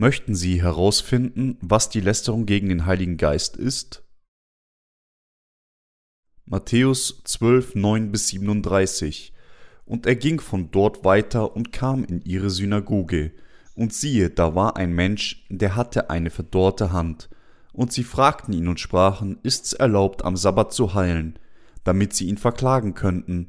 Möchten 0.00 0.36
Sie 0.36 0.62
herausfinden, 0.62 1.58
was 1.60 1.88
die 1.90 1.98
Lästerung 1.98 2.46
gegen 2.46 2.68
den 2.68 2.86
Heiligen 2.86 3.16
Geist 3.16 3.56
ist? 3.56 4.04
Matthäus 6.44 7.20
12, 7.24 7.74
9 7.74 8.12
bis 8.12 8.28
37 8.28 9.32
Und 9.84 10.06
er 10.06 10.14
ging 10.14 10.38
von 10.38 10.70
dort 10.70 11.04
weiter 11.04 11.56
und 11.56 11.72
kam 11.72 12.04
in 12.04 12.20
ihre 12.20 12.48
Synagoge. 12.48 13.32
Und 13.74 13.92
siehe, 13.92 14.30
da 14.30 14.54
war 14.54 14.76
ein 14.76 14.92
Mensch, 14.92 15.44
der 15.48 15.74
hatte 15.74 16.10
eine 16.10 16.30
verdorrte 16.30 16.92
Hand. 16.92 17.28
Und 17.72 17.92
sie 17.92 18.04
fragten 18.04 18.54
ihn 18.54 18.68
und 18.68 18.78
sprachen, 18.78 19.40
ist's 19.42 19.72
erlaubt, 19.72 20.24
am 20.24 20.36
Sabbat 20.36 20.72
zu 20.72 20.94
heilen, 20.94 21.40
damit 21.82 22.14
sie 22.14 22.28
ihn 22.28 22.38
verklagen 22.38 22.94
könnten. 22.94 23.48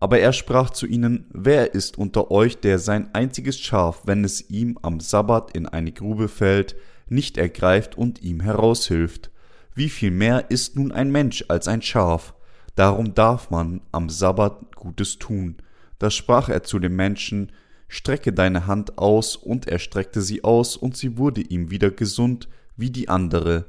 Aber 0.00 0.20
er 0.20 0.32
sprach 0.32 0.70
zu 0.70 0.86
ihnen, 0.86 1.26
wer 1.32 1.74
ist 1.74 1.98
unter 1.98 2.30
euch, 2.30 2.58
der 2.58 2.78
sein 2.78 3.12
einziges 3.14 3.58
Schaf, 3.58 4.02
wenn 4.04 4.24
es 4.24 4.48
ihm 4.48 4.78
am 4.82 5.00
Sabbat 5.00 5.56
in 5.56 5.66
eine 5.66 5.90
Grube 5.90 6.28
fällt, 6.28 6.76
nicht 7.08 7.36
ergreift 7.36 7.98
und 7.98 8.22
ihm 8.22 8.40
heraushilft? 8.40 9.30
Wie 9.74 9.88
viel 9.88 10.12
mehr 10.12 10.50
ist 10.50 10.76
nun 10.76 10.92
ein 10.92 11.10
Mensch 11.10 11.44
als 11.48 11.66
ein 11.66 11.82
Schaf? 11.82 12.34
Darum 12.76 13.14
darf 13.14 13.50
man 13.50 13.80
am 13.90 14.08
Sabbat 14.08 14.76
Gutes 14.76 15.18
tun. 15.18 15.56
Da 15.98 16.10
sprach 16.10 16.48
er 16.48 16.62
zu 16.62 16.78
dem 16.78 16.94
Menschen, 16.94 17.50
Strecke 17.88 18.32
deine 18.32 18.66
Hand 18.66 18.98
aus, 18.98 19.34
und 19.34 19.66
er 19.66 19.80
streckte 19.80 20.22
sie 20.22 20.44
aus, 20.44 20.76
und 20.76 20.96
sie 20.96 21.18
wurde 21.18 21.40
ihm 21.40 21.70
wieder 21.72 21.90
gesund 21.90 22.48
wie 22.76 22.90
die 22.90 23.08
andere. 23.08 23.64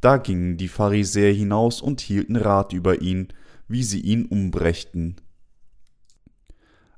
Da 0.00 0.16
gingen 0.16 0.56
die 0.56 0.68
Pharisäer 0.68 1.34
hinaus 1.34 1.82
und 1.82 2.00
hielten 2.00 2.36
Rat 2.36 2.72
über 2.72 3.02
ihn, 3.02 3.28
wie 3.68 3.82
sie 3.82 4.00
ihn 4.00 4.24
umbrächten. 4.24 5.16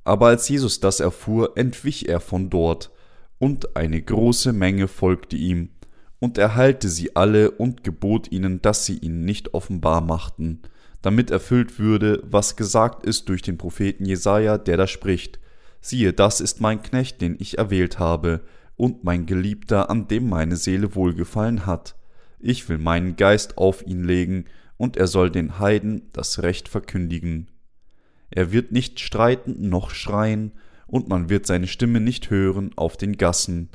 Aber 0.08 0.28
als 0.28 0.48
Jesus 0.48 0.80
das 0.80 1.00
erfuhr, 1.00 1.52
entwich 1.58 2.08
er 2.08 2.20
von 2.20 2.48
dort, 2.48 2.90
und 3.38 3.76
eine 3.76 4.00
große 4.00 4.54
Menge 4.54 4.88
folgte 4.88 5.36
ihm, 5.36 5.68
und 6.18 6.38
er 6.38 6.54
heilte 6.54 6.88
sie 6.88 7.14
alle 7.14 7.50
und 7.50 7.84
gebot 7.84 8.32
ihnen, 8.32 8.62
dass 8.62 8.86
sie 8.86 8.96
ihn 8.96 9.26
nicht 9.26 9.52
offenbar 9.52 10.00
machten, 10.00 10.62
damit 11.02 11.30
erfüllt 11.30 11.78
würde, 11.78 12.22
was 12.24 12.56
gesagt 12.56 13.04
ist 13.04 13.28
durch 13.28 13.42
den 13.42 13.58
Propheten 13.58 14.06
Jesaja, 14.06 14.56
der 14.56 14.78
da 14.78 14.86
spricht: 14.86 15.40
Siehe, 15.82 16.14
das 16.14 16.40
ist 16.40 16.62
mein 16.62 16.80
Knecht, 16.80 17.20
den 17.20 17.36
ich 17.38 17.58
erwählt 17.58 17.98
habe, 17.98 18.40
und 18.76 19.04
mein 19.04 19.26
Geliebter, 19.26 19.90
an 19.90 20.08
dem 20.08 20.26
meine 20.26 20.56
Seele 20.56 20.94
wohlgefallen 20.94 21.66
hat. 21.66 21.96
Ich 22.38 22.66
will 22.70 22.78
meinen 22.78 23.16
Geist 23.16 23.58
auf 23.58 23.86
ihn 23.86 24.04
legen, 24.04 24.46
und 24.78 24.96
er 24.96 25.06
soll 25.06 25.30
den 25.30 25.58
Heiden 25.58 26.08
das 26.14 26.42
Recht 26.42 26.66
verkündigen. 26.66 27.50
Er 28.30 28.52
wird 28.52 28.72
nicht 28.72 29.00
streiten 29.00 29.68
noch 29.68 29.90
schreien, 29.90 30.52
und 30.86 31.08
man 31.08 31.28
wird 31.28 31.46
seine 31.46 31.66
Stimme 31.66 32.00
nicht 32.00 32.30
hören 32.30 32.70
auf 32.76 32.96
den 32.96 33.18
Gassen. 33.18 33.68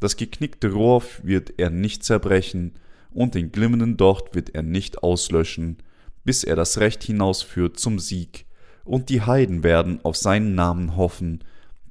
Das 0.00 0.16
geknickte 0.16 0.72
Rohr 0.72 1.02
wird 1.22 1.54
er 1.56 1.70
nicht 1.70 2.04
zerbrechen, 2.04 2.74
und 3.10 3.34
den 3.34 3.52
glimmenden 3.52 3.96
Docht 3.96 4.34
wird 4.34 4.54
er 4.54 4.62
nicht 4.62 5.02
auslöschen, 5.02 5.78
bis 6.24 6.44
er 6.44 6.56
das 6.56 6.78
Recht 6.78 7.02
hinausführt 7.02 7.78
zum 7.78 7.98
Sieg. 7.98 8.44
Und 8.84 9.08
die 9.08 9.22
Heiden 9.22 9.62
werden 9.62 10.00
auf 10.04 10.16
seinen 10.16 10.54
Namen 10.54 10.96
hoffen. 10.96 11.42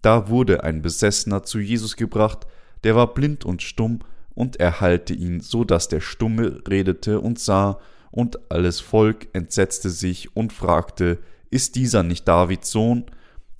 Da 0.02 0.30
wurde 0.30 0.64
ein 0.64 0.82
Besessener 0.82 1.44
zu 1.44 1.60
Jesus 1.60 1.96
gebracht, 1.96 2.48
der 2.84 2.96
war 2.96 3.14
blind 3.14 3.46
und 3.46 3.62
stumm, 3.62 4.00
und 4.36 4.60
er 4.60 4.80
heilte 4.80 5.14
ihn, 5.14 5.40
so 5.40 5.64
dass 5.64 5.88
der 5.88 6.00
Stumme 6.00 6.62
redete 6.68 7.20
und 7.20 7.40
sah, 7.40 7.80
und 8.12 8.52
alles 8.52 8.80
Volk 8.80 9.28
entsetzte 9.34 9.90
sich 9.90 10.36
und 10.36 10.54
fragte, 10.54 11.18
ist 11.50 11.76
dieser 11.76 12.04
nicht 12.04 12.28
Davids 12.28 12.72
Sohn? 12.72 13.06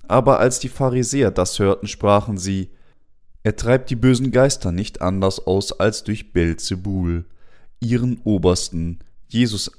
Aber 0.06 0.40
als 0.40 0.58
die 0.58 0.68
Pharisäer 0.68 1.30
das 1.30 1.58
hörten, 1.58 1.86
sprachen 1.86 2.38
sie, 2.38 2.70
er 3.42 3.56
treibt 3.56 3.90
die 3.90 3.96
bösen 3.96 4.30
Geister 4.30 4.72
nicht 4.72 5.00
anders 5.00 5.46
aus 5.46 5.78
als 5.78 6.04
durch 6.04 6.32
Belzebul, 6.32 7.24
ihren 7.80 8.20
Obersten. 8.24 8.98
Jesus 9.28 9.70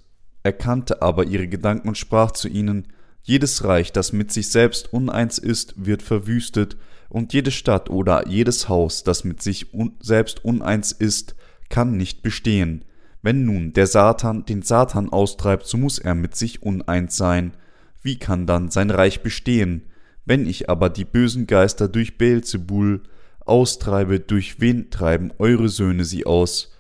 erkannte 0.44 1.02
aber 1.02 1.26
ihre 1.26 1.48
Gedanken 1.48 1.90
und 1.90 1.98
sprach 1.98 2.32
zu 2.32 2.48
ihnen, 2.48 2.88
jedes 3.22 3.64
Reich, 3.64 3.92
das 3.92 4.14
mit 4.14 4.32
sich 4.32 4.50
selbst 4.50 4.94
uneins 4.94 5.38
ist, 5.38 5.74
wird 5.86 6.02
verwüstet, 6.02 6.78
und 7.10 7.34
jede 7.34 7.52
Stadt 7.52 7.90
oder 7.90 8.28
jedes 8.28 8.70
Haus, 8.70 9.04
das 9.04 9.24
mit 9.24 9.42
sich 9.42 9.74
un 9.74 9.98
selbst 10.00 10.46
uneins 10.46 10.92
ist, 10.92 11.36
kann 11.70 11.98
nicht 11.98 12.22
bestehen. 12.22 12.86
Wenn 13.22 13.46
nun 13.46 13.74
der 13.74 13.88
Satan 13.88 14.46
den 14.46 14.62
Satan 14.62 15.10
austreibt, 15.10 15.66
so 15.66 15.78
muss 15.78 16.00
er 16.00 16.16
mit 16.16 16.36
sich 16.36 16.62
uneins 16.62 17.18
sein 17.18 17.54
wie 18.02 18.18
kann 18.18 18.46
dann 18.46 18.70
sein 18.70 18.90
Reich 18.90 19.22
bestehen? 19.22 19.84
Wenn 20.26 20.48
ich 20.48 20.70
aber 20.70 20.90
die 20.90 21.06
bösen 21.06 21.48
Geister 21.48 21.88
durch 21.88 22.18
Beelzebul 22.18 23.02
austreibe, 23.46 24.20
durch 24.20 24.60
wen 24.60 24.90
treiben 24.90 25.32
eure 25.40 25.70
Söhne 25.70 26.06
sie 26.06 26.26
aus? 26.26 26.72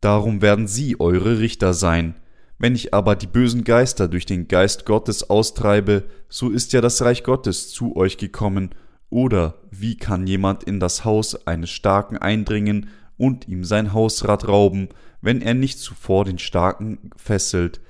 Darum 0.00 0.42
werden 0.42 0.66
sie 0.66 0.98
eure 1.00 1.38
Richter 1.38 1.74
sein. 1.74 2.14
Wenn 2.58 2.74
ich 2.74 2.92
aber 2.92 3.16
die 3.16 3.26
bösen 3.26 3.64
Geister 3.64 4.06
durch 4.06 4.26
den 4.26 4.46
Geist 4.46 4.84
Gottes 4.84 5.28
austreibe, 5.30 6.04
so 6.28 6.50
ist 6.50 6.72
ja 6.72 6.80
das 6.80 7.00
Reich 7.02 7.24
Gottes 7.24 7.70
zu 7.70 7.96
euch 7.96 8.18
gekommen. 8.18 8.70
Oder 9.08 9.54
wie 9.70 9.96
kann 9.96 10.26
jemand 10.26 10.64
in 10.64 10.78
das 10.78 11.04
Haus 11.04 11.46
eines 11.46 11.70
Starken 11.70 12.18
eindringen 12.18 12.88
und 13.16 13.48
ihm 13.48 13.64
sein 13.64 13.92
Hausrat 13.92 14.46
rauben, 14.46 14.90
wenn 15.22 15.42
er 15.42 15.54
nicht 15.54 15.78
zuvor 15.78 16.26
den 16.26 16.38
Starken 16.38 17.10
fesselt? 17.16 17.80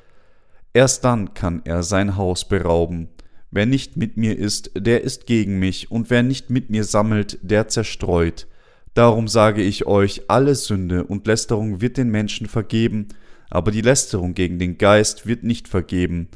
Erst 0.73 1.05
dann 1.05 1.35
kann 1.35 1.63
er 1.65 1.83
sein 1.83 2.17
Haus 2.17 2.47
berauben. 2.47 3.09
Wer 3.51 3.67
nicht 3.67 3.97
mit 3.97 4.17
mir 4.17 4.39
ist, 4.39 4.71
der 4.77 5.03
ist 5.03 5.27
gegen 5.27 5.59
mich, 5.59 5.91
und 5.91 6.11
wer 6.11 6.23
nicht 6.23 6.51
mit 6.51 6.71
mir 6.71 6.85
sammelt, 6.85 7.39
der 7.43 7.67
zerstreut. 7.69 8.47
Darum 8.95 9.27
sage 9.27 9.63
ich 9.63 9.87
euch, 9.87 10.23
alle 10.29 10.55
Sünde 10.55 11.05
und 11.05 11.27
Lästerung 11.27 11.81
wird 11.81 11.97
den 11.97 12.11
Menschen 12.11 12.47
vergeben, 12.47 13.09
aber 13.49 13.73
die 13.73 13.81
Lästerung 13.81 14.35
gegen 14.35 14.61
den 14.61 14.79
Geist 14.79 15.27
wird 15.27 15.43
nicht 15.43 15.67
vergeben. 15.67 16.29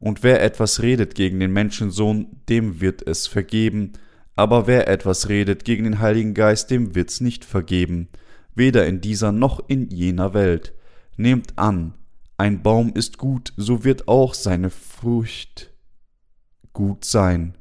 Und 0.00 0.22
wer 0.22 0.42
etwas 0.42 0.82
redet 0.82 1.14
gegen 1.14 1.40
den 1.40 1.52
Menschensohn, 1.52 2.26
dem 2.48 2.80
wird 2.82 3.06
es 3.06 3.26
vergeben, 3.26 3.94
aber 4.36 4.66
wer 4.66 4.88
etwas 4.88 5.28
redet 5.28 5.64
gegen 5.64 5.84
den 5.84 5.98
Heiligen 5.98 6.34
Geist, 6.34 6.70
dem 6.70 6.94
wird's 6.94 7.20
nicht 7.20 7.44
vergeben, 7.44 8.08
weder 8.54 8.86
in 8.86 9.00
dieser 9.00 9.32
noch 9.32 9.68
in 9.68 9.88
jener 9.90 10.34
Welt. 10.34 10.74
Nehmt 11.16 11.58
an, 11.58 11.94
ein 12.38 12.62
Baum 12.62 12.92
ist 12.94 13.18
gut, 13.18 13.52
so 13.56 13.84
wird 13.84 14.06
auch 14.06 14.32
seine 14.32 14.70
Frucht 14.70 15.72
gut 16.72 17.04
sein. 17.04 17.58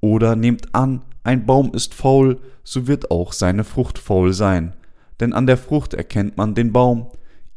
Oder 0.00 0.36
nehmt 0.36 0.72
an, 0.72 1.02
ein 1.24 1.46
Baum 1.46 1.74
ist 1.74 1.94
faul, 1.94 2.40
so 2.62 2.86
wird 2.86 3.10
auch 3.10 3.32
seine 3.32 3.64
Frucht 3.64 3.98
faul 3.98 4.32
sein. 4.32 4.74
Denn 5.18 5.32
an 5.32 5.48
der 5.48 5.58
Frucht 5.58 5.94
erkennt 5.94 6.36
man 6.36 6.54
den 6.54 6.72
Baum. 6.72 7.10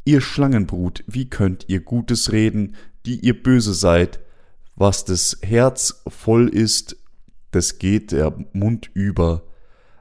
Ihr 0.03 0.19
Schlangenbrut, 0.19 1.03
wie 1.06 1.29
könnt 1.29 1.66
ihr 1.69 1.81
Gutes 1.81 2.31
reden, 2.31 2.75
die 3.06 3.19
ihr 3.19 3.41
böse 3.41 3.75
seid? 3.75 4.19
Was 4.75 5.06
des 5.06 5.38
Herz 5.44 6.02
voll 6.08 6.50
ist, 6.50 6.97
des 7.53 7.78
geht 7.78 8.12
der 8.12 8.34
Mund 8.53 8.90
über. 8.96 9.44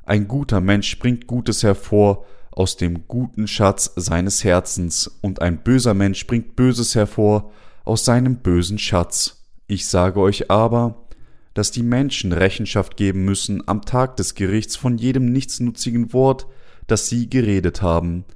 Ein 0.05 0.27
guter 0.27 0.62
Mensch 0.62 0.99
bringt 0.99 1.27
Gutes 1.27 1.62
hervor, 1.62 2.25
aus 2.60 2.76
dem 2.76 3.09
guten 3.09 3.48
Schatz 3.48 3.91
seines 3.97 4.44
Herzens, 4.44 5.10
und 5.22 5.41
ein 5.41 5.62
böser 5.62 5.94
Mensch 5.94 6.26
bringt 6.26 6.56
Böses 6.56 6.94
hervor 6.94 7.53
aus 7.84 8.04
seinem 8.04 8.37
bösen 8.37 8.78
Schatz. 8.78 9.47
Ich 9.66 9.87
sage 9.87 10.21
euch 10.21 10.50
aber, 10.50 11.06
dass 11.54 11.71
die 11.71 11.82
Menschen 11.82 12.34
Rechenschaft 12.34 12.98
geben 12.98 13.25
müssen 13.25 13.66
am 13.66 13.81
Tag 13.87 14.19
des 14.19 14.34
Gerichts 14.34 14.76
von 14.76 14.98
jedem 14.98 15.33
nichtsnutzigen 15.33 16.12
Wort, 16.12 16.48
das 16.86 17.09
sie 17.09 17.30
geredet 17.30 17.80
haben. 17.80 18.27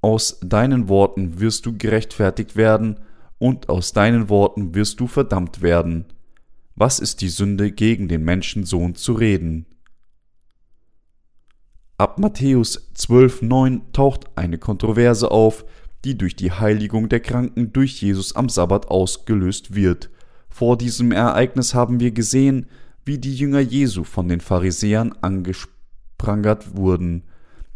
Aus 0.00 0.40
deinen 0.42 0.88
Worten 0.88 1.38
wirst 1.38 1.66
du 1.66 1.76
gerechtfertigt 1.76 2.56
werden, 2.56 3.00
und 3.36 3.68
aus 3.68 3.92
deinen 3.92 4.30
Worten 4.30 4.74
wirst 4.74 5.00
du 5.00 5.06
verdammt 5.06 5.60
werden. 5.60 6.06
Was 6.76 6.98
ist 6.98 7.20
die 7.20 7.28
Sünde 7.28 7.72
gegen 7.72 8.08
den 8.08 8.24
Menschensohn 8.24 8.94
zu 8.94 9.12
reden? 9.12 9.66
Ab 12.00 12.18
Matthäus 12.18 12.90
12,9 12.96 13.92
taucht 13.92 14.24
eine 14.34 14.56
Kontroverse 14.56 15.30
auf, 15.30 15.66
die 16.06 16.16
durch 16.16 16.34
die 16.34 16.50
Heiligung 16.50 17.10
der 17.10 17.20
Kranken 17.20 17.74
durch 17.74 18.00
Jesus 18.00 18.34
am 18.34 18.48
Sabbat 18.48 18.88
ausgelöst 18.88 19.74
wird. 19.74 20.08
Vor 20.48 20.78
diesem 20.78 21.12
Ereignis 21.12 21.74
haben 21.74 22.00
wir 22.00 22.12
gesehen, 22.12 22.68
wie 23.04 23.18
die 23.18 23.34
Jünger 23.34 23.60
Jesu 23.60 24.04
von 24.04 24.28
den 24.28 24.40
Pharisäern 24.40 25.12
angesprangert 25.20 26.74
wurden, 26.74 27.24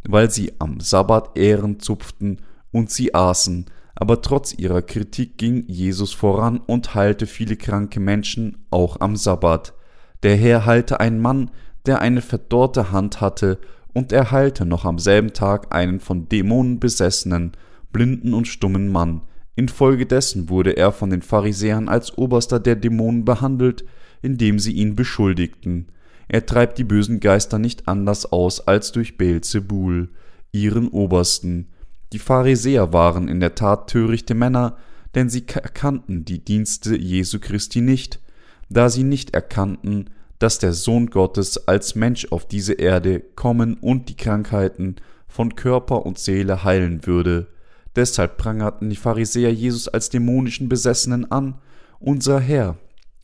weil 0.08 0.30
sie 0.30 0.54
am 0.58 0.80
Sabbat 0.80 1.36
Ehren 1.36 1.78
zupften 1.78 2.38
und 2.72 2.90
sie 2.90 3.14
aßen, 3.14 3.66
aber 3.94 4.22
trotz 4.22 4.54
ihrer 4.54 4.80
Kritik 4.80 5.36
ging 5.36 5.66
Jesus 5.66 6.14
voran 6.14 6.62
und 6.66 6.94
heilte 6.94 7.26
viele 7.26 7.56
kranke 7.56 8.00
Menschen 8.00 8.64
auch 8.70 9.00
am 9.00 9.16
Sabbat. 9.16 9.74
Der 10.22 10.36
Herr 10.36 10.64
heilte 10.64 10.98
einen 10.98 11.20
Mann, 11.20 11.50
der 11.84 12.00
eine 12.00 12.22
verdorrte 12.22 12.90
Hand 12.90 13.20
hatte 13.20 13.58
und 13.94 14.12
er 14.12 14.30
heilte 14.30 14.66
noch 14.66 14.84
am 14.84 14.98
selben 14.98 15.32
Tag 15.32 15.74
einen 15.74 16.00
von 16.00 16.28
Dämonen 16.28 16.80
besessenen, 16.80 17.52
blinden 17.92 18.34
und 18.34 18.46
stummen 18.46 18.90
Mann. 18.90 19.22
Infolgedessen 19.56 20.48
wurde 20.48 20.76
er 20.76 20.92
von 20.92 21.10
den 21.10 21.22
Pharisäern 21.22 21.88
als 21.88 22.18
Oberster 22.18 22.58
der 22.58 22.76
Dämonen 22.76 23.24
behandelt, 23.24 23.84
indem 24.20 24.58
sie 24.58 24.72
ihn 24.72 24.96
beschuldigten. 24.96 25.86
Er 26.28 26.44
treibt 26.44 26.78
die 26.78 26.84
bösen 26.84 27.20
Geister 27.20 27.58
nicht 27.58 27.86
anders 27.86 28.30
aus 28.32 28.66
als 28.66 28.90
durch 28.92 29.16
Beelzebul, 29.16 30.10
ihren 30.50 30.88
Obersten. 30.88 31.68
Die 32.12 32.18
Pharisäer 32.18 32.92
waren 32.92 33.28
in 33.28 33.40
der 33.40 33.54
Tat 33.54 33.90
törichte 33.90 34.34
Männer, 34.34 34.76
denn 35.14 35.28
sie 35.28 35.44
erkannten 35.46 36.24
die 36.24 36.44
Dienste 36.44 36.96
Jesu 36.96 37.38
Christi 37.38 37.80
nicht, 37.80 38.20
da 38.68 38.88
sie 38.88 39.04
nicht 39.04 39.34
erkannten, 39.34 40.10
dass 40.38 40.58
der 40.58 40.72
Sohn 40.72 41.10
Gottes 41.10 41.68
als 41.68 41.94
Mensch 41.94 42.26
auf 42.30 42.46
diese 42.46 42.74
Erde 42.74 43.20
kommen 43.20 43.74
und 43.74 44.08
die 44.08 44.16
Krankheiten 44.16 44.96
von 45.28 45.54
Körper 45.54 46.04
und 46.04 46.18
Seele 46.18 46.64
heilen 46.64 47.06
würde. 47.06 47.48
Deshalb 47.96 48.36
prangerten 48.36 48.90
die 48.90 48.96
Pharisäer 48.96 49.52
Jesus 49.52 49.88
als 49.88 50.10
dämonischen 50.10 50.68
Besessenen 50.68 51.30
an. 51.30 51.60
Unser 52.00 52.40
Herr 52.40 52.76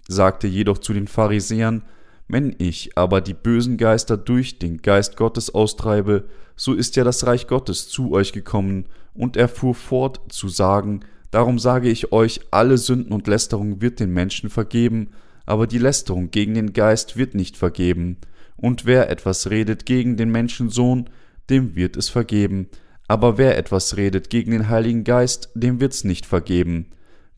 sagte 0.08 0.46
jedoch 0.46 0.78
zu 0.78 0.92
den 0.92 1.08
Pharisäern, 1.08 1.82
wenn 2.28 2.54
ich 2.58 2.96
aber 2.96 3.20
die 3.20 3.34
bösen 3.34 3.76
Geister 3.76 4.16
durch 4.16 4.58
den 4.58 4.78
Geist 4.78 5.16
Gottes 5.16 5.52
austreibe, 5.52 6.24
so 6.54 6.74
ist 6.74 6.94
ja 6.96 7.04
das 7.04 7.26
Reich 7.26 7.48
Gottes 7.48 7.88
zu 7.88 8.12
euch 8.12 8.32
gekommen, 8.32 8.86
und 9.12 9.36
er 9.36 9.48
fuhr 9.48 9.74
fort 9.74 10.20
zu 10.28 10.48
sagen, 10.48 11.00
Darum 11.30 11.58
sage 11.58 11.88
ich 11.88 12.12
euch, 12.12 12.40
alle 12.50 12.76
Sünden 12.76 13.12
und 13.12 13.26
Lästerung 13.28 13.80
wird 13.80 14.00
den 14.00 14.12
Menschen 14.12 14.50
vergeben, 14.50 15.10
aber 15.50 15.66
die 15.66 15.78
Lästerung 15.78 16.30
gegen 16.30 16.54
den 16.54 16.72
Geist 16.72 17.16
wird 17.16 17.34
nicht 17.34 17.56
vergeben. 17.56 18.18
Und 18.56 18.86
wer 18.86 19.10
etwas 19.10 19.50
redet 19.50 19.84
gegen 19.84 20.16
den 20.16 20.30
Menschensohn, 20.30 21.10
dem 21.50 21.74
wird 21.74 21.96
es 21.96 22.08
vergeben, 22.08 22.68
aber 23.08 23.38
wer 23.38 23.58
etwas 23.58 23.96
redet 23.96 24.30
gegen 24.30 24.52
den 24.52 24.68
Heiligen 24.68 25.02
Geist, 25.02 25.50
dem 25.54 25.80
wird's 25.80 26.04
nicht 26.04 26.26
vergeben, 26.26 26.86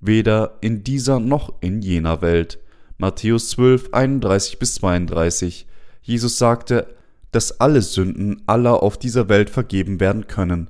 weder 0.00 0.58
in 0.60 0.84
dieser 0.84 1.18
noch 1.18 1.54
in 1.62 1.80
jener 1.80 2.20
Welt. 2.20 2.58
Matthäus 2.98 3.48
12, 3.50 3.88
31 3.92 4.58
bis 4.58 4.74
32. 4.74 5.66
Jesus 6.02 6.36
sagte, 6.36 6.94
dass 7.30 7.60
alle 7.60 7.80
Sünden 7.80 8.42
aller 8.46 8.82
auf 8.82 8.98
dieser 8.98 9.28
Welt 9.28 9.48
vergeben 9.48 9.98
werden 10.00 10.26
können 10.26 10.68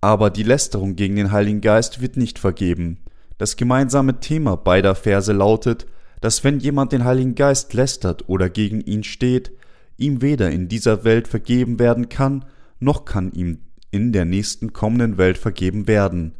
aber 0.00 0.30
die 0.30 0.42
Lästerung 0.42 0.96
gegen 0.96 1.16
den 1.16 1.32
Heiligen 1.32 1.60
Geist 1.60 2.00
wird 2.00 2.16
nicht 2.16 2.38
vergeben. 2.38 2.98
Das 3.38 3.56
gemeinsame 3.56 4.20
Thema 4.20 4.56
beider 4.56 4.94
Verse 4.94 5.32
lautet, 5.32 5.86
dass 6.20 6.44
wenn 6.44 6.60
jemand 6.60 6.92
den 6.92 7.04
Heiligen 7.04 7.34
Geist 7.34 7.72
lästert 7.74 8.28
oder 8.28 8.50
gegen 8.50 8.80
ihn 8.80 9.04
steht, 9.04 9.52
ihm 9.96 10.22
weder 10.22 10.50
in 10.50 10.68
dieser 10.68 11.04
Welt 11.04 11.28
vergeben 11.28 11.78
werden 11.78 12.08
kann, 12.08 12.44
noch 12.78 13.04
kann 13.04 13.32
ihm 13.32 13.58
in 13.90 14.12
der 14.12 14.24
nächsten 14.24 14.72
kommenden 14.72 15.18
Welt 15.18 15.38
vergeben 15.38 15.86
werden. 15.86 16.34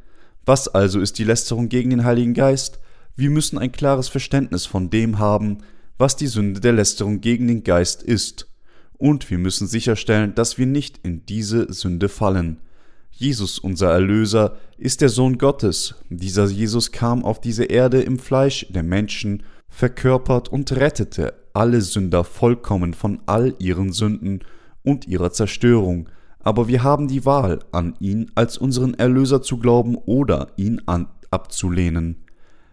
Was 0.46 0.68
also 0.68 1.00
ist 1.00 1.18
die 1.18 1.24
Lästerung 1.24 1.68
gegen 1.68 1.90
den 1.90 2.04
Heiligen 2.04 2.34
Geist? 2.34 2.80
Wir 3.16 3.30
müssen 3.30 3.58
ein 3.58 3.72
klares 3.72 4.08
Verständnis 4.08 4.66
von 4.66 4.90
dem 4.90 5.18
haben, 5.18 5.58
was 5.98 6.16
die 6.16 6.28
Sünde 6.28 6.60
der 6.60 6.72
Lästerung 6.72 7.20
gegen 7.20 7.48
den 7.48 7.64
Geist 7.64 8.02
ist. 8.02 8.48
Und 8.96 9.30
wir 9.30 9.38
müssen 9.38 9.66
sicherstellen, 9.66 10.34
dass 10.34 10.58
wir 10.58 10.66
nicht 10.66 11.00
in 11.02 11.26
diese 11.26 11.72
Sünde 11.72 12.08
fallen. 12.08 12.58
Jesus, 13.10 13.58
unser 13.58 13.90
Erlöser, 13.90 14.56
ist 14.78 15.02
der 15.02 15.10
Sohn 15.10 15.36
Gottes. 15.36 15.96
Dieser 16.08 16.46
Jesus 16.46 16.92
kam 16.92 17.24
auf 17.24 17.40
diese 17.40 17.64
Erde 17.64 18.00
im 18.00 18.18
Fleisch 18.18 18.66
der 18.70 18.82
Menschen, 18.82 19.42
verkörpert 19.70 20.48
und 20.48 20.72
rettete 20.72 21.34
alle 21.54 21.80
Sünder 21.80 22.24
vollkommen 22.24 22.94
von 22.94 23.20
all 23.26 23.54
ihren 23.58 23.92
Sünden 23.92 24.40
und 24.82 25.06
ihrer 25.08 25.32
Zerstörung. 25.32 26.08
Aber 26.40 26.68
wir 26.68 26.82
haben 26.82 27.08
die 27.08 27.24
Wahl, 27.24 27.60
an 27.72 27.94
ihn 28.00 28.30
als 28.34 28.58
unseren 28.58 28.94
Erlöser 28.94 29.42
zu 29.42 29.58
glauben 29.58 29.96
oder 29.96 30.48
ihn 30.56 30.82
abzulehnen. 31.30 32.24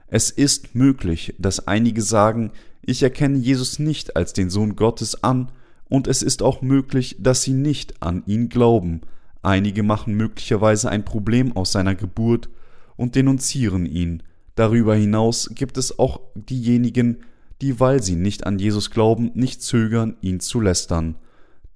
Es 0.07 0.29
ist 0.29 0.75
möglich, 0.75 1.35
dass 1.37 1.67
einige 1.67 2.01
sagen, 2.01 2.51
ich 2.81 3.03
erkenne 3.03 3.37
Jesus 3.37 3.79
nicht 3.79 4.15
als 4.15 4.33
den 4.33 4.49
Sohn 4.49 4.75
Gottes 4.75 5.23
an, 5.23 5.51
und 5.89 6.07
es 6.07 6.21
ist 6.21 6.43
auch 6.43 6.61
möglich, 6.61 7.15
dass 7.17 7.43
sie 7.43 7.53
nicht 7.53 8.01
an 8.03 8.23
ihn 8.25 8.49
glauben, 8.49 9.01
Einige 9.47 9.81
machen 9.81 10.15
möglicherweise 10.15 10.89
ein 10.89 11.05
Problem 11.05 11.55
aus 11.55 11.71
seiner 11.71 11.95
Geburt 11.95 12.49
und 12.97 13.15
denunzieren 13.15 13.85
ihn. 13.85 14.23
Darüber 14.57 14.95
hinaus 14.95 15.51
gibt 15.53 15.77
es 15.77 15.99
auch 15.99 16.19
diejenigen, 16.33 17.19
die, 17.61 17.79
weil 17.79 18.01
sie 18.01 18.15
nicht 18.15 18.47
an 18.47 18.57
Jesus 18.57 18.89
glauben, 18.89 19.29
nicht 19.35 19.61
zögern, 19.61 20.17
ihn 20.21 20.39
zu 20.39 20.59
lästern. 20.59 21.15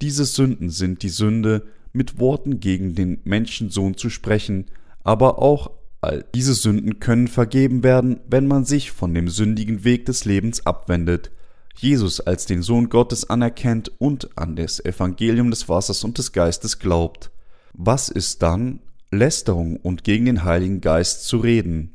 Diese 0.00 0.24
Sünden 0.24 0.68
sind 0.68 1.04
die 1.04 1.08
Sünde, 1.08 1.64
mit 1.92 2.18
Worten 2.18 2.58
gegen 2.58 2.96
den 2.96 3.20
Menschensohn 3.22 3.96
zu 3.96 4.10
sprechen, 4.10 4.66
aber 5.04 5.38
auch 5.40 5.70
all 6.00 6.24
diese 6.34 6.54
Sünden 6.54 6.98
können 6.98 7.28
vergeben 7.28 7.84
werden, 7.84 8.18
wenn 8.28 8.48
man 8.48 8.64
sich 8.64 8.90
von 8.90 9.14
dem 9.14 9.28
sündigen 9.28 9.84
Weg 9.84 10.06
des 10.06 10.24
Lebens 10.24 10.66
abwendet, 10.66 11.30
Jesus 11.76 12.18
als 12.18 12.46
den 12.46 12.62
Sohn 12.62 12.88
Gottes 12.88 13.30
anerkennt 13.30 13.92
und 14.00 14.36
an 14.36 14.56
das 14.56 14.84
Evangelium 14.84 15.50
des 15.50 15.68
Wassers 15.68 16.02
und 16.02 16.18
des 16.18 16.32
Geistes 16.32 16.80
glaubt. 16.80 17.30
Was 17.74 18.08
ist 18.08 18.42
dann 18.42 18.80
Lästerung 19.12 19.76
und 19.76 20.02
gegen 20.02 20.24
den 20.24 20.42
Heiligen 20.42 20.80
Geist 20.80 21.28
zu 21.28 21.36
reden? 21.36 21.94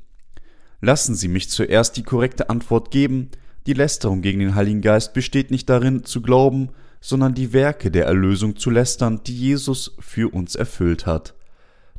Lassen 0.82 1.16
Sie 1.16 1.28
mich 1.28 1.50
zuerst 1.50 1.98
die 1.98 2.04
korrekte 2.04 2.50
Antwort 2.50 2.92
geben. 2.92 3.30
Die 3.66 3.74
Lästerung 3.74 4.22
gegen 4.22 4.40
den 4.40 4.56
Heiligen 4.56 4.82
Geist 4.82 5.14
besteht 5.14 5.52
nicht 5.52 5.70
darin, 5.70 6.04
zu 6.04 6.22
glauben, 6.22 6.70
sondern 7.02 7.34
die 7.34 7.54
Werke 7.54 7.92
der 7.92 8.06
Erlösung 8.06 8.56
zu 8.56 8.70
lästern, 8.70 9.22
die 9.26 9.36
Jesus 9.36 9.96
für 10.00 10.34
uns 10.34 10.56
erfüllt 10.56 11.06
hat. 11.06 11.34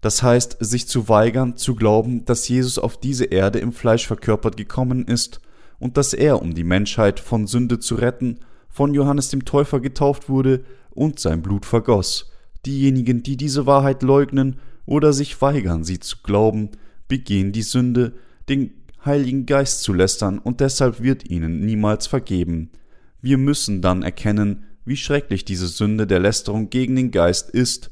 Das 0.01 0.23
heißt, 0.23 0.59
sich 0.61 0.87
zu 0.87 1.09
weigern, 1.09 1.57
zu 1.57 1.75
glauben, 1.75 2.25
dass 2.25 2.49
Jesus 2.49 2.79
auf 2.79 2.99
diese 2.99 3.25
Erde 3.25 3.59
im 3.59 3.73
Fleisch 3.73 4.07
verkörpert 4.07 4.57
gekommen 4.57 5.05
ist 5.05 5.41
und 5.79 5.97
dass 5.97 6.15
er, 6.15 6.41
um 6.41 6.55
die 6.55 6.65
Menschheit 6.65 7.19
von 7.21 7.47
Sünde 7.47 7.81
zu 7.81 7.97
retten, 7.97 8.39
von 8.69 8.95
Johannes 8.95 9.29
dem 9.31 9.45
Täufer 9.45 9.81
getauft 9.81 10.29
wurde 10.29 10.65
und 10.91 11.19
sein 11.19 11.43
Blut 11.43 11.67
vergoss 11.67 12.31
Diejenigen, 12.67 13.23
die 13.23 13.37
diese 13.37 13.67
Wahrheit 13.67 14.03
leugnen 14.03 14.61
oder 14.85 15.13
sich 15.13 15.41
weigern, 15.41 15.85
sie 15.85 16.01
zu 16.01 16.19
glauben, 16.23 16.71
begehen 17.07 17.53
die 17.53 17.63
Sünde, 17.63 18.15
den 18.49 18.73
Heiligen 19.05 19.47
Geist 19.47 19.83
zu 19.83 19.93
lästern, 19.93 20.39
und 20.39 20.61
deshalb 20.61 21.03
wird 21.03 21.29
ihnen 21.31 21.65
niemals 21.65 22.07
vergeben. 22.07 22.71
Wir 23.21 23.39
müssen 23.39 23.83
dann 23.83 24.03
erkennen, 24.03 24.65
wie 24.85 24.97
schrecklich 24.97 25.45
diese 25.45 25.69
Sünde 25.69 26.07
der 26.07 26.19
Lästerung 26.19 26.71
gegen 26.71 26.97
den 26.97 27.11
Geist 27.11 27.51
ist. 27.51 27.91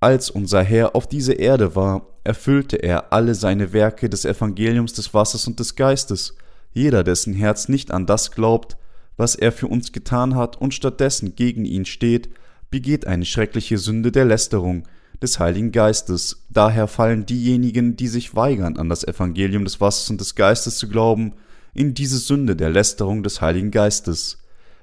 Als 0.00 0.30
unser 0.30 0.62
Herr 0.62 0.94
auf 0.94 1.06
diese 1.06 1.32
Erde 1.32 1.74
war, 1.76 2.06
erfüllte 2.24 2.76
er 2.76 3.12
alle 3.12 3.34
seine 3.34 3.72
Werke 3.72 4.08
des 4.08 4.24
Evangeliums 4.24 4.92
des 4.92 5.14
Wassers 5.14 5.46
und 5.46 5.60
des 5.60 5.76
Geistes. 5.76 6.34
Jeder, 6.72 7.04
dessen 7.04 7.34
Herz 7.34 7.68
nicht 7.68 7.90
an 7.90 8.06
das 8.06 8.30
glaubt, 8.32 8.76
was 9.16 9.34
er 9.34 9.50
für 9.50 9.66
uns 9.66 9.92
getan 9.92 10.34
hat 10.34 10.60
und 10.60 10.74
stattdessen 10.74 11.34
gegen 11.34 11.64
ihn 11.64 11.84
steht, 11.84 12.28
begeht 12.70 13.06
eine 13.06 13.24
schreckliche 13.24 13.78
Sünde 13.78 14.12
der 14.12 14.24
Lästerung 14.24 14.84
des 15.22 15.38
Heiligen 15.38 15.72
Geistes. 15.72 16.44
Daher 16.48 16.86
fallen 16.86 17.26
diejenigen, 17.26 17.96
die 17.96 18.08
sich 18.08 18.34
weigern, 18.34 18.76
an 18.76 18.88
das 18.88 19.04
Evangelium 19.04 19.64
des 19.64 19.80
Wassers 19.80 20.10
und 20.10 20.20
des 20.20 20.34
Geistes 20.34 20.78
zu 20.78 20.88
glauben, 20.88 21.32
in 21.74 21.94
diese 21.94 22.18
Sünde 22.18 22.56
der 22.56 22.70
Lästerung 22.70 23.22
des 23.22 23.40
Heiligen 23.40 23.70
Geistes. 23.70 24.38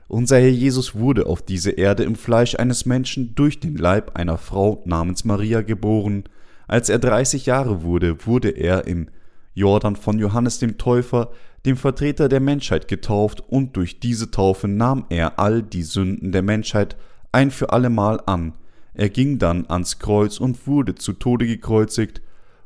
Unser 0.07 0.37
Herr 0.37 0.49
Jesus 0.49 0.95
wurde 0.95 1.25
auf 1.25 1.41
diese 1.41 1.71
Erde 1.71 2.03
im 2.03 2.15
Fleisch 2.15 2.55
eines 2.55 2.85
Menschen 2.85 3.33
durch 3.35 3.59
den 3.59 3.75
Leib 3.75 4.15
einer 4.15 4.37
Frau 4.37 4.83
namens 4.85 5.25
Maria 5.25 5.61
geboren. 5.61 6.25
Als 6.67 6.89
er 6.89 6.99
dreißig 6.99 7.47
Jahre 7.47 7.81
wurde, 7.83 8.25
wurde 8.25 8.49
er 8.49 8.87
im 8.87 9.07
Jordan 9.55 9.95
von 9.95 10.19
Johannes 10.19 10.59
dem 10.59 10.77
Täufer, 10.77 11.31
dem 11.65 11.77
Vertreter 11.77 12.29
der 12.29 12.39
Menschheit, 12.39 12.87
getauft, 12.87 13.41
und 13.47 13.75
durch 13.77 13.99
diese 13.99 14.29
Taufe 14.29 14.67
nahm 14.67 15.05
er 15.09 15.39
all 15.39 15.63
die 15.63 15.83
Sünden 15.83 16.31
der 16.31 16.43
Menschheit 16.43 16.95
ein 17.31 17.49
für 17.49 17.71
allemal 17.71 18.21
an. 18.25 18.53
Er 18.95 19.09
ging 19.09 19.37
dann 19.37 19.65
ans 19.69 19.99
Kreuz 19.99 20.39
und 20.39 20.67
wurde 20.67 20.95
zu 20.95 21.13
Tode 21.13 21.45
gekreuzigt, 21.45 22.21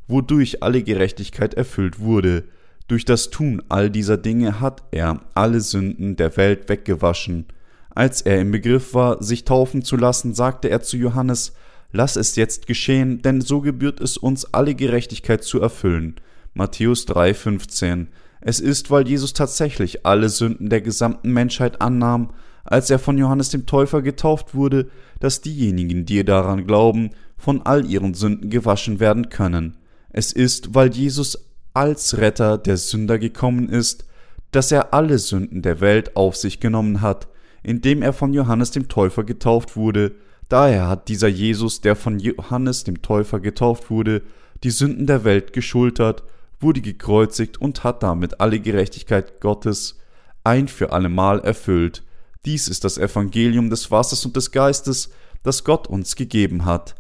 wodurch 0.08 0.64
alle 0.64 0.84
Gerechtigkeit 0.84 1.56
erfüllt 1.56 2.00
wurde. 2.00 2.44
Durch 2.88 3.06
das 3.06 3.30
Tun 3.30 3.62
all 3.70 3.90
dieser 3.90 4.18
Dinge 4.18 4.60
hat 4.60 4.84
er 4.92 5.22
alle 5.36 5.62
Sünden 5.62 6.16
der 6.16 6.38
Welt 6.38 6.70
weggewaschen. 6.70 7.46
Als 7.90 8.22
er 8.22 8.40
im 8.40 8.52
Begriff 8.52 8.94
war, 8.94 9.22
sich 9.22 9.44
taufen 9.44 9.84
zu 9.84 9.98
lassen, 9.98 10.34
sagte 10.34 10.70
er 10.70 10.82
zu 10.82 10.98
Johannes, 10.98 11.54
Lass 11.92 12.16
es 12.16 12.36
jetzt 12.36 12.68
geschehen, 12.68 13.24
denn 13.24 13.42
so 13.42 13.62
gebührt 13.62 14.00
es 14.00 14.16
uns, 14.16 14.54
alle 14.54 14.76
Gerechtigkeit 14.76 15.44
zu 15.44 15.60
erfüllen. 15.60 16.16
Matthäus 16.54 17.08
3,15. 17.08 18.08
Es 18.42 18.60
ist, 18.60 18.92
weil 18.92 19.08
Jesus 19.08 19.34
tatsächlich 19.34 20.06
alle 20.06 20.30
Sünden 20.30 20.70
der 20.70 20.82
gesamten 20.82 21.32
Menschheit 21.32 21.82
annahm, 21.82 22.30
als 22.70 22.92
er 22.92 23.00
von 23.00 23.18
Johannes 23.18 23.50
dem 23.50 23.66
Täufer 23.66 24.04
getauft 24.04 24.54
wurde, 24.54 24.90
dass 25.20 25.42
diejenigen, 25.42 26.06
die 26.06 26.24
daran 26.24 26.68
glauben, 26.68 27.10
von 27.36 27.64
all 27.64 27.86
ihren 27.86 28.14
Sünden 28.14 28.52
gewaschen 28.52 29.00
werden 29.00 29.30
können. 29.30 29.78
Es 30.12 30.32
ist, 30.32 30.76
weil 30.76 30.94
Jesus 30.94 31.50
als 31.74 32.18
Retter 32.18 32.60
der 32.60 32.78
Sünder 32.78 33.18
gekommen 33.18 33.70
ist, 33.70 34.06
dass 34.52 34.72
er 34.72 34.94
alle 34.94 35.18
Sünden 35.18 35.64
der 35.64 35.82
Welt 35.82 36.16
auf 36.16 36.36
sich 36.36 36.60
genommen 36.60 37.02
hat, 37.02 37.28
indem 37.64 38.04
er 38.04 38.14
von 38.14 38.34
Johannes 38.34 38.70
dem 38.70 38.88
Täufer 38.88 39.24
getauft 39.24 39.76
wurde. 39.76 40.14
Daher 40.48 40.88
hat 40.88 41.08
dieser 41.08 41.28
Jesus, 41.28 41.82
der 41.82 41.96
von 41.96 42.20
Johannes 42.20 42.84
dem 42.84 43.02
Täufer 43.02 43.40
getauft 43.40 43.90
wurde, 43.90 44.22
die 44.64 44.72
Sünden 44.72 45.08
der 45.08 45.24
Welt 45.24 45.54
geschultert, 45.54 46.24
wurde 46.60 46.82
gekreuzigt 46.82 47.60
und 47.60 47.84
hat 47.84 48.04
damit 48.04 48.42
alle 48.42 48.60
Gerechtigkeit 48.60 49.42
Gottes 49.42 49.98
ein 50.44 50.68
für 50.68 50.92
allemal 50.92 51.40
erfüllt. 51.40 52.04
Dies 52.46 52.68
ist 52.68 52.84
das 52.84 52.98
Evangelium 52.98 53.70
des 53.70 53.92
Wassers 53.92 54.26
und 54.26 54.36
des 54.36 54.52
Geistes, 54.52 55.10
das 55.44 55.64
Gott 55.64 55.88
uns 55.88 56.16
gegeben 56.16 56.66
hat. 56.66 56.96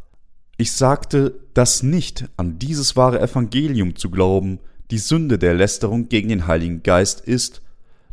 Ich 0.58 0.74
sagte, 0.74 1.39
dass 1.53 1.84
nicht 1.84 2.25
an 2.36 2.60
dieses 2.60 2.96
wahre 2.96 3.22
Evangelium 3.22 3.96
zu 3.96 4.10
glauben 4.10 4.60
die 4.91 4.98
Sünde 4.98 5.38
der 5.38 5.53
Lästerung 5.53 6.10
gegen 6.10 6.29
den 6.29 6.48
Heiligen 6.48 6.84
Geist 6.84 7.22
ist. 7.22 7.62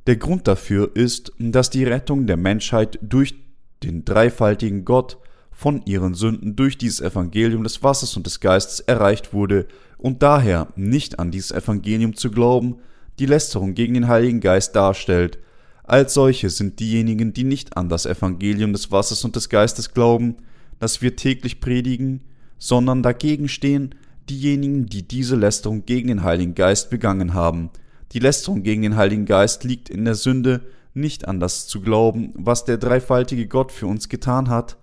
Der 0.06 0.16
Grund 0.16 0.46
dafür 0.46 0.94
ist, 0.94 1.32
dass 1.38 1.70
die 1.70 1.84
Rettung 1.84 2.26
der 2.26 2.36
Menschheit 2.36 2.98
durch 3.02 3.34
den 3.82 4.04
dreifaltigen 4.04 4.84
Gott 4.84 5.18
von 5.50 5.82
ihren 5.86 6.14
Sünden 6.14 6.54
durch 6.54 6.76
dieses 6.78 7.00
Evangelium 7.00 7.64
des 7.64 7.82
Wassers 7.82 8.16
und 8.16 8.26
des 8.26 8.40
Geistes 8.40 8.80
erreicht 8.80 9.32
wurde 9.32 9.66
und 9.98 10.22
daher 10.22 10.68
nicht 10.76 11.18
an 11.18 11.30
dieses 11.30 11.50
Evangelium 11.50 12.14
zu 12.14 12.30
glauben, 12.30 12.76
die 13.18 13.26
Lästerung 13.26 13.74
gegen 13.74 13.94
den 13.94 14.08
Heiligen 14.08 14.40
Geist 14.40 14.76
darstellt. 14.76 15.38
Als 15.86 16.14
solche 16.14 16.50
sind 16.50 16.80
diejenigen, 16.80 17.32
die 17.32 17.44
nicht 17.44 17.76
an 17.76 17.88
das 17.88 18.06
Evangelium 18.06 18.72
des 18.72 18.90
Wassers 18.90 19.24
und 19.24 19.36
des 19.36 19.48
Geistes 19.48 19.94
glauben, 19.94 20.36
das 20.80 21.00
wir 21.00 21.16
täglich 21.16 21.60
predigen, 21.60 22.22
sondern 22.58 23.02
dagegen 23.02 23.48
stehen 23.48 23.94
diejenigen, 24.28 24.86
die 24.86 25.06
diese 25.06 25.36
Lästerung 25.36 25.86
gegen 25.86 26.08
den 26.08 26.24
Heiligen 26.24 26.54
Geist 26.54 26.90
begangen 26.90 27.34
haben. 27.34 27.70
Die 28.12 28.18
Lästerung 28.18 28.62
gegen 28.62 28.82
den 28.82 28.96
Heiligen 28.96 29.26
Geist 29.26 29.64
liegt 29.64 29.88
in 29.88 30.04
der 30.04 30.16
Sünde, 30.16 30.62
nicht 30.94 31.28
an 31.28 31.40
das 31.40 31.68
zu 31.68 31.80
glauben, 31.80 32.32
was 32.34 32.64
der 32.64 32.78
dreifaltige 32.78 33.46
Gott 33.46 33.70
für 33.70 33.86
uns 33.86 34.08
getan 34.08 34.48
hat. 34.48 34.76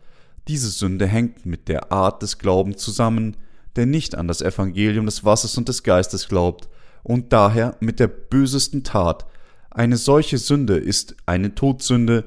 Diese 0.47 0.69
Sünde 0.69 1.07
hängt 1.07 1.45
mit 1.45 1.67
der 1.67 1.91
Art 1.91 2.21
des 2.21 2.37
Glaubens 2.37 2.77
zusammen, 2.77 3.35
der 3.75 3.85
nicht 3.85 4.15
an 4.15 4.27
das 4.27 4.41
Evangelium 4.41 5.05
des 5.05 5.25
Wassers 5.25 5.57
und 5.57 5.67
des 5.67 5.83
Geistes 5.83 6.27
glaubt, 6.27 6.69
und 7.01 7.33
daher 7.33 7.75
mit 7.81 7.99
der 7.99 8.07
bösesten 8.07 8.83
Tat. 8.83 9.25
Eine 9.75 9.97
solche 9.97 10.37
Sünde 10.37 10.77
ist 10.77 11.15
eine 11.25 11.55
Todsünde, 11.55 12.25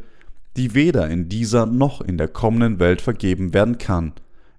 die 0.56 0.74
weder 0.74 1.08
in 1.08 1.28
dieser 1.28 1.64
noch 1.64 2.00
in 2.00 2.18
der 2.18 2.26
kommenden 2.26 2.80
Welt 2.80 3.00
vergeben 3.00 3.54
werden 3.54 3.78
kann. 3.78 4.12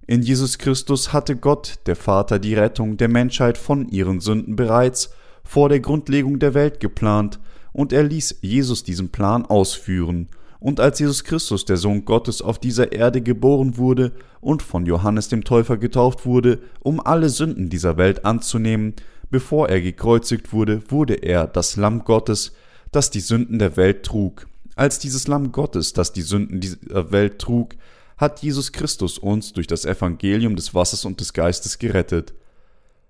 In 0.06 0.22
Jesus 0.22 0.58
Christus 0.58 1.12
hatte 1.12 1.36
Gott, 1.36 1.80
der 1.86 1.98
Vater, 1.98 2.40
die 2.40 2.54
Rettung 2.54 2.96
der 2.96 3.10
Menschheit 3.10 3.58
von 3.58 3.90
ihren 3.90 4.22
Sünden 4.22 4.56
bereits 4.56 5.10
vor 5.44 5.68
der 5.68 5.82
Grundlegung 5.82 6.40
der 6.40 6.54
Welt 6.54 6.80
geplant, 6.80 7.40
und 7.74 7.92
er 7.92 8.04
ließ 8.04 8.38
Jesus 8.42 8.84
diesen 8.84 9.10
Plan 9.10 9.46
ausführen. 9.46 10.30
Und 10.60 10.80
als 10.80 11.00
Jesus 11.00 11.26
Christus, 11.26 11.66
der 11.66 11.78
Sohn 11.78 12.06
Gottes, 12.06 12.42
auf 12.42 12.58
dieser 12.58 12.94
Erde 12.94 13.22
geboren 13.22 13.78
wurde 13.78 14.14
und 14.40 14.64
von 14.64 14.86
Johannes 14.86 15.28
dem 15.28 15.44
Täufer 15.44 15.76
getauft 15.78 16.26
wurde, 16.26 16.60
um 16.80 17.02
alle 17.02 17.28
Sünden 17.28 17.70
dieser 17.70 17.98
Welt 17.98 18.24
anzunehmen, 18.24 18.94
bevor 19.30 19.68
er 19.68 19.82
gekreuzigt 19.82 20.54
wurde, 20.54 20.82
wurde 20.90 21.16
er 21.16 21.48
das 21.48 21.76
Lamm 21.76 22.06
Gottes, 22.06 22.54
das 22.98 23.12
die 23.12 23.20
Sünden 23.20 23.60
der 23.60 23.78
Welt 23.78 24.02
trug. 24.02 24.48
Als 24.76 24.98
dieses 24.98 25.28
Lamm 25.28 25.52
Gottes, 25.52 25.94
das 25.94 26.14
die 26.14 26.24
Sünden 26.24 26.60
dieser 26.60 27.12
Welt 27.12 27.38
trug, 27.38 27.76
hat 28.18 28.42
Jesus 28.42 28.72
Christus 28.72 29.20
uns 29.20 29.54
durch 29.54 29.68
das 29.68 29.86
Evangelium 29.86 30.56
des 30.56 30.74
Wassers 30.74 31.06
und 31.06 31.20
des 31.20 31.34
Geistes 31.34 31.78
gerettet. 31.78 32.34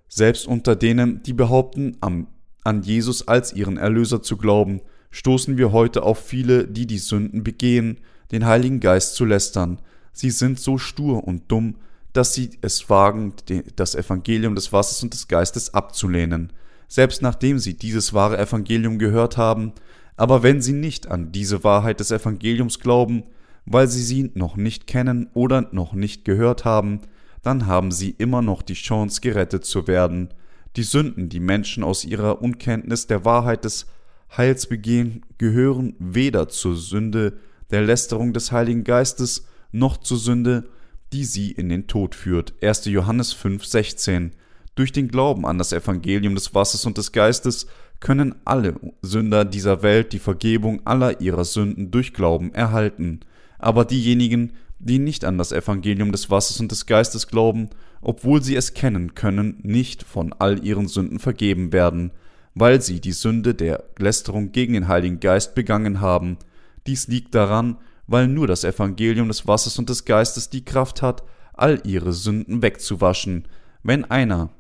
Selbst 0.10 0.46
unter 0.46 0.76
denen, 0.76 1.24
die 1.24 1.32
behaupten, 1.32 1.96
an 2.02 2.82
Jesus 2.82 3.30
als 3.30 3.54
ihren 3.54 3.78
Erlöser 3.78 4.22
zu 4.22 4.36
glauben, 4.36 4.82
stoßen 5.10 5.58
wir 5.58 5.72
heute 5.72 6.04
auf 6.04 6.20
viele, 6.20 6.68
die 6.68 6.86
die 6.86 6.98
Sünden 6.98 7.46
begehen, 7.46 8.00
den 8.34 8.46
Heiligen 8.46 8.82
Geist 8.82 9.16
zu 9.16 9.24
lästern. 9.24 9.80
Sie 10.12 10.32
sind 10.32 10.60
so 10.60 10.78
stur 10.78 11.26
und 11.26 11.50
dumm, 11.50 11.78
dass 12.12 12.34
sie 12.34 12.58
es 12.60 12.90
wagen, 12.90 13.36
das 13.78 13.96
Evangelium 13.96 14.54
des 14.54 14.74
Wassers 14.74 15.02
und 15.02 15.14
des 15.14 15.30
Geistes 15.30 15.74
abzulehnen, 15.74 16.52
selbst 16.88 17.22
nachdem 17.22 17.60
sie 17.60 17.76
dieses 17.76 18.14
wahre 18.14 18.38
Evangelium 18.38 19.00
gehört 19.00 19.38
haben, 19.38 19.74
aber 20.16 20.44
wenn 20.44 20.62
sie 20.62 20.74
nicht 20.74 21.08
an 21.08 21.32
diese 21.32 21.64
Wahrheit 21.64 22.00
des 22.00 22.12
Evangeliums 22.12 22.80
glauben, 22.80 23.24
weil 23.66 23.88
sie 23.88 24.04
sie 24.04 24.32
noch 24.34 24.56
nicht 24.56 24.88
kennen 24.88 25.30
oder 25.34 25.68
noch 25.72 25.94
nicht 25.94 26.26
gehört 26.26 26.66
haben, 26.66 27.02
dann 27.44 27.68
haben 27.68 27.92
sie 27.92 28.16
immer 28.18 28.42
noch 28.42 28.62
die 28.62 28.74
Chance, 28.74 29.22
gerettet 29.22 29.66
zu 29.66 29.88
werden. 29.88 30.30
Die 30.76 30.84
Sünden, 30.84 31.30
die 31.30 31.40
Menschen 31.40 31.84
aus 31.84 32.04
ihrer 32.04 32.42
Unkenntnis 32.42 33.08
der 33.08 33.26
Wahrheit 33.26 33.66
des 33.66 33.88
Heils 34.36 34.68
begehen, 34.68 35.26
gehören 35.38 35.96
weder 36.00 36.50
zur 36.50 36.76
Sünde 36.76 37.38
der 37.72 37.82
Lästerung 37.82 38.34
des 38.34 38.52
Heiligen 38.52 38.84
Geistes 38.84 39.46
noch 39.72 39.98
zur 39.98 40.18
Sünde 40.18 40.70
die 41.14 41.26
sie 41.26 41.52
in 41.52 41.70
den 41.70 41.88
Tod 41.88 42.16
führt. 42.16 42.54
1. 42.62 42.86
Johannes 42.86 43.34
5, 43.34 43.66
16. 43.66 44.32
Durch 44.78 44.92
den 44.92 45.08
Glauben 45.08 45.48
an 45.48 45.58
das 45.58 45.74
Evangelium 45.74 46.36
des 46.36 46.54
Wassers 46.54 46.86
und 46.86 47.00
des 47.00 47.12
Geistes 47.12 47.66
können 48.00 48.36
alle 48.46 48.76
Sünder 49.02 49.44
dieser 49.44 49.82
Welt 49.82 50.14
die 50.14 50.20
Vergebung 50.20 50.86
aller 50.86 51.20
ihrer 51.20 51.46
Sünden 51.46 51.90
durch 51.90 52.14
Glauben 52.14 52.54
erhalten. 52.54 53.22
Aber 53.58 53.86
diejenigen, 53.86 54.54
die 54.78 55.00
nicht 55.00 55.26
an 55.26 55.40
das 55.40 55.52
Evangelium 55.52 56.12
des 56.12 56.30
Wassers 56.30 56.60
und 56.60 56.72
des 56.72 56.86
Geistes 56.86 57.26
glauben, 57.26 57.72
obwohl 58.02 58.44
sie 58.44 58.56
es 58.56 58.76
kennen, 58.76 59.16
können 59.16 59.58
nicht 59.64 60.04
von 60.04 60.32
all 60.32 60.64
ihren 60.64 60.88
Sünden 60.88 61.18
vergeben 61.18 61.74
werden, 61.74 62.12
weil 62.54 62.80
sie 62.80 63.02
die 63.02 63.14
Sünde 63.14 63.56
der 63.56 63.84
Lästerung 63.98 64.52
gegen 64.52 64.74
den 64.74 64.88
Heiligen 64.88 65.20
Geist 65.20 65.56
begangen 65.56 66.02
haben. 66.02 66.38
Dies 66.86 67.08
liegt 67.08 67.34
daran, 67.34 67.78
weil 68.06 68.28
nur 68.28 68.46
das 68.46 68.64
Evangelium 68.64 69.28
des 69.28 69.48
Wassers 69.48 69.80
und 69.80 69.90
des 69.90 70.06
Geistes 70.06 70.52
die 70.52 70.66
Kraft 70.66 71.02
hat, 71.02 71.24
all 71.54 71.82
ihre 71.84 72.14
Sünden 72.14 72.62
wegzuwaschen. 72.62 73.48
Wenn 73.82 74.06
einer 74.06 74.52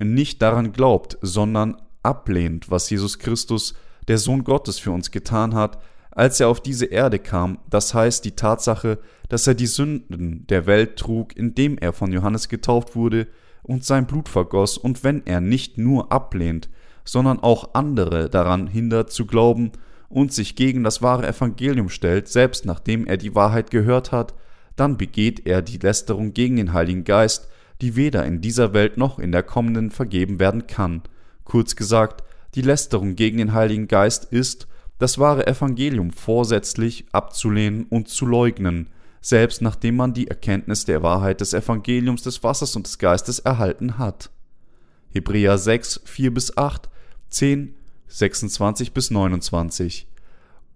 nicht 0.00 0.42
daran 0.42 0.72
glaubt, 0.72 1.18
sondern 1.22 1.76
ablehnt, 2.02 2.70
was 2.70 2.90
Jesus 2.90 3.18
Christus, 3.18 3.74
der 4.08 4.18
Sohn 4.18 4.44
Gottes, 4.44 4.78
für 4.78 4.90
uns 4.90 5.10
getan 5.10 5.54
hat, 5.54 5.78
als 6.10 6.40
er 6.40 6.48
auf 6.48 6.60
diese 6.60 6.86
Erde 6.86 7.18
kam, 7.18 7.58
das 7.68 7.94
heißt 7.94 8.24
die 8.24 8.34
Tatsache, 8.34 8.98
dass 9.28 9.46
er 9.46 9.54
die 9.54 9.66
Sünden 9.66 10.46
der 10.48 10.66
Welt 10.66 10.96
trug, 10.96 11.36
indem 11.36 11.78
er 11.78 11.92
von 11.92 12.12
Johannes 12.12 12.48
getauft 12.48 12.96
wurde 12.96 13.28
und 13.62 13.84
sein 13.84 14.06
Blut 14.06 14.28
vergoss, 14.28 14.76
und 14.76 15.04
wenn 15.04 15.24
er 15.26 15.40
nicht 15.40 15.78
nur 15.78 16.10
ablehnt, 16.10 16.68
sondern 17.04 17.38
auch 17.40 17.74
andere 17.74 18.28
daran 18.28 18.66
hindert 18.66 19.12
zu 19.12 19.26
glauben 19.26 19.72
und 20.08 20.32
sich 20.32 20.56
gegen 20.56 20.82
das 20.82 21.02
wahre 21.02 21.26
Evangelium 21.28 21.88
stellt, 21.88 22.28
selbst 22.28 22.64
nachdem 22.64 23.06
er 23.06 23.16
die 23.16 23.34
Wahrheit 23.34 23.70
gehört 23.70 24.10
hat, 24.10 24.34
dann 24.76 24.96
begeht 24.96 25.46
er 25.46 25.62
die 25.62 25.78
Lästerung 25.78 26.32
gegen 26.32 26.56
den 26.56 26.72
Heiligen 26.72 27.04
Geist, 27.04 27.48
die 27.80 27.96
weder 27.96 28.24
in 28.24 28.40
dieser 28.40 28.72
Welt 28.72 28.96
noch 28.96 29.18
in 29.18 29.32
der 29.32 29.42
kommenden 29.42 29.90
vergeben 29.90 30.38
werden 30.38 30.66
kann. 30.66 31.02
Kurz 31.44 31.76
gesagt, 31.76 32.24
die 32.54 32.62
Lästerung 32.62 33.16
gegen 33.16 33.38
den 33.38 33.52
Heiligen 33.52 33.88
Geist 33.88 34.24
ist, 34.24 34.66
das 34.98 35.18
wahre 35.18 35.46
Evangelium 35.46 36.12
vorsätzlich 36.12 37.06
abzulehnen 37.12 37.84
und 37.84 38.08
zu 38.08 38.26
leugnen, 38.26 38.88
selbst 39.22 39.62
nachdem 39.62 39.96
man 39.96 40.14
die 40.14 40.28
Erkenntnis 40.28 40.84
der 40.84 41.02
Wahrheit 41.02 41.40
des 41.40 41.54
Evangeliums 41.54 42.22
des 42.22 42.42
Wassers 42.42 42.76
und 42.76 42.86
des 42.86 42.98
Geistes 42.98 43.38
erhalten 43.38 43.98
hat. 43.98 44.30
Hebräer 45.12 45.58
6, 45.58 46.02
4 46.04 46.34
bis 46.34 46.56
8, 46.56 46.88
10 47.30 47.74
26 48.10 48.92
bis 48.92 49.10
29. 49.10 50.06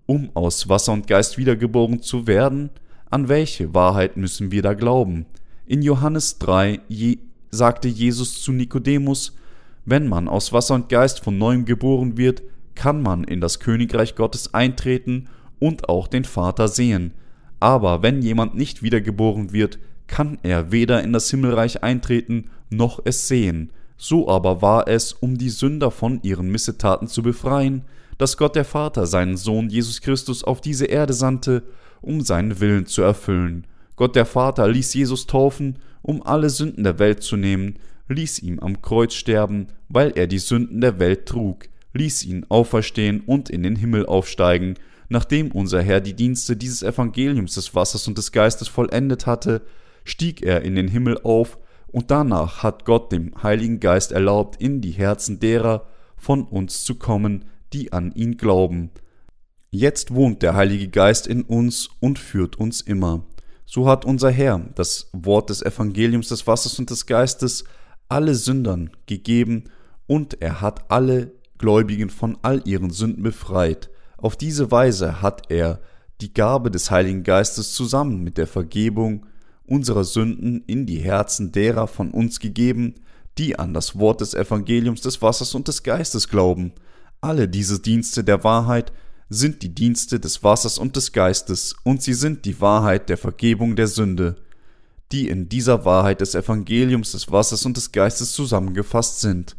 Um 0.06 0.30
aus 0.34 0.68
Wasser 0.68 0.92
und 0.92 1.06
Geist 1.06 1.36
wiedergeboren 1.36 2.00
zu 2.00 2.26
werden, 2.26 2.70
an 3.10 3.28
welche 3.28 3.74
Wahrheit 3.74 4.16
müssen 4.16 4.50
wir 4.50 4.62
da 4.62 4.74
glauben? 4.74 5.26
In 5.66 5.80
Johannes 5.80 6.38
3 6.40 6.80
je, 6.88 7.18
sagte 7.50 7.88
Jesus 7.88 8.42
zu 8.42 8.52
Nikodemus, 8.52 9.34
wenn 9.86 10.08
man 10.08 10.28
aus 10.28 10.52
Wasser 10.52 10.74
und 10.74 10.90
Geist 10.90 11.20
von 11.20 11.38
neuem 11.38 11.64
geboren 11.64 12.18
wird, 12.18 12.42
kann 12.74 13.00
man 13.00 13.24
in 13.24 13.40
das 13.40 13.60
Königreich 13.60 14.14
Gottes 14.14 14.52
eintreten 14.52 15.28
und 15.58 15.88
auch 15.88 16.06
den 16.06 16.24
Vater 16.24 16.68
sehen. 16.68 17.14
Aber 17.60 18.02
wenn 18.02 18.20
jemand 18.20 18.54
nicht 18.54 18.82
wiedergeboren 18.82 19.52
wird, 19.52 19.78
kann 20.06 20.38
er 20.42 20.70
weder 20.70 21.02
in 21.02 21.14
das 21.14 21.30
Himmelreich 21.30 21.82
eintreten 21.82 22.50
noch 22.68 23.00
es 23.04 23.26
sehen. 23.26 23.70
So 23.96 24.28
aber 24.28 24.60
war 24.60 24.86
es, 24.86 25.14
um 25.14 25.38
die 25.38 25.48
Sünder 25.48 25.90
von 25.90 26.20
ihren 26.22 26.50
Missetaten 26.50 27.08
zu 27.08 27.22
befreien, 27.22 27.84
dass 28.18 28.36
Gott 28.36 28.54
der 28.54 28.66
Vater 28.66 29.06
seinen 29.06 29.38
Sohn 29.38 29.70
Jesus 29.70 30.02
Christus 30.02 30.44
auf 30.44 30.60
diese 30.60 30.84
Erde 30.84 31.14
sandte, 31.14 31.62
um 32.02 32.20
seinen 32.20 32.60
Willen 32.60 32.84
zu 32.84 33.00
erfüllen. 33.00 33.66
Gott 33.96 34.16
der 34.16 34.26
Vater 34.26 34.68
ließ 34.68 34.94
Jesus 34.94 35.26
taufen, 35.26 35.78
um 36.02 36.22
alle 36.22 36.50
Sünden 36.50 36.84
der 36.84 36.98
Welt 36.98 37.22
zu 37.22 37.36
nehmen, 37.36 37.78
ließ 38.08 38.40
ihn 38.40 38.60
am 38.60 38.82
Kreuz 38.82 39.14
sterben, 39.14 39.68
weil 39.88 40.12
er 40.16 40.26
die 40.26 40.38
Sünden 40.38 40.80
der 40.80 40.98
Welt 40.98 41.26
trug, 41.26 41.68
ließ 41.92 42.24
ihn 42.24 42.44
auferstehen 42.48 43.20
und 43.20 43.50
in 43.50 43.62
den 43.62 43.76
Himmel 43.76 44.06
aufsteigen, 44.06 44.74
nachdem 45.08 45.52
unser 45.52 45.80
Herr 45.80 46.00
die 46.00 46.14
Dienste 46.14 46.56
dieses 46.56 46.82
Evangeliums 46.82 47.54
des 47.54 47.74
Wassers 47.74 48.08
und 48.08 48.18
des 48.18 48.32
Geistes 48.32 48.68
vollendet 48.68 49.26
hatte, 49.26 49.62
stieg 50.04 50.42
er 50.42 50.62
in 50.62 50.74
den 50.74 50.88
Himmel 50.88 51.18
auf 51.22 51.58
und 51.86 52.10
danach 52.10 52.62
hat 52.62 52.84
Gott 52.84 53.12
dem 53.12 53.32
Heiligen 53.42 53.80
Geist 53.80 54.12
erlaubt, 54.12 54.60
in 54.60 54.80
die 54.80 54.90
Herzen 54.90 55.38
derer 55.38 55.86
von 56.16 56.42
uns 56.42 56.84
zu 56.84 56.96
kommen, 56.96 57.44
die 57.72 57.92
an 57.92 58.12
ihn 58.12 58.36
glauben. 58.36 58.90
Jetzt 59.70 60.14
wohnt 60.14 60.42
der 60.42 60.54
Heilige 60.54 60.88
Geist 60.88 61.26
in 61.26 61.42
uns 61.42 61.88
und 62.00 62.18
führt 62.18 62.56
uns 62.56 62.80
immer. 62.80 63.24
So 63.74 63.88
hat 63.88 64.04
unser 64.04 64.30
Herr 64.30 64.60
das 64.76 65.08
Wort 65.12 65.50
des 65.50 65.60
Evangeliums 65.60 66.28
des 66.28 66.46
Wassers 66.46 66.78
und 66.78 66.90
des 66.90 67.06
Geistes 67.06 67.64
alle 68.08 68.36
Sündern 68.36 68.90
gegeben 69.06 69.64
und 70.06 70.40
er 70.40 70.60
hat 70.60 70.92
alle 70.92 71.32
Gläubigen 71.58 72.08
von 72.08 72.38
all 72.42 72.62
ihren 72.66 72.90
Sünden 72.90 73.24
befreit. 73.24 73.90
Auf 74.16 74.36
diese 74.36 74.70
Weise 74.70 75.22
hat 75.22 75.50
er 75.50 75.80
die 76.20 76.32
Gabe 76.32 76.70
des 76.70 76.92
Heiligen 76.92 77.24
Geistes 77.24 77.74
zusammen 77.74 78.22
mit 78.22 78.38
der 78.38 78.46
Vergebung 78.46 79.26
unserer 79.66 80.04
Sünden 80.04 80.62
in 80.68 80.86
die 80.86 81.00
Herzen 81.00 81.50
derer 81.50 81.88
von 81.88 82.12
uns 82.12 82.38
gegeben, 82.38 82.94
die 83.38 83.58
an 83.58 83.74
das 83.74 83.98
Wort 83.98 84.20
des 84.20 84.34
Evangeliums 84.34 85.00
des 85.00 85.20
Wassers 85.20 85.52
und 85.52 85.66
des 85.66 85.82
Geistes 85.82 86.28
glauben. 86.28 86.74
Alle 87.20 87.48
diese 87.48 87.80
Dienste 87.80 88.22
der 88.22 88.44
Wahrheit 88.44 88.92
sind 89.28 89.62
die 89.62 89.74
Dienste 89.74 90.20
des 90.20 90.42
Wassers 90.42 90.78
und 90.78 90.96
des 90.96 91.12
Geistes, 91.12 91.74
und 91.82 92.02
sie 92.02 92.14
sind 92.14 92.44
die 92.44 92.60
Wahrheit 92.60 93.08
der 93.08 93.16
Vergebung 93.16 93.76
der 93.76 93.86
Sünde, 93.86 94.36
die 95.12 95.28
in 95.28 95.48
dieser 95.48 95.84
Wahrheit 95.84 96.20
des 96.20 96.34
Evangeliums 96.34 97.12
des 97.12 97.30
Wassers 97.30 97.64
und 97.66 97.76
des 97.76 97.92
Geistes 97.92 98.32
zusammengefasst 98.32 99.20
sind. 99.20 99.56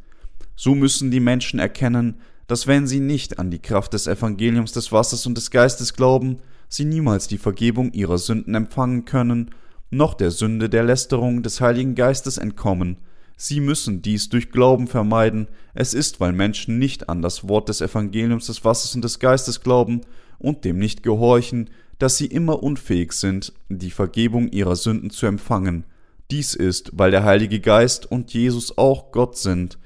So 0.55 0.75
müssen 0.75 1.11
die 1.11 1.19
Menschen 1.19 1.59
erkennen, 1.59 2.21
dass 2.47 2.67
wenn 2.67 2.87
sie 2.87 2.99
nicht 2.99 3.39
an 3.39 3.51
die 3.51 3.59
Kraft 3.59 3.93
des 3.93 4.07
Evangeliums 4.07 4.71
des 4.71 4.91
Wassers 4.91 5.25
und 5.25 5.35
des 5.35 5.51
Geistes 5.51 5.93
glauben, 5.93 6.39
sie 6.69 6.85
niemals 6.85 7.27
die 7.27 7.37
Vergebung 7.37 7.91
ihrer 7.91 8.17
Sünden 8.17 8.55
empfangen 8.55 9.05
können, 9.05 9.51
noch 9.89 10.13
der 10.13 10.31
Sünde 10.31 10.69
der 10.69 10.83
Lästerung 10.83 11.41
des 11.43 11.61
Heiligen 11.61 11.95
Geistes 11.95 12.37
entkommen. 12.37 12.97
Sie 13.37 13.59
müssen 13.59 14.01
dies 14.01 14.29
durch 14.29 14.51
Glauben 14.51 14.87
vermeiden, 14.87 15.47
es 15.73 15.93
ist, 15.93 16.19
weil 16.19 16.31
Menschen 16.31 16.79
nicht 16.79 17.09
an 17.09 17.21
das 17.21 17.47
Wort 17.47 17.69
des 17.69 17.81
Evangeliums 17.81 18.47
des 18.47 18.63
Wassers 18.63 18.95
und 18.95 19.03
des 19.03 19.19
Geistes 19.19 19.61
glauben 19.61 20.01
und 20.39 20.63
dem 20.63 20.77
nicht 20.77 21.03
gehorchen, 21.03 21.69
dass 21.99 22.17
sie 22.17 22.27
immer 22.27 22.63
unfähig 22.63 23.13
sind, 23.13 23.53
die 23.69 23.91
Vergebung 23.91 24.47
ihrer 24.49 24.75
Sünden 24.75 25.09
zu 25.09 25.25
empfangen. 25.25 25.85
Dies 26.31 26.53
ist, 26.53 26.91
weil 26.93 27.11
der 27.11 27.23
Heilige 27.23 27.59
Geist 27.59 28.09
und 28.09 28.33
Jesus 28.33 28.77
auch 28.77 29.11
Gott 29.11 29.37
sind, 29.37 29.77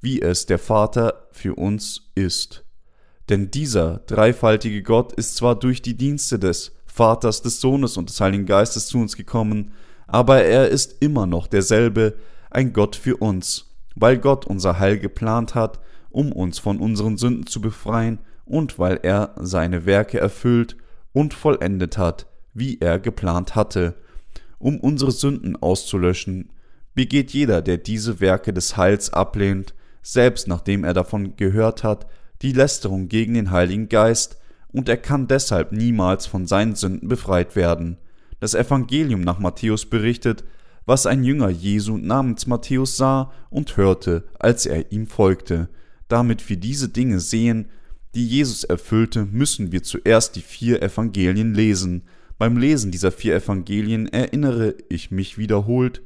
wie 0.00 0.20
es 0.22 0.46
der 0.46 0.58
Vater 0.58 1.28
für 1.32 1.54
uns 1.54 2.10
ist. 2.14 2.64
Denn 3.28 3.50
dieser 3.50 3.98
dreifaltige 4.06 4.82
Gott 4.82 5.12
ist 5.12 5.36
zwar 5.36 5.58
durch 5.58 5.82
die 5.82 5.96
Dienste 5.96 6.38
des 6.38 6.72
Vaters, 6.86 7.42
des 7.42 7.60
Sohnes 7.60 7.96
und 7.96 8.08
des 8.08 8.20
Heiligen 8.20 8.46
Geistes 8.46 8.86
zu 8.86 8.98
uns 8.98 9.16
gekommen, 9.16 9.72
aber 10.06 10.42
er 10.42 10.68
ist 10.68 10.96
immer 11.00 11.26
noch 11.26 11.46
derselbe, 11.46 12.14
ein 12.50 12.72
Gott 12.72 12.96
für 12.96 13.16
uns, 13.16 13.76
weil 13.94 14.18
Gott 14.18 14.46
unser 14.46 14.78
Heil 14.78 14.98
geplant 14.98 15.54
hat, 15.54 15.80
um 16.10 16.32
uns 16.32 16.58
von 16.58 16.78
unseren 16.78 17.16
Sünden 17.16 17.46
zu 17.46 17.60
befreien 17.60 18.18
und 18.44 18.78
weil 18.78 19.00
er 19.02 19.34
seine 19.36 19.86
Werke 19.86 20.18
erfüllt 20.18 20.76
und 21.12 21.34
vollendet 21.34 21.98
hat, 21.98 22.26
wie 22.54 22.78
er 22.80 22.98
geplant 22.98 23.54
hatte, 23.54 23.94
um 24.58 24.80
unsere 24.80 25.12
Sünden 25.12 25.56
auszulöschen, 25.56 26.50
begeht 26.94 27.30
jeder, 27.30 27.62
der 27.62 27.76
diese 27.76 28.20
Werke 28.20 28.52
des 28.52 28.76
Heils 28.76 29.12
ablehnt, 29.12 29.74
selbst 30.02 30.48
nachdem 30.48 30.84
er 30.84 30.94
davon 30.94 31.36
gehört 31.36 31.84
hat, 31.84 32.06
die 32.42 32.52
Lästerung 32.52 33.08
gegen 33.08 33.34
den 33.34 33.50
Heiligen 33.50 33.88
Geist, 33.88 34.38
und 34.70 34.88
er 34.88 34.96
kann 34.98 35.28
deshalb 35.28 35.72
niemals 35.72 36.26
von 36.26 36.46
seinen 36.46 36.74
Sünden 36.74 37.08
befreit 37.08 37.56
werden. 37.56 37.96
Das 38.38 38.54
Evangelium 38.54 39.22
nach 39.22 39.38
Matthäus 39.38 39.86
berichtet, 39.86 40.44
was 40.88 41.04
ein 41.04 41.22
Jünger 41.22 41.50
Jesu 41.50 41.98
namens 41.98 42.46
Matthäus 42.46 42.96
sah 42.96 43.30
und 43.50 43.76
hörte, 43.76 44.24
als 44.38 44.64
er 44.64 44.90
ihm 44.90 45.06
folgte. 45.06 45.68
Damit 46.08 46.48
wir 46.48 46.56
diese 46.56 46.88
Dinge 46.88 47.20
sehen, 47.20 47.66
die 48.14 48.26
Jesus 48.26 48.64
erfüllte, 48.64 49.26
müssen 49.26 49.70
wir 49.70 49.82
zuerst 49.82 50.34
die 50.34 50.40
vier 50.40 50.82
Evangelien 50.82 51.52
lesen. 51.52 52.04
Beim 52.38 52.56
Lesen 52.56 52.90
dieser 52.90 53.12
vier 53.12 53.34
Evangelien 53.34 54.08
erinnere 54.08 54.76
ich 54.88 55.10
mich 55.10 55.36
wiederholt, 55.36 56.00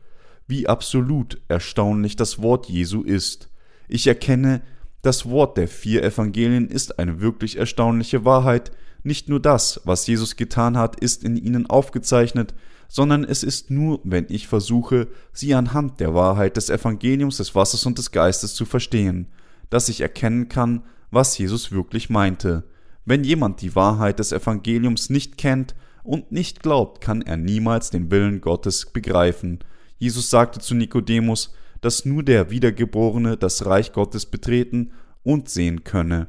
wie 0.48 0.66
absolut 0.66 1.40
erstaunlich 1.46 2.16
das 2.16 2.42
Wort 2.42 2.68
Jesu 2.68 3.02
ist. 3.02 3.50
Ich 3.86 4.08
erkenne, 4.08 4.62
das 5.02 5.26
Wort 5.26 5.58
der 5.58 5.68
vier 5.68 6.02
Evangelien 6.02 6.68
ist 6.68 6.98
eine 6.98 7.20
wirklich 7.20 7.56
erstaunliche 7.56 8.24
Wahrheit. 8.24 8.72
Nicht 9.04 9.28
nur 9.28 9.38
das, 9.38 9.80
was 9.84 10.08
Jesus 10.08 10.34
getan 10.34 10.76
hat, 10.76 10.98
ist 10.98 11.22
in 11.22 11.36
ihnen 11.36 11.66
aufgezeichnet, 11.66 12.52
sondern 12.92 13.24
es 13.24 13.42
ist 13.42 13.70
nur, 13.70 14.00
wenn 14.04 14.26
ich 14.28 14.48
versuche, 14.48 15.08
sie 15.32 15.54
anhand 15.54 15.98
der 15.98 16.12
Wahrheit 16.12 16.58
des 16.58 16.68
Evangeliums 16.68 17.38
des 17.38 17.54
Wassers 17.54 17.86
und 17.86 17.96
des 17.96 18.10
Geistes 18.10 18.54
zu 18.54 18.66
verstehen, 18.66 19.28
dass 19.70 19.88
ich 19.88 20.02
erkennen 20.02 20.50
kann, 20.50 20.82
was 21.10 21.38
Jesus 21.38 21.72
wirklich 21.72 22.10
meinte. 22.10 22.64
Wenn 23.06 23.24
jemand 23.24 23.62
die 23.62 23.74
Wahrheit 23.74 24.18
des 24.18 24.30
Evangeliums 24.30 25.08
nicht 25.08 25.38
kennt 25.38 25.74
und 26.04 26.32
nicht 26.32 26.62
glaubt, 26.62 27.00
kann 27.00 27.22
er 27.22 27.38
niemals 27.38 27.88
den 27.88 28.10
Willen 28.10 28.42
Gottes 28.42 28.84
begreifen. 28.84 29.60
Jesus 29.96 30.28
sagte 30.28 30.60
zu 30.60 30.74
Nikodemus, 30.74 31.54
dass 31.80 32.04
nur 32.04 32.22
der 32.22 32.50
Wiedergeborene 32.50 33.38
das 33.38 33.64
Reich 33.64 33.94
Gottes 33.94 34.26
betreten 34.26 34.92
und 35.22 35.48
sehen 35.48 35.82
könne. 35.82 36.28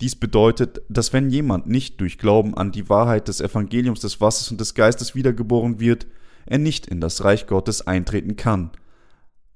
Dies 0.00 0.16
bedeutet, 0.16 0.82
dass 0.88 1.12
wenn 1.12 1.30
jemand 1.30 1.66
nicht 1.66 2.00
durch 2.00 2.18
Glauben 2.18 2.56
an 2.56 2.72
die 2.72 2.88
Wahrheit 2.88 3.28
des 3.28 3.40
Evangeliums 3.40 4.00
des 4.00 4.20
Wassers 4.20 4.50
und 4.50 4.60
des 4.60 4.74
Geistes 4.74 5.14
wiedergeboren 5.14 5.80
wird, 5.80 6.06
er 6.46 6.58
nicht 6.58 6.86
in 6.86 7.00
das 7.00 7.24
Reich 7.24 7.46
Gottes 7.46 7.86
eintreten 7.86 8.36
kann. 8.36 8.70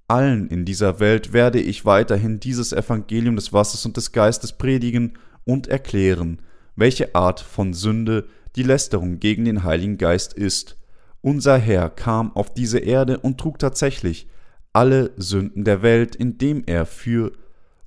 Allen 0.06 0.48
in 0.48 0.64
dieser 0.64 1.00
Welt 1.00 1.32
werde 1.32 1.60
ich 1.60 1.84
weiterhin 1.84 2.40
dieses 2.40 2.72
Evangelium 2.72 3.36
des 3.36 3.52
Wassers 3.52 3.84
und 3.84 3.96
des 3.96 4.12
Geistes 4.12 4.52
predigen 4.52 5.18
und 5.44 5.66
erklären, 5.66 6.40
welche 6.76 7.14
Art 7.14 7.40
von 7.40 7.74
Sünde 7.74 8.26
die 8.56 8.62
Lästerung 8.62 9.18
gegen 9.18 9.44
den 9.44 9.64
Heiligen 9.64 9.98
Geist 9.98 10.32
ist. 10.32 10.78
Unser 11.20 11.58
Herr 11.58 11.90
kam 11.90 12.34
auf 12.34 12.54
diese 12.54 12.78
Erde 12.78 13.18
und 13.18 13.38
trug 13.38 13.58
tatsächlich 13.58 14.28
alle 14.72 15.10
Sünden 15.16 15.64
der 15.64 15.82
Welt, 15.82 16.16
indem 16.16 16.62
er 16.66 16.86
für 16.86 17.32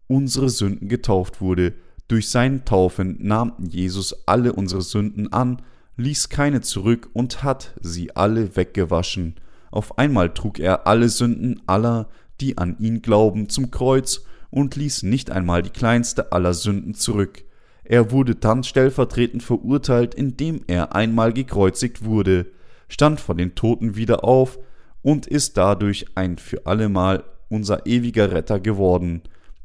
unsere 0.07 0.49
Sünden 0.49 0.89
getauft 0.89 1.41
wurde. 1.41 1.73
Durch 2.11 2.27
seinen 2.27 2.65
Taufen 2.65 3.15
nahm 3.21 3.53
Jesus 3.57 4.27
alle 4.27 4.51
unsere 4.51 4.81
Sünden 4.81 5.31
an, 5.31 5.61
ließ 5.95 6.27
keine 6.27 6.59
zurück 6.59 7.09
und 7.13 7.41
hat 7.41 7.73
sie 7.79 8.13
alle 8.17 8.57
weggewaschen. 8.57 9.35
Auf 9.71 9.97
einmal 9.97 10.33
trug 10.33 10.59
er 10.59 10.87
alle 10.87 11.07
Sünden 11.07 11.61
aller, 11.67 12.09
die 12.41 12.57
an 12.57 12.75
ihn 12.79 13.01
glauben, 13.01 13.47
zum 13.47 13.71
Kreuz 13.71 14.25
und 14.49 14.75
ließ 14.75 15.03
nicht 15.03 15.31
einmal 15.31 15.61
die 15.61 15.69
kleinste 15.69 16.33
aller 16.33 16.53
Sünden 16.53 16.95
zurück. 16.95 17.45
Er 17.85 18.11
wurde 18.11 18.35
dann 18.35 18.65
stellvertretend 18.65 19.41
verurteilt, 19.41 20.13
indem 20.13 20.63
er 20.67 20.93
einmal 20.93 21.31
gekreuzigt 21.31 22.03
wurde, 22.03 22.47
stand 22.89 23.21
vor 23.21 23.35
den 23.35 23.55
Toten 23.55 23.95
wieder 23.95 24.25
auf, 24.25 24.59
und 25.01 25.27
ist 25.27 25.55
dadurch 25.55 26.07
ein 26.15 26.37
für 26.37 26.65
allemal 26.65 27.23
unser 27.47 27.85
ewiger 27.85 28.33
Retter 28.33 28.59
geworden. 28.59 29.21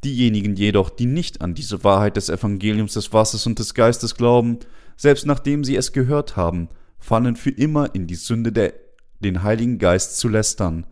Diejenigen 0.07 0.55
jedoch, 0.55 0.88
die 0.88 1.07
nicht 1.07 1.40
an 1.40 1.55
diese 1.55 1.83
Wahrheit 1.83 2.16
des 2.16 2.29
Evangeliums 2.29 2.92
des 2.92 3.12
Wassers 3.12 3.45
und 3.45 3.59
des 3.59 3.75
Geistes 3.75 4.14
glauben, 4.14 4.61
selbst 4.97 5.27
nachdem 5.27 5.64
sie 5.64 5.75
es 5.75 5.90
gehört 5.90 6.37
haben, 6.37 6.69
fallen 7.01 7.35
für 7.35 7.51
immer 7.51 7.92
in 7.92 8.07
die 8.07 8.14
Sünde 8.14 8.53
der 8.53 8.73
den 9.19 9.42
Heiligen 9.42 9.79
Geist 9.79 10.16
zu 10.19 10.29
lästern. 10.29 10.87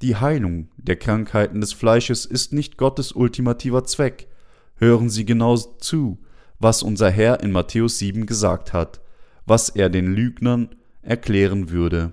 Die 0.00 0.14
Heilung 0.14 0.68
der 0.76 0.94
Krankheiten 0.94 1.60
des 1.60 1.72
Fleisches 1.72 2.24
ist 2.24 2.52
nicht 2.52 2.76
Gottes 2.76 3.10
ultimativer 3.10 3.82
Zweck. 3.82 4.28
Hören 4.76 5.10
Sie 5.10 5.24
genau 5.24 5.56
zu, 5.56 6.20
was 6.60 6.84
unser 6.84 7.10
Herr 7.10 7.40
in 7.40 7.50
Matthäus 7.50 7.98
7 7.98 8.26
gesagt 8.26 8.72
hat, 8.72 9.00
was 9.44 9.70
er 9.70 9.90
den 9.90 10.14
Lügnern 10.14 10.68
erklären 11.02 11.70
würde. 11.70 12.12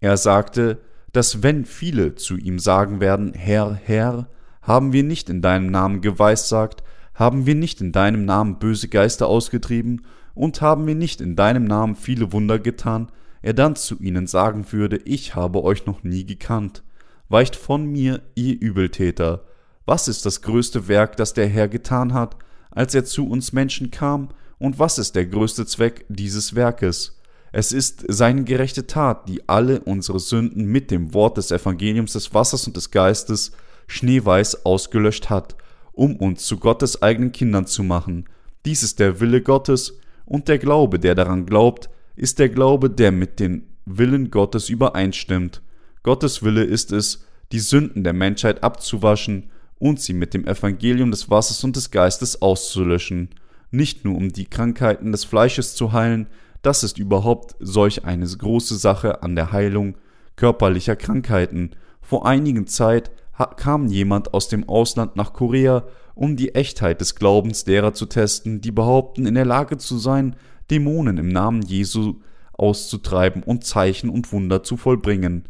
Er 0.00 0.16
sagte, 0.16 0.80
dass 1.12 1.44
wenn 1.44 1.64
viele 1.64 2.16
zu 2.16 2.36
ihm 2.36 2.58
sagen 2.58 2.98
werden, 2.98 3.34
Herr, 3.34 3.74
Herr, 3.74 4.28
haben 4.68 4.92
wir 4.92 5.02
nicht 5.02 5.30
in 5.30 5.40
deinem 5.40 5.70
Namen 5.70 6.02
geweissagt, 6.02 6.84
haben 7.14 7.46
wir 7.46 7.54
nicht 7.54 7.80
in 7.80 7.90
deinem 7.90 8.26
Namen 8.26 8.58
böse 8.58 8.88
Geister 8.88 9.26
ausgetrieben 9.26 10.02
und 10.34 10.60
haben 10.60 10.86
wir 10.86 10.94
nicht 10.94 11.22
in 11.22 11.36
deinem 11.36 11.64
Namen 11.64 11.96
viele 11.96 12.32
Wunder 12.32 12.58
getan, 12.58 13.10
er 13.40 13.54
dann 13.54 13.76
zu 13.76 13.98
ihnen 13.98 14.26
sagen 14.26 14.70
würde, 14.70 14.98
ich 14.98 15.34
habe 15.34 15.64
euch 15.64 15.86
noch 15.86 16.04
nie 16.04 16.26
gekannt. 16.26 16.82
Weicht 17.30 17.56
von 17.56 17.86
mir, 17.86 18.20
ihr 18.34 18.60
Übeltäter. 18.60 19.44
Was 19.86 20.06
ist 20.06 20.26
das 20.26 20.42
größte 20.42 20.86
Werk, 20.86 21.16
das 21.16 21.32
der 21.32 21.48
Herr 21.48 21.68
getan 21.68 22.12
hat, 22.12 22.36
als 22.70 22.94
er 22.94 23.06
zu 23.06 23.26
uns 23.26 23.54
Menschen 23.54 23.90
kam, 23.90 24.28
und 24.58 24.78
was 24.78 24.98
ist 24.98 25.14
der 25.14 25.24
größte 25.24 25.64
Zweck 25.64 26.04
dieses 26.08 26.54
Werkes? 26.54 27.18
Es 27.52 27.72
ist 27.72 28.04
seine 28.08 28.44
gerechte 28.44 28.86
Tat, 28.86 29.28
die 29.28 29.48
alle 29.48 29.80
unsere 29.80 30.20
Sünden 30.20 30.66
mit 30.66 30.90
dem 30.90 31.14
Wort 31.14 31.38
des 31.38 31.52
Evangeliums 31.52 32.12
des 32.12 32.34
Wassers 32.34 32.66
und 32.66 32.76
des 32.76 32.90
Geistes 32.90 33.52
schneeweiß 33.88 34.64
ausgelöscht 34.64 35.28
hat, 35.28 35.56
um 35.92 36.16
uns 36.16 36.44
zu 36.44 36.58
Gottes 36.58 37.02
eigenen 37.02 37.32
Kindern 37.32 37.66
zu 37.66 37.82
machen. 37.82 38.26
Dies 38.64 38.82
ist 38.84 39.00
der 39.00 39.20
Wille 39.20 39.42
Gottes, 39.42 39.98
und 40.24 40.46
der 40.48 40.58
Glaube, 40.58 40.98
der 40.98 41.14
daran 41.14 41.46
glaubt, 41.46 41.88
ist 42.14 42.38
der 42.38 42.50
Glaube, 42.50 42.90
der 42.90 43.12
mit 43.12 43.40
dem 43.40 43.64
Willen 43.86 44.30
Gottes 44.30 44.68
übereinstimmt. 44.68 45.62
Gottes 46.02 46.42
Wille 46.42 46.64
ist 46.64 46.92
es, 46.92 47.24
die 47.50 47.60
Sünden 47.60 48.04
der 48.04 48.12
Menschheit 48.12 48.62
abzuwaschen 48.62 49.50
und 49.78 50.00
sie 50.00 50.12
mit 50.12 50.34
dem 50.34 50.46
Evangelium 50.46 51.10
des 51.10 51.30
Wassers 51.30 51.64
und 51.64 51.76
des 51.76 51.90
Geistes 51.90 52.42
auszulöschen, 52.42 53.30
nicht 53.70 54.04
nur 54.04 54.16
um 54.16 54.30
die 54.30 54.46
Krankheiten 54.46 55.12
des 55.12 55.24
Fleisches 55.24 55.74
zu 55.74 55.92
heilen, 55.92 56.26
das 56.62 56.82
ist 56.82 56.98
überhaupt 56.98 57.54
solch 57.60 58.04
eine 58.04 58.26
große 58.26 58.76
Sache 58.76 59.22
an 59.22 59.36
der 59.36 59.52
Heilung 59.52 59.96
körperlicher 60.36 60.96
Krankheiten. 60.96 61.70
Vor 62.02 62.26
einigen 62.26 62.66
Zeit 62.66 63.10
kam 63.56 63.86
jemand 63.86 64.34
aus 64.34 64.48
dem 64.48 64.68
Ausland 64.68 65.16
nach 65.16 65.32
Korea, 65.32 65.84
um 66.14 66.36
die 66.36 66.54
Echtheit 66.54 67.00
des 67.00 67.14
Glaubens 67.14 67.64
derer 67.64 67.94
zu 67.94 68.06
testen, 68.06 68.60
die 68.60 68.72
behaupten, 68.72 69.26
in 69.26 69.34
der 69.34 69.44
Lage 69.44 69.78
zu 69.78 69.98
sein, 69.98 70.36
Dämonen 70.70 71.16
im 71.18 71.28
Namen 71.28 71.62
Jesu 71.62 72.20
auszutreiben 72.52 73.42
und 73.42 73.64
Zeichen 73.64 74.10
und 74.10 74.32
Wunder 74.32 74.62
zu 74.62 74.76
vollbringen. 74.76 75.44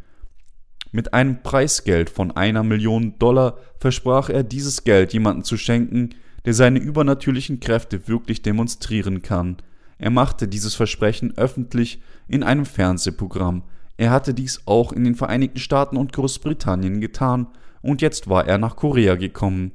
Mit 0.92 1.14
einem 1.14 1.42
Preisgeld 1.42 2.10
von 2.10 2.30
einer 2.30 2.62
Million 2.62 3.18
Dollar 3.18 3.58
versprach 3.78 4.28
er 4.28 4.42
dieses 4.42 4.84
Geld 4.84 5.12
jemandem 5.12 5.44
zu 5.44 5.56
schenken, 5.56 6.10
der 6.44 6.54
seine 6.54 6.78
übernatürlichen 6.78 7.60
Kräfte 7.60 8.08
wirklich 8.08 8.42
demonstrieren 8.42 9.22
kann. 9.22 9.56
Er 9.98 10.10
machte 10.10 10.48
dieses 10.48 10.74
Versprechen 10.74 11.36
öffentlich 11.36 12.00
in 12.28 12.42
einem 12.42 12.64
Fernsehprogramm. 12.64 13.64
Er 13.98 14.12
hatte 14.12 14.32
dies 14.32 14.62
auch 14.64 14.92
in 14.92 15.04
den 15.04 15.16
Vereinigten 15.16 15.58
Staaten 15.58 15.96
und 15.96 16.12
Großbritannien 16.12 17.00
getan, 17.00 17.48
und 17.82 18.00
jetzt 18.00 18.28
war 18.28 18.46
er 18.46 18.56
nach 18.56 18.76
Korea 18.76 19.16
gekommen, 19.16 19.72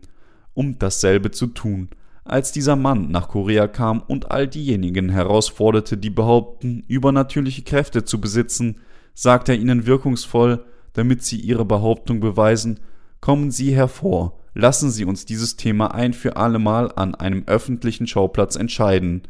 um 0.53 0.79
dasselbe 0.79 1.31
zu 1.31 1.47
tun. 1.47 1.89
Als 2.23 2.53
dieser 2.53 2.77
Mann 2.77 3.11
nach 3.11 3.27
Korea 3.27 3.67
kam 3.67 4.01
und 4.01 4.31
all 4.31 4.47
diejenigen 4.47 5.09
herausforderte, 5.09 5.97
die 5.97 6.09
behaupten, 6.09 6.83
übernatürliche 6.87 7.63
Kräfte 7.63 8.05
zu 8.05 8.21
besitzen, 8.21 8.77
sagte 9.13 9.51
er 9.51 9.59
ihnen 9.59 9.85
wirkungsvoll, 9.85 10.65
damit 10.93 11.23
sie 11.23 11.39
ihre 11.39 11.65
Behauptung 11.65 12.21
beweisen, 12.21 12.79
kommen 13.19 13.51
Sie 13.51 13.75
hervor, 13.75 14.39
lassen 14.53 14.89
Sie 14.89 15.05
uns 15.05 15.25
dieses 15.25 15.57
Thema 15.57 15.93
ein 15.93 16.13
für 16.13 16.37
allemal 16.37 16.91
an 16.95 17.15
einem 17.15 17.43
öffentlichen 17.45 18.07
Schauplatz 18.07 18.55
entscheiden. 18.55 19.23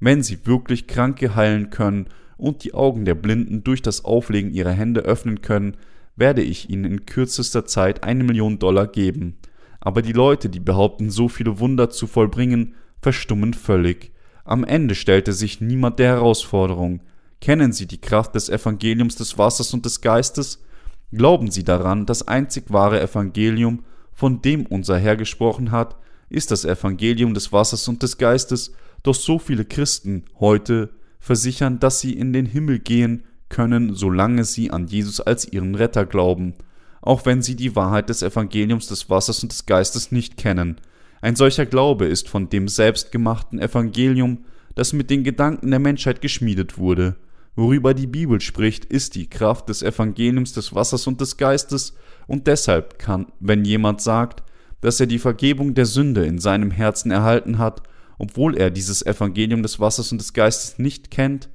Wenn 0.00 0.22
Sie 0.22 0.46
wirklich 0.46 0.86
Kranke 0.86 1.34
heilen 1.34 1.70
können 1.70 2.08
und 2.38 2.64
die 2.64 2.72
Augen 2.72 3.04
der 3.04 3.14
Blinden 3.14 3.62
durch 3.64 3.82
das 3.82 4.04
Auflegen 4.04 4.52
ihrer 4.52 4.70
Hände 4.70 5.00
öffnen 5.00 5.42
können, 5.42 5.76
werde 6.16 6.42
ich 6.42 6.70
Ihnen 6.70 6.84
in 6.84 7.06
kürzester 7.06 7.64
Zeit 7.66 8.04
eine 8.04 8.24
Million 8.24 8.58
Dollar 8.58 8.86
geben. 8.86 9.36
Aber 9.80 10.02
die 10.02 10.12
Leute, 10.12 10.48
die 10.48 10.60
behaupten, 10.60 11.10
so 11.10 11.28
viele 11.28 11.60
Wunder 11.60 11.90
zu 11.90 12.06
vollbringen, 12.06 12.74
verstummen 13.00 13.54
völlig. 13.54 14.12
Am 14.44 14.64
Ende 14.64 14.94
stellte 14.94 15.32
sich 15.32 15.60
niemand 15.60 15.98
der 15.98 16.08
Herausforderung. 16.08 17.02
Kennen 17.40 17.72
Sie 17.72 17.86
die 17.86 18.00
Kraft 18.00 18.34
des 18.34 18.48
Evangeliums 18.48 19.14
des 19.14 19.38
Wassers 19.38 19.74
und 19.74 19.84
des 19.84 20.00
Geistes? 20.00 20.64
Glauben 21.12 21.50
Sie 21.50 21.64
daran, 21.64 22.06
das 22.06 22.26
einzig 22.26 22.64
wahre 22.68 23.00
Evangelium, 23.00 23.84
von 24.12 24.42
dem 24.42 24.66
unser 24.66 24.98
Herr 24.98 25.16
gesprochen 25.16 25.70
hat, 25.70 25.96
ist 26.28 26.50
das 26.50 26.64
Evangelium 26.64 27.34
des 27.34 27.52
Wassers 27.52 27.86
und 27.88 28.02
des 28.02 28.18
Geistes, 28.18 28.72
doch 29.02 29.14
so 29.14 29.38
viele 29.38 29.64
Christen 29.64 30.24
heute 30.40 30.90
versichern, 31.20 31.78
dass 31.78 32.00
sie 32.00 32.12
in 32.12 32.32
den 32.32 32.46
Himmel 32.46 32.78
gehen 32.78 33.24
können, 33.48 33.94
solange 33.94 34.44
sie 34.44 34.70
an 34.70 34.86
Jesus 34.86 35.20
als 35.20 35.50
ihren 35.50 35.74
Retter 35.74 36.06
glauben, 36.06 36.54
auch 37.00 37.26
wenn 37.26 37.42
sie 37.42 37.56
die 37.56 37.76
Wahrheit 37.76 38.08
des 38.08 38.22
Evangeliums 38.22 38.86
des 38.86 39.08
Wassers 39.08 39.42
und 39.42 39.52
des 39.52 39.66
Geistes 39.66 40.12
nicht 40.12 40.36
kennen. 40.36 40.80
Ein 41.20 41.36
solcher 41.36 41.66
Glaube 41.66 42.06
ist 42.06 42.28
von 42.28 42.48
dem 42.48 42.68
selbstgemachten 42.68 43.58
Evangelium, 43.58 44.44
das 44.74 44.92
mit 44.92 45.10
den 45.10 45.24
Gedanken 45.24 45.70
der 45.70 45.80
Menschheit 45.80 46.20
geschmiedet 46.20 46.78
wurde. 46.78 47.16
Worüber 47.56 47.94
die 47.94 48.06
Bibel 48.06 48.40
spricht, 48.40 48.84
ist 48.84 49.16
die 49.16 49.28
Kraft 49.28 49.68
des 49.68 49.82
Evangeliums 49.82 50.52
des 50.52 50.74
Wassers 50.74 51.06
und 51.06 51.20
des 51.20 51.36
Geistes, 51.36 51.94
und 52.28 52.46
deshalb 52.46 52.98
kann, 52.98 53.26
wenn 53.40 53.64
jemand 53.64 54.00
sagt, 54.00 54.42
dass 54.80 55.00
er 55.00 55.06
die 55.06 55.18
Vergebung 55.18 55.74
der 55.74 55.86
Sünde 55.86 56.24
in 56.24 56.38
seinem 56.38 56.70
Herzen 56.70 57.10
erhalten 57.10 57.58
hat, 57.58 57.82
obwohl 58.18 58.56
er 58.56 58.70
dieses 58.70 59.04
Evangelium 59.04 59.62
des 59.62 59.80
Wassers 59.80 60.12
und 60.12 60.18
des 60.18 60.32
Geistes 60.32 60.78
nicht 60.78 61.10
kennt, 61.10 61.48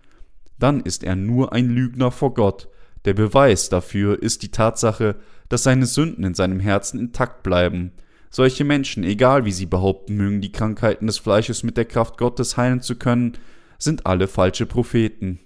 dann 0.57 0.79
ist 0.79 1.03
er 1.03 1.15
nur 1.15 1.53
ein 1.53 1.69
Lügner 1.69 2.11
vor 2.11 2.33
Gott. 2.33 2.69
Der 3.05 3.13
Beweis 3.13 3.69
dafür 3.69 4.21
ist 4.21 4.43
die 4.43 4.51
Tatsache, 4.51 5.17
dass 5.49 5.63
seine 5.63 5.85
Sünden 5.85 6.23
in 6.23 6.33
seinem 6.33 6.61
Herzen 6.61 6.99
intakt 6.99 7.43
bleiben. 7.43 7.91
Solche 8.29 8.63
Menschen, 8.63 9.03
egal 9.03 9.45
wie 9.45 9.51
sie 9.51 9.65
behaupten 9.65 10.15
mögen, 10.15 10.41
die 10.41 10.51
Krankheiten 10.51 11.05
des 11.07 11.17
Fleisches 11.17 11.63
mit 11.63 11.77
der 11.77 11.85
Kraft 11.85 12.17
Gottes 12.17 12.55
heilen 12.57 12.81
zu 12.81 12.95
können, 12.95 13.33
sind 13.77 14.05
alle 14.05 14.27
falsche 14.27 14.65
Propheten. 14.65 15.39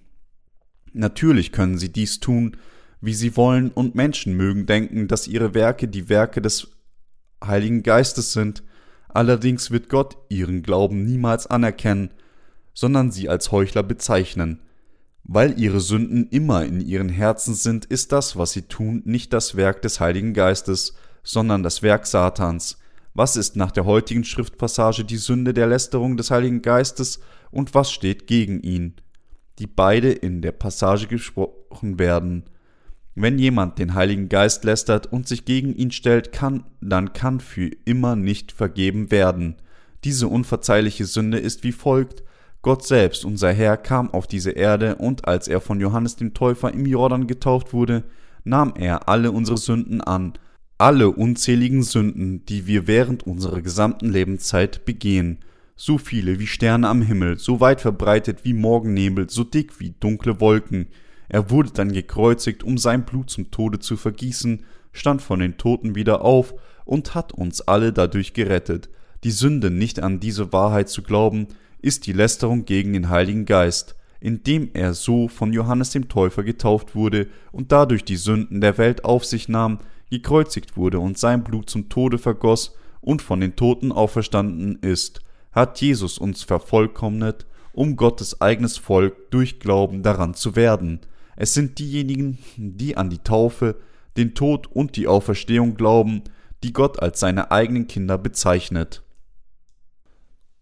Natürlich 0.93 1.51
können 1.51 1.77
sie 1.77 1.91
dies 1.91 2.19
tun, 2.19 2.55
wie 3.01 3.13
sie 3.13 3.35
wollen, 3.35 3.71
und 3.71 3.95
Menschen 3.95 4.33
mögen 4.33 4.65
denken, 4.65 5.07
dass 5.07 5.27
ihre 5.27 5.53
Werke 5.53 5.87
die 5.87 6.09
Werke 6.09 6.41
des 6.41 6.69
Heiligen 7.43 7.83
Geistes 7.83 8.33
sind, 8.33 8.63
allerdings 9.09 9.71
wird 9.71 9.89
Gott 9.89 10.17
ihren 10.29 10.63
Glauben 10.63 11.03
niemals 11.03 11.47
anerkennen, 11.47 12.11
sondern 12.73 13.11
sie 13.11 13.29
als 13.29 13.51
Heuchler 13.51 13.83
bezeichnen. 13.83 14.61
Weil 15.23 15.59
ihre 15.59 15.79
Sünden 15.79 16.27
immer 16.29 16.65
in 16.65 16.79
ihren 16.79 17.09
Herzen 17.09 17.53
sind, 17.53 17.85
ist 17.85 18.11
das, 18.11 18.37
was 18.37 18.51
sie 18.51 18.63
tun, 18.63 19.01
nicht 19.05 19.33
das 19.33 19.55
Werk 19.55 19.81
des 19.81 19.99
Heiligen 19.99 20.33
Geistes, 20.33 20.93
sondern 21.23 21.63
das 21.63 21.81
Werk 21.81 22.07
Satans. 22.07 22.77
Was 23.13 23.35
ist 23.35 23.55
nach 23.55 23.71
der 23.71 23.85
heutigen 23.85 24.23
Schriftpassage 24.23 25.03
die 25.03 25.17
Sünde 25.17 25.53
der 25.53 25.67
Lästerung 25.67 26.17
des 26.17 26.31
Heiligen 26.31 26.61
Geistes 26.61 27.19
und 27.51 27.73
was 27.73 27.91
steht 27.91 28.27
gegen 28.27 28.61
ihn? 28.61 28.95
die 29.59 29.67
beide 29.67 30.11
in 30.11 30.41
der 30.41 30.51
Passage 30.51 31.07
gesprochen 31.07 31.99
werden. 31.99 32.43
Wenn 33.19 33.39
jemand 33.39 33.79
den 33.79 33.95
Heiligen 33.95 34.29
Geist 34.29 34.63
lästert 34.63 35.11
und 35.11 35.27
sich 35.27 35.43
gegen 35.43 35.73
ihn 35.73 35.89
stellt, 35.89 36.31
kann, 36.31 36.65
dann 36.81 37.13
kann 37.13 37.39
für 37.39 37.71
immer 37.83 38.15
nicht 38.15 38.51
vergeben 38.51 39.09
werden. 39.09 39.55
Diese 40.03 40.27
unverzeihliche 40.27 41.05
Sünde 41.05 41.39
ist 41.39 41.63
wie 41.63 41.71
folgt. 41.71 42.23
Gott 42.61 42.85
selbst, 42.85 43.25
unser 43.25 43.51
Herr, 43.51 43.75
kam 43.75 44.11
auf 44.11 44.27
diese 44.27 44.51
Erde 44.51 44.97
und 44.97 45.27
als 45.27 45.47
er 45.47 45.61
von 45.61 45.79
Johannes 45.79 46.15
dem 46.15 46.35
Täufer 46.35 46.71
im 46.71 46.85
Jordan 46.85 47.25
getauft 47.25 47.73
wurde, 47.73 48.03
nahm 48.43 48.73
er 48.75 49.09
alle 49.09 49.31
unsere 49.31 49.57
Sünden 49.57 50.01
an, 50.01 50.33
alle 50.77 51.09
unzähligen 51.09 51.81
Sünden, 51.81 52.45
die 52.45 52.67
wir 52.67 52.85
während 52.85 53.25
unserer 53.25 53.63
gesamten 53.63 54.11
Lebenszeit 54.11 54.85
begehen 54.85 55.39
so 55.77 55.99
viele 55.99 56.39
wie 56.39 56.47
Sterne 56.47 56.89
am 56.89 57.03
Himmel, 57.03 57.37
so 57.37 57.59
weit 57.61 57.81
verbreitet 57.81 58.39
wie 58.43 58.53
Morgennebel, 58.53 59.29
so 59.29 59.43
dick 59.43 59.79
wie 59.79 59.93
dunkle 59.99 60.41
Wolken. 60.41 60.87
Er 61.29 61.49
wurde 61.49 61.71
dann 61.71 61.91
gekreuzigt, 61.91 62.63
um 62.63 62.77
sein 62.77 63.05
Blut 63.05 63.29
zum 63.29 63.51
Tode 63.51 63.79
zu 63.79 63.97
vergießen, 63.97 64.63
stand 64.91 65.21
von 65.21 65.39
den 65.39 65.57
Toten 65.57 65.95
wieder 65.95 66.21
auf 66.21 66.53
und 66.85 67.15
hat 67.15 67.33
uns 67.33 67.61
alle 67.61 67.93
dadurch 67.93 68.33
gerettet. 68.33 68.89
Die 69.23 69.31
Sünde, 69.31 69.69
nicht 69.69 70.01
an 70.01 70.19
diese 70.19 70.53
Wahrheit 70.53 70.89
zu 70.89 71.03
glauben, 71.03 71.47
ist 71.81 72.07
die 72.07 72.13
Lästerung 72.13 72.65
gegen 72.65 72.93
den 72.93 73.09
Heiligen 73.09 73.45
Geist, 73.45 73.95
indem 74.19 74.69
er 74.73 74.93
so 74.93 75.27
von 75.27 75.53
Johannes 75.53 75.91
dem 75.91 76.07
Täufer 76.07 76.43
getauft 76.43 76.95
wurde 76.95 77.27
und 77.51 77.71
dadurch 77.71 78.03
die 78.03 78.15
Sünden 78.15 78.61
der 78.61 78.77
Welt 78.77 79.05
auf 79.05 79.25
sich 79.25 79.49
nahm, 79.49 79.79
gekreuzigt 80.09 80.77
wurde 80.77 80.99
und 80.99 81.17
sein 81.17 81.43
Blut 81.43 81.69
zum 81.69 81.89
Tode 81.89 82.17
vergoss 82.17 82.75
und 83.01 83.21
von 83.21 83.41
den 83.41 83.55
Toten 83.55 83.91
auferstanden 83.91 84.79
ist 84.81 85.21
hat 85.57 85.81
Jesus 85.81 86.19
uns 86.19 86.43
vervollkommnet, 86.43 87.47
um 87.73 87.95
Gottes 87.95 88.41
eigenes 88.41 88.77
Volk 88.77 89.31
durch 89.31 89.59
Glauben 89.59 90.03
daran 90.03 90.35
zu 90.35 90.55
werden. 90.55 90.99
Es 91.37 91.53
sind 91.53 91.79
diejenigen, 91.79 92.39
die 92.57 92.97
an 92.97 93.09
die 93.09 93.19
Taufe, 93.19 93.77
den 94.17 94.33
Tod 94.33 94.67
und 94.67 94.95
die 94.95 95.07
Auferstehung 95.07 95.75
glauben, 95.75 96.23
die 96.63 96.73
Gott 96.73 96.99
als 97.01 97.19
seine 97.19 97.51
eigenen 97.51 97.87
Kinder 97.87 98.17
bezeichnet. 98.17 99.03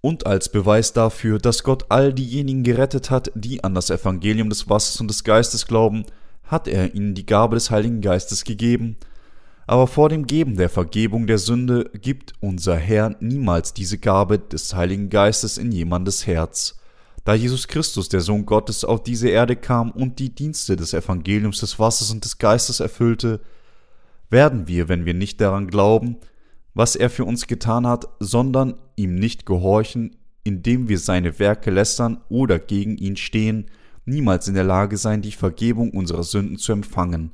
Und 0.02 0.28
als 0.28 0.52
Beweis 0.52 0.94
dafür, 0.94 1.40
dass 1.40 1.64
Gott 1.64 1.86
all 1.90 2.14
diejenigen 2.14 2.64
gerettet 2.64 3.10
hat, 3.10 3.32
die 3.34 3.64
an 3.64 3.74
das 3.74 3.90
Evangelium 3.90 4.50
des 4.50 4.70
Wassers 4.70 5.00
und 5.02 5.08
des 5.08 5.24
Geistes 5.24 5.66
glauben, 5.66 6.06
hat 6.44 6.68
er 6.68 6.94
ihnen 6.94 7.16
die 7.16 7.26
Gabe 7.26 7.56
des 7.56 7.72
Heiligen 7.72 8.02
Geistes 8.02 8.44
gegeben, 8.44 8.98
aber 9.68 9.88
vor 9.88 10.10
dem 10.10 10.28
Geben 10.28 10.58
der 10.58 10.70
Vergebung 10.70 11.26
der 11.26 11.40
Sünde 11.40 11.90
gibt 12.00 12.34
unser 12.40 12.76
Herr 12.76 13.16
niemals 13.20 13.74
diese 13.74 13.98
Gabe 13.98 14.38
des 14.38 14.76
Heiligen 14.76 15.10
Geistes 15.10 15.58
in 15.58 15.72
jemandes 15.72 16.28
Herz. 16.28 16.78
Da 17.26 17.34
Jesus 17.34 17.68
Christus, 17.68 18.08
der 18.08 18.22
Sohn 18.22 18.46
Gottes, 18.46 18.86
auf 18.86 19.02
diese 19.02 19.30
Erde 19.30 19.56
kam 19.56 19.90
und 19.90 20.20
die 20.20 20.34
Dienste 20.34 20.76
des 20.76 20.94
Evangeliums 20.94 21.60
des 21.60 21.80
Wassers 21.80 22.12
und 22.12 22.24
des 22.24 22.38
Geistes 22.38 22.80
erfüllte, 22.80 23.42
werden 24.30 24.68
wir, 24.68 24.90
wenn 24.90 25.06
wir 25.06 25.16
nicht 25.16 25.42
daran 25.42 25.68
glauben, 25.68 26.18
was 26.76 26.96
er 26.96 27.10
für 27.10 27.26
uns 27.26 27.48
getan 27.48 27.88
hat, 27.88 28.08
sondern 28.20 28.76
ihm 28.96 29.16
nicht 29.16 29.48
gehorchen, 29.48 30.16
indem 30.44 30.88
wir 30.88 31.00
seine 31.00 31.40
Werke 31.40 31.72
lästern 31.72 32.22
oder 32.30 32.60
gegen 32.60 32.96
ihn 32.96 33.18
stehen, 33.18 33.72
niemals 34.06 34.48
in 34.48 34.54
der 34.54 34.64
Lage 34.64 34.98
sein, 34.98 35.24
die 35.24 35.32
Vergebung 35.32 35.90
unserer 35.92 36.24
Sünden 36.24 36.58
zu 36.58 36.74
empfangen. 36.74 37.32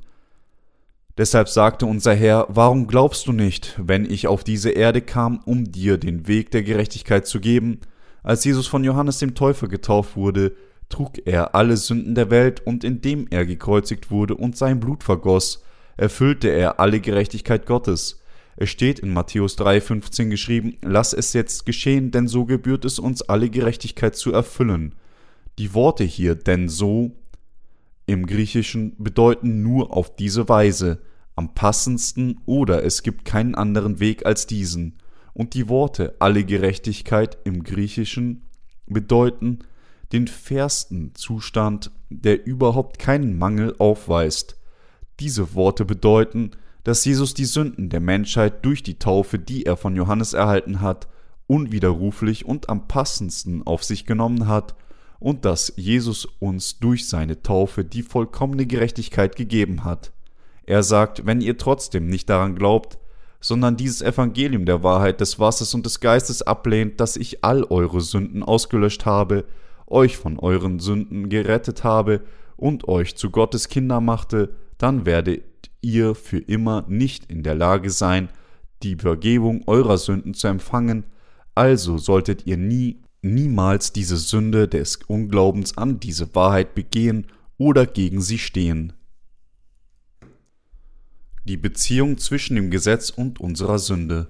Deshalb 1.18 1.50
sagte 1.50 1.84
unser 1.84 2.14
Herr, 2.14 2.46
warum 2.48 2.86
glaubst 2.86 3.26
du 3.26 3.32
nicht, 3.32 3.78
wenn 3.78 4.10
ich 4.10 4.26
auf 4.26 4.42
diese 4.42 4.70
Erde 4.70 5.02
kam, 5.02 5.40
um 5.44 5.70
dir 5.70 5.98
den 5.98 6.26
Weg 6.26 6.50
der 6.50 6.62
Gerechtigkeit 6.62 7.26
zu 7.26 7.40
geben? 7.40 7.80
Als 8.22 8.44
Jesus 8.44 8.66
von 8.66 8.84
Johannes 8.84 9.18
dem 9.18 9.34
Täufer 9.34 9.68
getauft 9.68 10.16
wurde, 10.16 10.54
trug 10.88 11.26
er 11.26 11.54
alle 11.54 11.76
Sünden 11.76 12.14
der 12.14 12.30
Welt, 12.30 12.64
und 12.64 12.84
indem 12.84 13.26
er 13.30 13.46
gekreuzigt 13.46 14.10
wurde 14.10 14.34
und 14.36 14.56
sein 14.56 14.78
Blut 14.78 15.02
vergoss, 15.02 15.64
erfüllte 15.96 16.48
er 16.48 16.78
alle 16.80 17.00
Gerechtigkeit 17.00 17.66
Gottes. 17.66 18.20
Es 18.56 18.68
steht 18.68 18.98
in 18.98 19.12
Matthäus 19.12 19.58
3,15 19.58 20.28
geschrieben, 20.28 20.76
Lass 20.82 21.12
es 21.12 21.32
jetzt 21.32 21.66
geschehen, 21.66 22.10
denn 22.10 22.28
so 22.28 22.44
gebührt 22.44 22.84
es 22.84 22.98
uns, 22.98 23.22
alle 23.22 23.50
Gerechtigkeit 23.50 24.14
zu 24.14 24.32
erfüllen. 24.32 24.94
Die 25.58 25.74
Worte 25.74 26.04
hier, 26.04 26.34
denn 26.34 26.68
so, 26.68 27.12
im 28.06 28.26
Griechischen 28.26 28.94
bedeuten 28.98 29.62
nur 29.62 29.96
auf 29.96 30.14
diese 30.16 30.48
Weise, 30.48 31.00
am 31.34 31.54
passendsten 31.54 32.40
oder 32.46 32.84
es 32.84 33.02
gibt 33.02 33.24
keinen 33.24 33.54
anderen 33.54 34.00
Weg 34.00 34.26
als 34.26 34.46
diesen. 34.46 34.98
Und 35.34 35.54
die 35.54 35.68
Worte 35.68 36.14
alle 36.18 36.44
Gerechtigkeit 36.44 37.38
im 37.44 37.64
Griechischen 37.64 38.42
bedeuten, 38.86 39.60
den 40.12 40.28
fairsten 40.28 41.14
Zustand, 41.14 41.90
der 42.10 42.46
überhaupt 42.46 42.98
keinen 42.98 43.38
Mangel 43.38 43.74
aufweist. 43.78 44.58
Diese 45.20 45.54
Worte 45.54 45.84
bedeuten, 45.84 46.50
dass 46.84 47.04
Jesus 47.04 47.32
die 47.32 47.44
Sünden 47.44 47.88
der 47.88 48.00
Menschheit 48.00 48.64
durch 48.64 48.82
die 48.82 48.98
Taufe, 48.98 49.38
die 49.38 49.64
er 49.64 49.76
von 49.76 49.96
Johannes 49.96 50.34
erhalten 50.34 50.80
hat, 50.80 51.08
unwiderruflich 51.46 52.44
und 52.44 52.68
am 52.68 52.88
passendsten 52.88 53.66
auf 53.66 53.84
sich 53.84 54.04
genommen 54.04 54.48
hat 54.48 54.74
und 55.18 55.44
dass 55.44 55.72
Jesus 55.76 56.26
uns 56.40 56.78
durch 56.78 57.08
seine 57.08 57.42
Taufe 57.42 57.84
die 57.84 58.02
vollkommene 58.02 58.66
Gerechtigkeit 58.66 59.36
gegeben 59.36 59.84
hat. 59.84 60.12
Er 60.64 60.82
sagt, 60.82 61.26
wenn 61.26 61.40
ihr 61.40 61.58
trotzdem 61.58 62.08
nicht 62.08 62.28
daran 62.28 62.56
glaubt, 62.56 62.98
sondern 63.42 63.76
dieses 63.76 64.00
Evangelium 64.00 64.64
der 64.64 64.82
Wahrheit 64.82 65.20
des 65.20 65.38
Wassers 65.38 65.74
und 65.74 65.84
des 65.84 66.00
Geistes 66.00 66.40
ablehnt, 66.42 67.00
dass 67.00 67.16
ich 67.16 67.44
all 67.44 67.64
eure 67.64 68.00
Sünden 68.00 68.42
ausgelöscht 68.42 69.04
habe, 69.04 69.44
euch 69.86 70.16
von 70.16 70.38
euren 70.38 70.78
Sünden 70.78 71.28
gerettet 71.28 71.84
habe 71.84 72.22
und 72.56 72.88
euch 72.88 73.16
zu 73.16 73.30
Gottes 73.30 73.68
Kinder 73.68 74.00
machte, 74.00 74.54
dann 74.78 75.04
werdet 75.04 75.42
ihr 75.82 76.14
für 76.14 76.38
immer 76.38 76.84
nicht 76.88 77.30
in 77.30 77.42
der 77.42 77.56
Lage 77.56 77.90
sein, 77.90 78.28
die 78.84 78.96
Vergebung 78.96 79.62
eurer 79.66 79.98
Sünden 79.98 80.34
zu 80.34 80.46
empfangen, 80.46 81.04
also 81.54 81.98
solltet 81.98 82.46
ihr 82.46 82.56
nie, 82.56 83.02
niemals 83.22 83.92
diese 83.92 84.16
Sünde 84.16 84.68
des 84.68 85.00
Unglaubens 85.08 85.76
an 85.76 86.00
diese 86.00 86.34
Wahrheit 86.34 86.74
begehen 86.74 87.26
oder 87.58 87.86
gegen 87.86 88.20
sie 88.20 88.38
stehen. 88.38 88.92
Die 91.44 91.56
Beziehung 91.56 92.18
zwischen 92.18 92.54
dem 92.54 92.70
Gesetz 92.70 93.10
und 93.10 93.40
unserer 93.40 93.80
Sünde. 93.80 94.28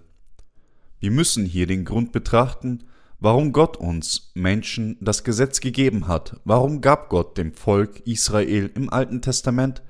Wir 0.98 1.11
müssen 1.11 1.44
hier 1.44 1.66
den 1.66 1.85
Grund 1.85 2.11
betrachten, 2.11 2.85
warum 3.20 3.53
Gott 3.53 3.77
uns 3.77 4.31
Menschen 4.33 4.96
das 4.98 5.22
Gesetz 5.22 5.61
gegeben 5.61 6.09
hat. 6.09 6.40
Warum 6.46 6.81
gab 6.81 7.11
Gott 7.11 7.37
dem 7.37 7.53
Volk 7.53 8.01
Israel 8.07 8.70
im 8.75 8.90
Alten 8.90 9.20
Testament 9.20 9.83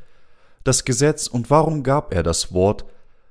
das 0.64 0.84
Gesetz 0.84 1.28
und 1.28 1.48
warum 1.48 1.84
gab 1.84 2.12
er 2.12 2.24
das 2.24 2.52
Wort 2.52 2.86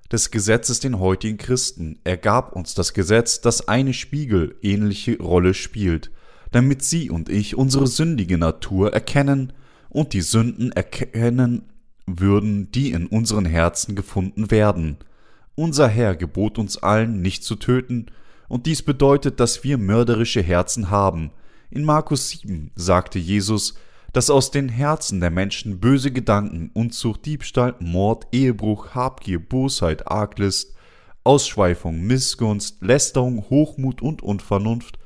des 0.09 0.31
Gesetzes 0.31 0.79
den 0.79 0.99
heutigen 0.99 1.37
Christen? 1.37 1.99
Er 2.05 2.15
gab 2.15 2.55
uns 2.55 2.73
das 2.73 2.93
Gesetz, 2.93 3.41
das 3.41 3.67
eine 3.67 3.93
Spiegel 3.93 4.55
ähnliche 4.61 5.17
Rolle 5.17 5.53
spielt, 5.53 6.11
damit 6.51 6.81
Sie 6.81 7.09
und 7.09 7.27
ich 7.27 7.57
unsere 7.57 7.87
sündige 7.87 8.37
Natur 8.37 8.93
erkennen 8.93 9.51
und 9.89 10.13
die 10.13 10.21
Sünden 10.21 10.71
erkennen 10.71 11.70
würden, 12.05 12.71
die 12.71 12.91
in 12.91 13.07
unseren 13.07 13.45
Herzen 13.45 13.95
gefunden 13.95 14.51
werden. 14.51 14.97
Unser 15.55 15.87
Herr 15.87 16.15
gebot 16.15 16.57
uns 16.57 16.77
allen, 16.77 17.21
nicht 17.21 17.43
zu 17.43 17.55
töten, 17.55 18.07
und 18.47 18.65
dies 18.65 18.81
bedeutet, 18.81 19.39
dass 19.39 19.63
wir 19.63 19.77
mörderische 19.77 20.41
Herzen 20.41 20.89
haben. 20.89 21.31
In 21.69 21.85
Markus 21.85 22.29
7 22.29 22.71
sagte 22.75 23.17
Jesus, 23.17 23.75
dass 24.13 24.29
aus 24.29 24.51
den 24.51 24.67
Herzen 24.67 25.21
der 25.21 25.31
Menschen 25.31 25.79
böse 25.79 26.11
Gedanken, 26.11 26.69
Unzucht, 26.73 27.25
Diebstahl, 27.25 27.75
Mord, 27.79 28.27
Ehebruch, 28.33 28.93
Habgier, 28.93 29.39
Bosheit, 29.39 30.07
Arglist, 30.07 30.75
Ausschweifung, 31.23 32.01
Missgunst, 32.01 32.81
Lästerung, 32.81 33.49
Hochmut 33.49 34.01
und 34.01 34.21
Unvernunft 34.21 34.99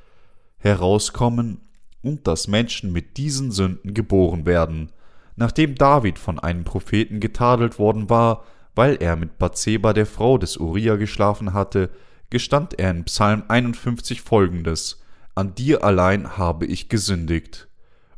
herauskommen 0.57 1.59
und 2.01 2.25
dass 2.27 2.47
Menschen 2.47 2.91
mit 2.91 3.17
diesen 3.17 3.51
Sünden 3.51 3.93
geboren 3.93 4.45
werden. 4.45 4.91
Nachdem 5.35 5.75
David 5.75 6.17
von 6.19 6.39
einem 6.39 6.63
Propheten 6.63 7.19
getadelt 7.19 7.77
worden 7.77 8.09
war, 8.09 8.43
weil 8.73 8.97
er 9.01 9.15
mit 9.15 9.37
Bathseba 9.37 9.93
der 9.93 10.05
Frau 10.05 10.37
des 10.37 10.57
Uriah 10.57 10.95
geschlafen 10.95 11.53
hatte, 11.53 11.89
gestand 12.29 12.79
er 12.79 12.91
in 12.91 13.05
Psalm 13.05 13.43
51 13.47 14.21
folgendes: 14.21 15.01
An 15.33 15.55
dir 15.55 15.83
allein 15.83 16.37
habe 16.37 16.65
ich 16.65 16.89
gesündigt 16.89 17.67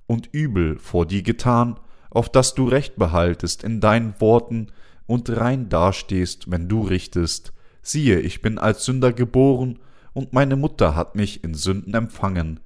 und 0.06 0.30
übel 0.32 0.80
vor 0.80 1.06
dir 1.06 1.22
getan, 1.24 1.80
auf 2.10 2.30
dass 2.30 2.54
du 2.54 2.68
Recht 2.68 2.96
behaltest 2.96 3.64
in 3.64 3.82
deinen 3.82 4.20
Worten 4.20 4.68
und 5.06 5.30
rein 5.30 5.70
dastehst, 5.70 6.50
wenn 6.50 6.68
du 6.68 6.82
richtest. 6.82 7.54
Siehe, 7.82 8.20
ich 8.20 8.42
bin 8.42 8.58
als 8.58 8.86
Sünder 8.86 9.14
geboren, 9.14 9.80
und 10.14 10.34
meine 10.34 10.56
Mutter 10.56 10.96
hat 10.96 11.14
mich 11.14 11.44
in 11.44 11.54
Sünden 11.54 11.94
empfangen. 11.94 12.60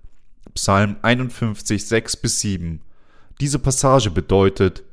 Psalm 0.54 0.96
51, 1.02 1.86
6 1.86 2.18
bis 2.18 2.40
7. 2.40 2.82
Diese 3.42 3.58
Passage 3.58 4.12
bedeutet, 4.12 4.84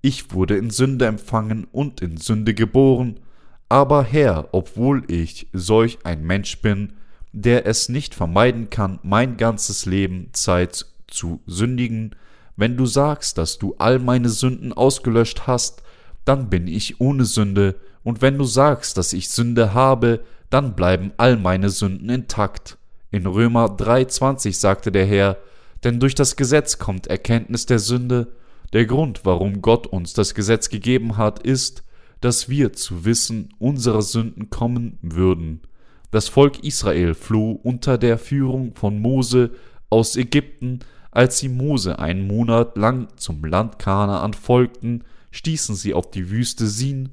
ich 0.00 0.32
wurde 0.32 0.56
in 0.56 0.70
Sünde 0.70 1.04
empfangen 1.04 1.66
und 1.70 2.00
in 2.00 2.16
Sünde 2.16 2.54
geboren, 2.54 3.20
aber 3.68 4.02
Herr, 4.02 4.48
obwohl 4.52 5.02
ich 5.08 5.46
solch 5.52 5.98
ein 6.04 6.24
Mensch 6.24 6.62
bin, 6.62 6.94
der 7.32 7.66
es 7.66 7.90
nicht 7.90 8.14
vermeiden 8.14 8.70
kann, 8.70 8.98
mein 9.02 9.36
ganzes 9.36 9.84
Leben 9.84 10.30
Zeit 10.32 10.86
zu 11.06 11.42
sündigen, 11.46 12.16
wenn 12.56 12.78
du 12.78 12.86
sagst, 12.86 13.36
dass 13.36 13.58
du 13.58 13.74
all 13.76 13.98
meine 13.98 14.30
Sünden 14.30 14.72
ausgelöscht 14.72 15.46
hast, 15.46 15.82
dann 16.24 16.48
bin 16.48 16.66
ich 16.66 17.02
ohne 17.02 17.26
Sünde, 17.26 17.74
und 18.04 18.22
wenn 18.22 18.38
du 18.38 18.44
sagst, 18.44 18.96
dass 18.96 19.12
ich 19.12 19.28
Sünde 19.28 19.74
habe, 19.74 20.20
dann 20.48 20.74
bleiben 20.74 21.12
all 21.18 21.36
meine 21.36 21.68
Sünden 21.68 22.08
intakt. 22.08 22.78
In 23.10 23.26
Römer 23.26 23.66
3,20 23.66 24.54
sagte 24.54 24.90
der 24.90 25.04
Herr, 25.04 25.36
denn 25.84 26.00
durch 26.00 26.14
das 26.14 26.36
Gesetz 26.36 26.78
kommt 26.78 27.06
Erkenntnis 27.06 27.66
der 27.66 27.78
Sünde. 27.78 28.34
Der 28.72 28.86
Grund, 28.86 29.24
warum 29.24 29.62
Gott 29.62 29.86
uns 29.86 30.12
das 30.12 30.34
Gesetz 30.34 30.68
gegeben 30.68 31.16
hat, 31.16 31.40
ist, 31.40 31.84
dass 32.20 32.48
wir 32.48 32.72
zu 32.72 33.04
Wissen 33.04 33.50
unserer 33.58 34.02
Sünden 34.02 34.50
kommen 34.50 34.98
würden. 35.02 35.62
Das 36.10 36.28
Volk 36.28 36.64
Israel 36.64 37.14
floh 37.14 37.52
unter 37.52 37.98
der 37.98 38.18
Führung 38.18 38.74
von 38.74 39.00
Mose 39.00 39.52
aus 39.90 40.16
Ägypten, 40.16 40.80
als 41.10 41.38
sie 41.38 41.48
Mose 41.48 41.98
einen 41.98 42.26
Monat 42.26 42.76
lang 42.76 43.08
zum 43.16 43.44
Land 43.44 43.78
Kanaan 43.78 44.34
folgten, 44.34 45.04
stießen 45.30 45.74
sie 45.74 45.94
auf 45.94 46.10
die 46.10 46.30
Wüste 46.30 46.66
Sin, 46.66 47.10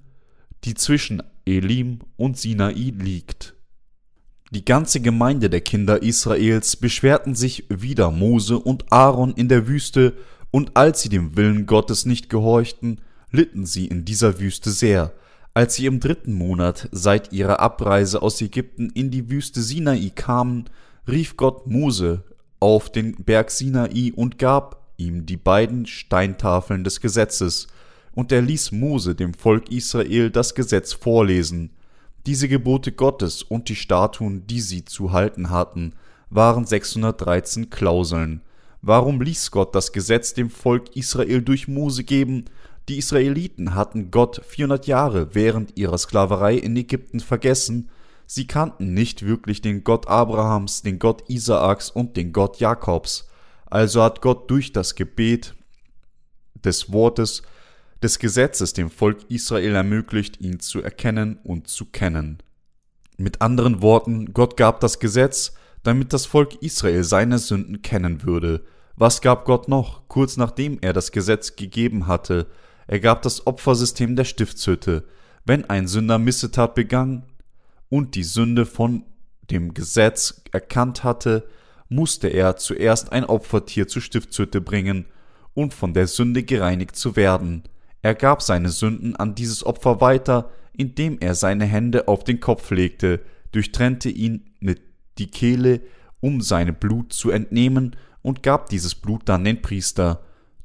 die 0.64 0.74
zwischen 0.74 1.22
Elim 1.46 2.00
und 2.18 2.38
Sinai 2.38 2.94
liegt. 2.98 3.55
Die 4.52 4.64
ganze 4.64 5.02
Gemeinde 5.02 5.50
der 5.50 5.62
Kinder 5.62 6.04
Israels 6.04 6.76
beschwerten 6.76 7.34
sich 7.34 7.66
wider 7.70 8.12
Mose 8.12 8.60
und 8.60 8.92
Aaron 8.92 9.34
in 9.34 9.50
der 9.50 9.68
Wüste, 9.68 10.14
und 10.52 10.78
als 10.78 11.02
sie 11.02 11.10
dem 11.10 11.36
Willen 11.36 11.66
Gottes 11.66 12.06
nicht 12.06 12.30
gehorchten, 12.30 13.02
litten 13.32 13.66
sie 13.66 13.88
in 13.88 14.06
dieser 14.06 14.40
Wüste 14.40 14.70
sehr. 14.72 15.14
Als 15.54 15.76
sie 15.76 15.86
im 15.88 16.00
dritten 16.00 16.34
Monat 16.34 16.88
seit 16.92 17.34
ihrer 17.34 17.60
Abreise 17.60 18.22
aus 18.22 18.40
Ägypten 18.42 18.90
in 18.92 19.10
die 19.10 19.30
Wüste 19.30 19.62
Sinai 19.62 20.12
kamen, 20.14 20.66
rief 21.08 21.38
Gott 21.38 21.68
Mose 21.68 22.24
auf 22.60 22.92
den 22.92 23.16
Berg 23.16 23.52
Sinai 23.52 24.14
und 24.16 24.38
gab 24.38 24.94
ihm 24.98 25.26
die 25.26 25.38
beiden 25.38 25.86
Steintafeln 25.86 26.84
des 26.84 27.02
Gesetzes, 27.02 27.68
und 28.14 28.32
er 28.32 28.42
ließ 28.42 28.72
Mose 28.72 29.16
dem 29.16 29.34
Volk 29.34 29.70
Israel 29.72 30.30
das 30.30 30.56
Gesetz 30.56 30.94
vorlesen. 30.94 31.72
Diese 32.26 32.48
Gebote 32.48 32.92
Gottes 32.92 33.44
und 33.44 33.70
die 33.70 33.76
Statuen, 33.76 34.48
die 34.48 34.62
sie 34.62 34.86
zu 34.86 35.12
halten 35.12 35.50
hatten, 35.50 35.94
waren 36.30 36.66
613 36.66 37.70
Klauseln. 37.70 38.42
Warum 38.82 39.22
ließ 39.22 39.52
Gott 39.52 39.76
das 39.76 39.92
Gesetz 39.92 40.34
dem 40.34 40.50
Volk 40.50 40.96
Israel 40.96 41.42
durch 41.42 41.68
Mose 41.68 42.04
geben? 42.04 42.46
Die 42.90 42.98
Israeliten 42.98 43.76
hatten 43.76 44.12
Gott 44.12 44.42
400 44.46 44.88
Jahre 44.88 45.34
während 45.34 45.78
ihrer 45.78 45.98
Sklaverei 45.98 46.56
in 46.56 46.76
Ägypten 46.76 47.20
vergessen 47.20 47.90
Sie 48.28 48.48
kannten 48.48 48.94
nicht 48.94 49.26
wirklich 49.26 49.62
den 49.62 49.84
Gott 49.84 50.08
Abrahams, 50.08 50.82
den 50.82 51.00
Gott 51.00 51.30
Isaaks 51.30 51.90
und 51.90 52.18
den 52.18 52.34
Gott 52.34 52.60
Jakobs. 52.60 53.28
Also 53.68 54.02
hat 54.04 54.22
Gott 54.22 54.50
durch 54.50 54.72
das 54.72 54.96
Gebet 54.96 55.56
des 56.64 56.92
Wortes 56.92 57.44
des 58.06 58.20
Gesetzes 58.20 58.74
dem 58.74 58.92
Volk 58.92 59.18
Israel 59.30 59.74
ermöglicht, 59.74 60.40
ihn 60.40 60.60
zu 60.60 60.80
erkennen 60.80 61.40
und 61.44 61.68
zu 61.68 61.86
kennen. 61.86 62.38
Mit 63.18 63.42
anderen 63.42 63.82
Worten, 63.82 64.32
Gott 64.32 64.58
gab 64.58 64.80
das 64.80 65.00
Gesetz, 65.00 65.56
damit 65.82 66.14
das 66.14 66.28
Volk 66.28 66.62
Israel 66.62 67.04
seine 67.04 67.40
Sünden 67.40 67.82
kennen 67.82 68.24
würde. 68.24 68.64
Was 68.96 69.22
gab 69.22 69.46
Gott 69.46 69.68
noch, 69.68 70.08
kurz 70.08 70.38
nachdem 70.38 70.78
er 70.82 70.94
das 70.94 71.12
Gesetz 71.12 71.56
gegeben 71.56 72.06
hatte? 72.06 72.46
Er 72.86 73.00
gab 73.00 73.24
das 73.24 73.48
Opfersystem 73.48 74.16
der 74.16 74.26
Stiftshütte. 74.26 75.06
Wenn 75.44 75.68
ein 75.68 75.88
Sünder 75.88 76.20
Missetat 76.20 76.76
begann, 76.76 77.24
und 77.90 78.14
die 78.14 78.24
Sünde 78.24 78.68
von 78.68 79.04
dem 79.50 79.74
Gesetz 79.74 80.44
erkannt 80.52 81.04
hatte, 81.04 81.48
musste 81.90 82.28
er 82.28 82.58
zuerst 82.58 83.12
ein 83.12 83.26
Opfertier 83.26 83.88
zur 83.88 84.04
Stiftshütte 84.04 84.62
bringen, 84.62 85.06
und 85.56 85.74
von 85.74 85.96
der 85.96 86.06
Sünde 86.06 86.44
gereinigt 86.44 86.96
zu 86.96 87.16
werden. 87.16 87.64
Er 88.06 88.14
gab 88.14 88.44
seine 88.44 88.70
Sünden 88.70 89.16
an 89.16 89.34
dieses 89.34 89.66
Opfer 89.66 90.00
weiter, 90.00 90.52
indem 90.74 91.18
er 91.22 91.34
seine 91.34 91.66
Hände 91.66 92.08
auf 92.08 92.24
den 92.24 92.40
Kopf 92.40 92.70
legte, 92.70 93.20
durchtrennte 93.52 94.10
ihn 94.10 94.54
mit 94.60 94.80
die 95.18 95.26
Kehle, 95.26 95.82
um 96.20 96.40
seine 96.42 96.72
Blut 96.72 97.14
zu 97.14 97.32
entnehmen, 97.32 97.96
und 98.22 98.44
gab 98.44 98.70
dieses 98.70 98.94
Blut 98.94 99.24
dann 99.26 99.44
den 99.44 99.64
Priester. 99.64 100.22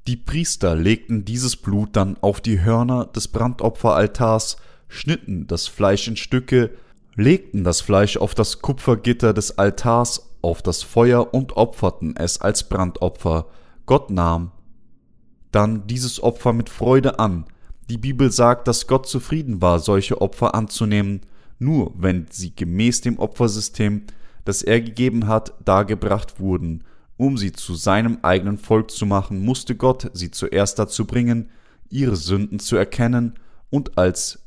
Die 0.06 0.18
Priester 0.18 0.76
legten 0.76 1.24
dieses 1.24 1.56
Blut 1.56 1.96
dann 1.96 2.18
auf 2.20 2.42
die 2.42 2.60
Hörner 2.60 3.06
des 3.06 3.28
Brandopferaltars, 3.28 4.58
schnitten 4.88 5.46
das 5.46 5.66
Fleisch 5.66 6.08
in 6.08 6.16
Stücke, 6.16 6.68
legten 7.14 7.64
das 7.64 7.80
Fleisch 7.80 8.18
auf 8.18 8.34
das 8.34 8.60
Kupfergitter 8.60 9.32
des 9.32 9.56
Altars 9.56 10.36
auf 10.42 10.60
das 10.60 10.82
Feuer 10.82 11.32
und 11.32 11.56
opferten 11.56 12.16
es 12.16 12.38
als 12.42 12.68
Brandopfer. 12.68 13.46
Gott 13.86 14.10
nahm 14.10 14.52
dann 15.50 15.86
dieses 15.86 16.22
Opfer 16.22 16.52
mit 16.52 16.68
Freude 16.68 17.18
an. 17.18 17.44
Die 17.88 17.98
Bibel 17.98 18.30
sagt, 18.30 18.68
dass 18.68 18.86
Gott 18.86 19.08
zufrieden 19.08 19.60
war, 19.60 19.78
solche 19.80 20.20
Opfer 20.20 20.54
anzunehmen, 20.54 21.22
nur 21.58 21.92
wenn 21.96 22.26
sie 22.30 22.54
gemäß 22.54 23.00
dem 23.00 23.18
Opfersystem, 23.18 24.02
das 24.44 24.62
er 24.62 24.80
gegeben 24.80 25.26
hat, 25.26 25.52
dargebracht 25.64 26.40
wurden. 26.40 26.84
Um 27.16 27.36
sie 27.36 27.52
zu 27.52 27.74
seinem 27.74 28.18
eigenen 28.22 28.58
Volk 28.58 28.90
zu 28.90 29.06
machen, 29.06 29.44
musste 29.44 29.76
Gott 29.76 30.10
sie 30.14 30.30
zuerst 30.30 30.78
dazu 30.78 31.06
bringen, 31.06 31.50
ihre 31.90 32.16
Sünden 32.16 32.58
zu 32.58 32.76
erkennen, 32.76 33.34
und 33.68 33.98
als 33.98 34.40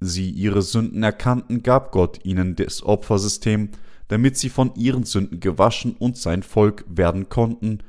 sie 0.00 0.30
ihre 0.30 0.62
Sünden 0.62 1.02
erkannten, 1.02 1.62
gab 1.62 1.92
Gott 1.92 2.24
ihnen 2.24 2.56
das 2.56 2.82
Opfersystem, 2.82 3.70
damit 4.08 4.36
sie 4.36 4.50
von 4.50 4.74
ihren 4.74 5.04
Sünden 5.04 5.40
gewaschen 5.40 5.96
und 5.98 6.16
sein 6.16 6.42
Volk 6.42 6.84
werden 6.88 7.28
konnten. 7.28 7.80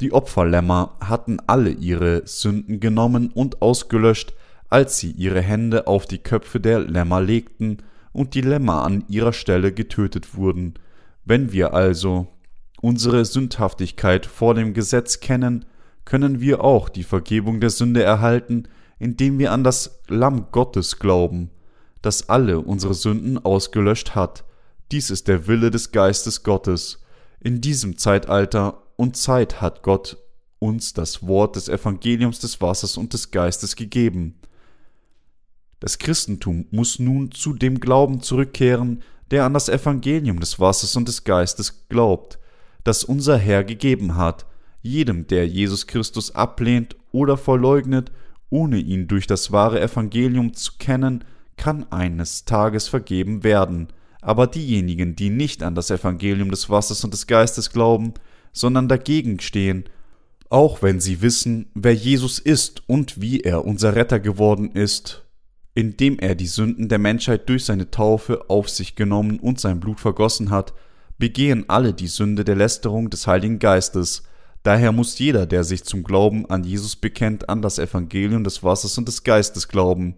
Die 0.00 0.12
Opferlämmer 0.12 0.94
hatten 1.00 1.38
alle 1.46 1.70
ihre 1.70 2.26
Sünden 2.26 2.80
genommen 2.80 3.30
und 3.30 3.62
ausgelöscht, 3.62 4.34
als 4.68 4.98
sie 4.98 5.10
ihre 5.12 5.40
Hände 5.40 5.86
auf 5.86 6.04
die 6.04 6.18
Köpfe 6.18 6.60
der 6.60 6.80
Lämmer 6.80 7.22
legten 7.22 7.78
und 8.12 8.34
die 8.34 8.42
Lämmer 8.42 8.84
an 8.84 9.04
ihrer 9.08 9.32
Stelle 9.32 9.72
getötet 9.72 10.36
wurden. 10.36 10.74
Wenn 11.24 11.50
wir 11.52 11.72
also 11.72 12.26
unsere 12.82 13.24
Sündhaftigkeit 13.24 14.26
vor 14.26 14.54
dem 14.54 14.74
Gesetz 14.74 15.20
kennen, 15.20 15.64
können 16.04 16.40
wir 16.40 16.62
auch 16.62 16.90
die 16.90 17.02
Vergebung 17.02 17.60
der 17.60 17.70
Sünde 17.70 18.02
erhalten, 18.02 18.64
indem 18.98 19.38
wir 19.38 19.50
an 19.50 19.64
das 19.64 20.02
Lamm 20.08 20.48
Gottes 20.52 20.98
glauben, 20.98 21.50
das 22.02 22.28
alle 22.28 22.60
unsere 22.60 22.94
Sünden 22.94 23.42
ausgelöscht 23.42 24.14
hat. 24.14 24.44
Dies 24.92 25.10
ist 25.10 25.26
der 25.26 25.46
Wille 25.46 25.70
des 25.70 25.90
Geistes 25.90 26.42
Gottes. 26.42 27.02
In 27.40 27.60
diesem 27.60 27.98
Zeitalter 27.98 28.82
und 28.96 29.16
Zeit 29.16 29.60
hat 29.60 29.82
Gott 29.82 30.16
uns 30.58 30.94
das 30.94 31.26
Wort 31.26 31.56
des 31.56 31.68
Evangeliums 31.68 32.40
des 32.40 32.60
Wassers 32.60 32.96
und 32.96 33.12
des 33.12 33.30
Geistes 33.30 33.76
gegeben. 33.76 34.40
Das 35.80 35.98
Christentum 35.98 36.66
muss 36.70 36.98
nun 36.98 37.30
zu 37.30 37.52
dem 37.52 37.78
Glauben 37.80 38.20
zurückkehren, 38.22 39.02
der 39.30 39.44
an 39.44 39.54
das 39.54 39.68
Evangelium 39.68 40.40
des 40.40 40.58
Wassers 40.58 40.96
und 40.96 41.08
des 41.08 41.24
Geistes 41.24 41.88
glaubt, 41.88 42.38
das 42.84 43.04
unser 43.04 43.36
Herr 43.36 43.64
gegeben 43.64 44.16
hat. 44.16 44.46
Jedem, 44.82 45.26
der 45.26 45.46
Jesus 45.46 45.86
Christus 45.86 46.34
ablehnt 46.34 46.96
oder 47.12 47.36
verleugnet, 47.36 48.12
ohne 48.48 48.78
ihn 48.78 49.08
durch 49.08 49.26
das 49.26 49.50
wahre 49.50 49.80
Evangelium 49.80 50.54
zu 50.54 50.72
kennen, 50.78 51.24
kann 51.56 51.90
eines 51.90 52.44
Tages 52.44 52.88
vergeben 52.88 53.42
werden. 53.42 53.88
Aber 54.20 54.46
diejenigen, 54.46 55.16
die 55.16 55.30
nicht 55.30 55.62
an 55.62 55.74
das 55.74 55.90
Evangelium 55.90 56.50
des 56.50 56.70
Wassers 56.70 57.04
und 57.04 57.12
des 57.12 57.26
Geistes 57.26 57.70
glauben, 57.70 58.14
sondern 58.56 58.88
dagegen 58.88 59.40
stehen, 59.40 59.84
auch 60.48 60.82
wenn 60.82 61.00
sie 61.00 61.22
wissen, 61.22 61.66
wer 61.74 61.94
Jesus 61.94 62.38
ist 62.38 62.82
und 62.88 63.20
wie 63.20 63.40
er 63.40 63.64
unser 63.64 63.96
Retter 63.96 64.20
geworden 64.20 64.70
ist, 64.72 65.24
indem 65.74 66.18
er 66.18 66.34
die 66.34 66.46
Sünden 66.46 66.88
der 66.88 66.98
Menschheit 66.98 67.48
durch 67.48 67.64
seine 67.64 67.90
Taufe 67.90 68.48
auf 68.48 68.68
sich 68.68 68.96
genommen 68.96 69.38
und 69.38 69.60
sein 69.60 69.80
Blut 69.80 70.00
vergossen 70.00 70.50
hat, 70.50 70.72
begehen 71.18 71.64
alle 71.68 71.92
die 71.92 72.06
Sünde 72.06 72.44
der 72.44 72.56
Lästerung 72.56 73.10
des 73.10 73.26
Heiligen 73.26 73.58
Geistes, 73.58 74.22
Daher 74.66 74.90
muss 74.90 75.16
jeder, 75.20 75.46
der 75.46 75.62
sich 75.62 75.84
zum 75.84 76.02
Glauben 76.02 76.50
an 76.50 76.64
Jesus 76.64 76.96
bekennt, 76.96 77.48
an 77.48 77.62
das 77.62 77.78
Evangelium 77.78 78.42
des 78.42 78.64
Wassers 78.64 78.98
und 78.98 79.06
des 79.06 79.22
Geistes 79.22 79.68
glauben. 79.68 80.16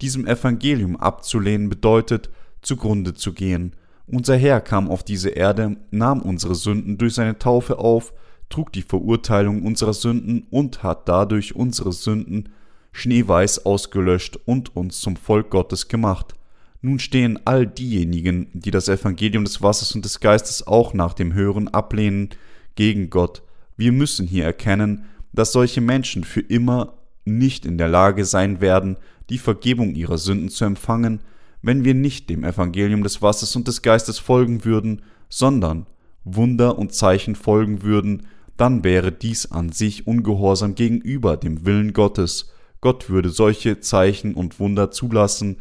Diesem 0.00 0.26
Evangelium 0.26 0.96
abzulehnen 0.96 1.68
bedeutet, 1.68 2.30
zugrunde 2.62 3.12
zu 3.12 3.34
gehen. 3.34 3.76
Unser 4.12 4.36
Herr 4.36 4.60
kam 4.60 4.90
auf 4.90 5.04
diese 5.04 5.30
Erde, 5.30 5.76
nahm 5.90 6.20
unsere 6.20 6.56
Sünden 6.56 6.98
durch 6.98 7.14
seine 7.14 7.38
Taufe 7.38 7.78
auf, 7.78 8.12
trug 8.48 8.72
die 8.72 8.82
Verurteilung 8.82 9.62
unserer 9.62 9.94
Sünden 9.94 10.46
und 10.50 10.82
hat 10.82 11.08
dadurch 11.08 11.54
unsere 11.54 11.92
Sünden 11.92 12.48
schneeweiß 12.92 13.64
ausgelöscht 13.64 14.38
und 14.46 14.74
uns 14.74 15.00
zum 15.00 15.14
Volk 15.14 15.50
Gottes 15.50 15.86
gemacht. 15.86 16.34
Nun 16.82 16.98
stehen 16.98 17.38
all 17.44 17.66
diejenigen, 17.66 18.48
die 18.52 18.72
das 18.72 18.88
Evangelium 18.88 19.44
des 19.44 19.62
Wassers 19.62 19.94
und 19.94 20.04
des 20.04 20.18
Geistes 20.18 20.66
auch 20.66 20.92
nach 20.92 21.14
dem 21.14 21.32
Hören 21.34 21.68
ablehnen, 21.68 22.30
gegen 22.74 23.10
Gott, 23.10 23.42
wir 23.76 23.92
müssen 23.92 24.26
hier 24.26 24.44
erkennen, 24.44 25.04
dass 25.32 25.52
solche 25.52 25.80
Menschen 25.80 26.24
für 26.24 26.40
immer 26.40 26.94
nicht 27.24 27.66
in 27.66 27.78
der 27.78 27.88
Lage 27.88 28.24
sein 28.24 28.60
werden, 28.60 28.96
die 29.28 29.38
Vergebung 29.38 29.94
ihrer 29.94 30.18
Sünden 30.18 30.48
zu 30.48 30.64
empfangen, 30.64 31.20
wenn 31.62 31.84
wir 31.84 31.94
nicht 31.94 32.30
dem 32.30 32.44
Evangelium 32.44 33.02
des 33.02 33.22
Wassers 33.22 33.54
und 33.56 33.68
des 33.68 33.82
Geistes 33.82 34.18
folgen 34.18 34.64
würden, 34.64 35.02
sondern 35.28 35.86
Wunder 36.24 36.78
und 36.78 36.94
Zeichen 36.94 37.34
folgen 37.34 37.82
würden, 37.82 38.26
dann 38.56 38.84
wäre 38.84 39.12
dies 39.12 39.50
an 39.50 39.72
sich 39.72 40.06
ungehorsam 40.06 40.74
gegenüber 40.74 41.36
dem 41.36 41.64
Willen 41.64 41.92
Gottes. 41.92 42.52
Gott 42.80 43.08
würde 43.08 43.30
solche 43.30 43.80
Zeichen 43.80 44.34
und 44.34 44.60
Wunder 44.60 44.90
zulassen, 44.90 45.56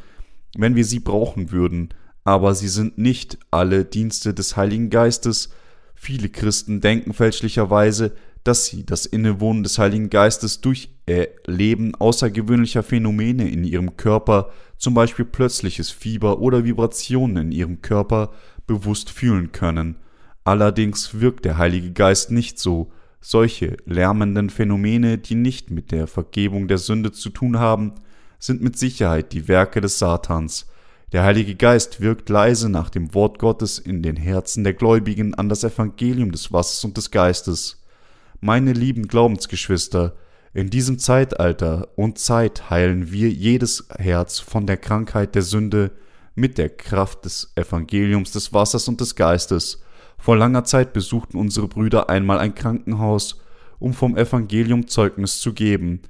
wenn 0.58 0.76
wir 0.76 0.86
sie 0.86 1.00
brauchen 1.00 1.52
würden, 1.52 1.90
aber 2.24 2.56
sie 2.56 2.68
sind 2.68 2.98
nicht 2.98 3.38
alle 3.52 3.86
Dienste 3.86 4.34
des 4.34 4.58
Heiligen 4.58 4.90
Geistes, 4.90 5.50
Viele 6.02 6.30
Christen 6.30 6.80
denken 6.80 7.12
fälschlicherweise, 7.12 8.14
dass 8.46 8.68
sie 8.68 8.86
das 8.86 9.06
Innewohnen 9.06 9.64
des 9.64 9.78
Heiligen 9.80 10.10
Geistes 10.10 10.62
durch 10.62 10.98
Erleben 11.10 11.96
außergewöhnlicher 11.96 12.84
Phänomene 12.84 13.50
in 13.50 13.64
ihrem 13.64 13.98
Körper, 13.98 14.52
zum 14.78 14.94
Beispiel 14.94 15.26
plötzliches 15.26 15.90
Fieber 15.90 16.40
oder 16.40 16.64
Vibrationen 16.64 17.48
in 17.48 17.52
ihrem 17.52 17.82
Körper, 17.82 18.32
bewusst 18.68 19.10
fühlen 19.10 19.52
können. 19.52 19.96
Allerdings 20.44 21.20
wirkt 21.20 21.46
der 21.46 21.58
Heilige 21.58 21.92
Geist 21.92 22.32
nicht 22.32 22.60
so. 22.60 22.92
Solche 23.22 23.78
lärmenden 23.86 24.50
Phänomene, 24.50 25.18
die 25.18 25.36
nicht 25.36 25.72
mit 25.72 25.92
der 25.92 26.08
Vergebung 26.08 26.68
der 26.68 26.78
Sünde 26.78 27.12
zu 27.12 27.30
tun 27.30 27.60
haben, 27.60 27.96
sind 28.40 28.62
mit 28.62 28.78
Sicherheit 28.78 29.34
die 29.34 29.48
Werke 29.48 29.82
des 29.82 30.00
Satans. 30.00 30.68
Der 31.12 31.24
Heilige 31.24 31.56
Geist 31.56 32.02
wirkt 32.02 32.30
leise 32.30 32.70
nach 32.70 32.90
dem 32.90 33.14
Wort 33.14 33.40
Gottes 33.40 33.80
in 33.80 34.04
den 34.04 34.16
Herzen 34.16 34.64
der 34.64 34.74
Gläubigen 34.74 35.34
an 35.34 35.50
das 35.50 35.64
Evangelium 35.64 36.32
des 36.32 36.54
Wassers 36.54 36.86
und 36.86 36.98
des 36.98 37.12
Geistes. 37.12 37.84
Meine 38.40 38.74
lieben 38.74 39.08
Glaubensgeschwister, 39.08 40.16
in 40.54 40.70
diesem 40.70 40.98
Zeitalter 40.98 41.90
und 41.96 42.18
Zeit 42.18 42.70
heilen 42.70 43.12
wir 43.12 43.30
jedes 43.30 43.88
Herz 43.98 44.40
von 44.40 44.66
der 44.66 44.78
Krankheit 44.78 45.36
der 45.36 45.44
Sünde 45.44 45.92
mit 46.34 46.58
der 46.58 46.70
Kraft 46.70 47.26
des 47.26 47.52
Evangeliums 47.56 48.32
des 48.32 48.52
Wassers 48.52 48.88
und 48.88 49.00
des 49.00 49.16
Geistes. 49.16 49.82
Vor 50.18 50.38
langer 50.38 50.64
Zeit 50.64 50.92
besuchten 50.92 51.38
unsere 51.38 51.68
Brüder 51.68 52.10
einmal 52.10 52.40
ein 52.40 52.56
Krankenhaus, 52.56 53.42
um 53.78 53.94
vom 53.94 54.18
Evangelium 54.18 54.88
Zeugnis 54.88 55.40
zu 55.40 55.54
geben. 55.54 56.02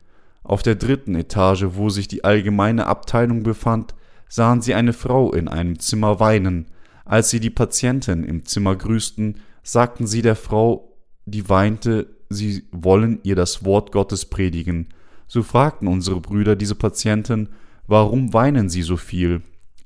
Auf 0.43 0.63
der 0.63 0.75
dritten 0.75 1.15
Etage, 1.15 1.65
wo 1.71 1.89
sich 1.89 2.07
die 2.07 2.23
allgemeine 2.23 2.87
Abteilung 2.87 3.43
befand, 3.43 3.93
sahen 4.29 4.61
sie 4.61 4.73
eine 4.73 4.93
Frau 4.93 5.33
in 5.33 5.47
einem 5.47 5.79
Zimmer 5.79 6.19
weinen. 6.19 6.67
Als 7.03 7.29
sie 7.29 7.39
die 7.39 7.49
Patientin 7.49 8.23
im 8.23 8.45
Zimmer 8.45 8.75
grüßten, 8.75 9.41
sagten 9.63 10.07
sie 10.07 10.21
der 10.21 10.35
Frau, 10.35 10.95
die 11.25 11.49
weinte, 11.49 12.07
sie 12.29 12.63
wollen 12.71 13.19
ihr 13.23 13.35
das 13.35 13.65
Wort 13.65 13.91
Gottes 13.91 14.25
predigen. 14.25 14.89
So 15.27 15.43
fragten 15.43 15.87
unsere 15.87 16.21
Brüder 16.21 16.55
diese 16.55 16.75
Patientin, 16.75 17.49
warum 17.87 18.33
weinen 18.33 18.69
sie 18.69 18.81
so 18.81 18.97
viel? 18.97 19.41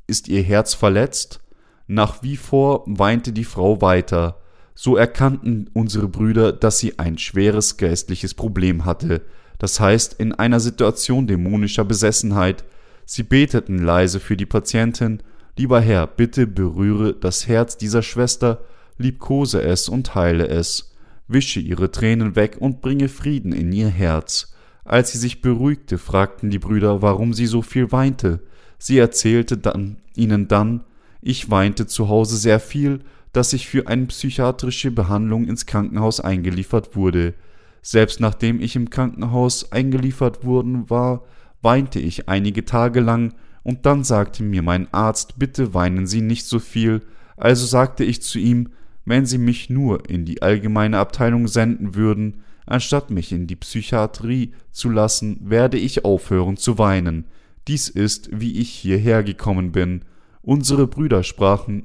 Ist 0.07 0.27
ihr 0.27 0.43
Herz 0.43 0.73
verletzt? 0.73 1.39
Nach 1.87 2.23
wie 2.23 2.37
vor 2.37 2.83
weinte 2.85 3.33
die 3.33 3.43
Frau 3.43 3.81
weiter. 3.81 4.41
So 4.75 4.95
erkannten 4.95 5.69
unsere 5.73 6.07
Brüder, 6.07 6.51
dass 6.51 6.79
sie 6.79 6.99
ein 6.99 7.17
schweres 7.17 7.77
geistliches 7.77 8.33
Problem 8.33 8.85
hatte, 8.85 9.21
das 9.59 9.79
heißt 9.79 10.13
in 10.13 10.33
einer 10.33 10.59
Situation 10.59 11.27
dämonischer 11.27 11.85
Besessenheit, 11.85 12.63
Sie 13.05 13.23
beteten 13.23 13.79
leise 13.79 14.19
für 14.19 14.37
die 14.37 14.45
Patientin, 14.45 15.21
Lieber 15.57 15.81
Herr, 15.81 16.07
bitte 16.07 16.47
berühre 16.47 17.13
das 17.13 17.47
Herz 17.47 17.77
dieser 17.77 18.01
Schwester, 18.01 18.63
liebkose 18.97 19.61
es 19.61 19.87
und 19.87 20.15
heile 20.15 20.47
es, 20.47 20.92
wische 21.33 21.59
ihre 21.59 21.91
Tränen 21.91 22.35
weg 22.35 22.57
und 22.59 22.81
bringe 22.81 23.09
Frieden 23.09 23.51
in 23.51 23.71
ihr 23.71 23.89
Herz. 23.89 24.53
Als 24.85 25.11
sie 25.11 25.17
sich 25.17 25.41
beruhigte, 25.41 25.97
fragten 25.97 26.49
die 26.49 26.59
Brüder, 26.59 27.01
warum 27.01 27.33
sie 27.33 27.45
so 27.45 27.61
viel 27.61 27.91
weinte. 27.91 28.41
Sie 28.77 28.97
erzählte 28.97 29.57
dann, 29.57 29.97
ihnen 30.15 30.47
dann, 30.47 30.83
ich 31.21 31.49
weinte 31.49 31.87
zu 31.87 32.09
Hause 32.09 32.37
sehr 32.37 32.59
viel, 32.59 32.99
dass 33.31 33.53
ich 33.53 33.67
für 33.67 33.87
eine 33.87 34.05
psychiatrische 34.05 34.91
Behandlung 34.91 35.45
ins 35.45 35.65
Krankenhaus 35.65 36.19
eingeliefert 36.19 36.95
wurde. 36.95 37.33
Selbst 37.81 38.19
nachdem 38.19 38.61
ich 38.61 38.75
im 38.75 38.89
Krankenhaus 38.89 39.71
eingeliefert 39.71 40.45
worden 40.45 40.89
war, 40.89 41.23
weinte 41.61 41.99
ich 41.99 42.29
einige 42.29 42.65
Tage 42.65 42.99
lang, 42.99 43.33
und 43.63 43.85
dann 43.85 44.03
sagte 44.03 44.43
mir 44.43 44.61
mein 44.61 44.93
Arzt, 44.93 45.39
bitte 45.39 45.73
weinen 45.73 46.05
Sie 46.05 46.19
nicht 46.19 46.45
so 46.45 46.59
viel, 46.59 47.01
also 47.37 47.65
sagte 47.65 48.03
ich 48.03 48.21
zu 48.21 48.37
ihm, 48.37 48.69
wenn 49.05 49.25
Sie 49.25 49.37
mich 49.37 49.69
nur 49.69 50.09
in 50.09 50.25
die 50.25 50.41
allgemeine 50.41 50.99
Abteilung 50.99 51.47
senden 51.47 51.95
würden, 51.95 52.43
anstatt 52.65 53.09
mich 53.09 53.31
in 53.31 53.47
die 53.47 53.55
Psychiatrie 53.55 54.53
zu 54.71 54.89
lassen, 54.89 55.37
werde 55.41 55.77
ich 55.77 56.05
aufhören 56.05 56.57
zu 56.57 56.77
weinen. 56.77 57.25
Dies 57.67 57.89
ist, 57.89 58.29
wie 58.31 58.59
ich 58.59 58.69
hierher 58.69 59.23
gekommen 59.23 59.71
bin. 59.71 60.03
Unsere 60.41 60.87
Brüder 60.87 61.23
sprachen 61.23 61.83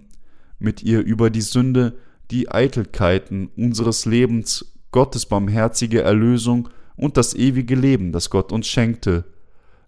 mit 0.58 0.82
ihr 0.82 1.00
über 1.00 1.30
die 1.30 1.40
Sünde, 1.40 1.96
die 2.30 2.50
Eitelkeiten 2.50 3.48
unseres 3.56 4.04
Lebens, 4.04 4.72
Gottes 4.90 5.26
barmherzige 5.26 6.02
Erlösung 6.02 6.68
und 6.96 7.16
das 7.16 7.34
ewige 7.34 7.74
Leben, 7.74 8.12
das 8.12 8.30
Gott 8.30 8.52
uns 8.52 8.66
schenkte. 8.66 9.24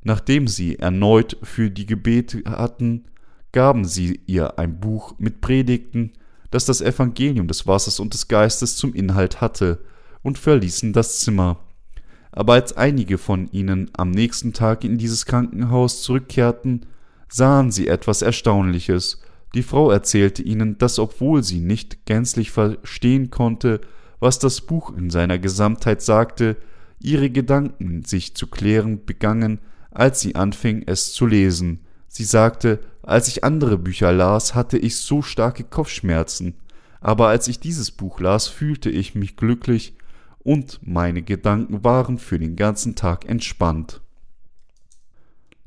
Nachdem 0.03 0.49
sie 0.49 0.79
erneut 0.79 1.37
für 1.43 1.71
die 1.71 1.87
Gebete 1.87 2.43
hatten, 2.47 3.05
gaben 3.53 3.85
sie 3.85 4.21
ihr 4.27 4.59
ein 4.59 4.81
Buch 4.81 5.15
mit 5.19 5.41
Predigten, 5.41 6.13
das 6.51 6.65
das 6.65 6.81
Evangelium 6.81 7.47
des 7.47 7.67
Wassers 7.67 8.01
und 8.01 8.15
des 8.15 8.29
Geistes 8.29 8.77
zum 8.77 8.95
Inhalt 8.95 9.41
hatte, 9.41 9.79
und 10.23 10.39
verließen 10.39 10.93
das 10.93 11.21
Zimmer. 11.21 11.59
Aber 12.33 12.55
als 12.55 12.77
einige 12.77 13.19
von 13.19 13.49
ihnen 13.53 13.91
am 13.95 14.11
nächsten 14.11 14.53
Tag 14.53 14.85
in 14.85 14.99
dieses 14.99 15.27
Krankenhaus 15.27 16.03
zurückkehrten, 16.03 16.87
sahen 17.29 17.71
sie 17.71 17.89
etwas 17.89 18.23
Erstaunliches. 18.23 19.23
Die 19.55 19.63
Frau 19.63 19.91
erzählte 19.91 20.43
ihnen, 20.43 20.79
dass 20.79 20.99
obwohl 20.99 21.43
sie 21.43 21.61
nicht 21.61 22.07
gänzlich 22.07 22.51
verstehen 22.51 23.31
konnte, 23.31 23.81
was 24.21 24.39
das 24.39 24.61
Buch 24.61 24.97
in 24.97 25.11
seiner 25.11 25.39
Gesamtheit 25.39 26.03
sagte, 26.03 26.57
ihre 27.01 27.31
Gedanken 27.31 28.05
sich 28.05 28.35
zu 28.35 28.47
klären 28.47 29.05
begangen, 29.05 29.59
als 29.91 30.21
sie 30.21 30.35
anfing 30.35 30.85
es 30.87 31.13
zu 31.13 31.27
lesen. 31.27 31.81
Sie 32.13 32.25
sagte, 32.25 32.81
als 33.03 33.29
ich 33.29 33.45
andere 33.45 33.79
Bücher 33.79 34.13
las, 34.13 34.57
hatte 34.57 34.77
ich 34.77 34.97
so 34.97 35.23
starke 35.23 35.63
Kopfschmerzen, 35.63 36.57
aber 37.01 37.29
als 37.29 37.47
ich 37.47 37.61
dieses 37.61 37.93
Buch 37.93 38.19
las, 38.19 38.49
fühlte 38.49 38.91
ich 38.91 39.15
mich 39.15 39.37
glücklich 39.37 39.95
und 40.41 40.81
meine 40.83 41.23
Gedanken 41.23 41.85
waren 41.85 42.19
für 42.19 42.41
den 42.41 42.57
ganzen 42.57 42.97
Tag 42.97 43.29
entspannt. 43.29 44.01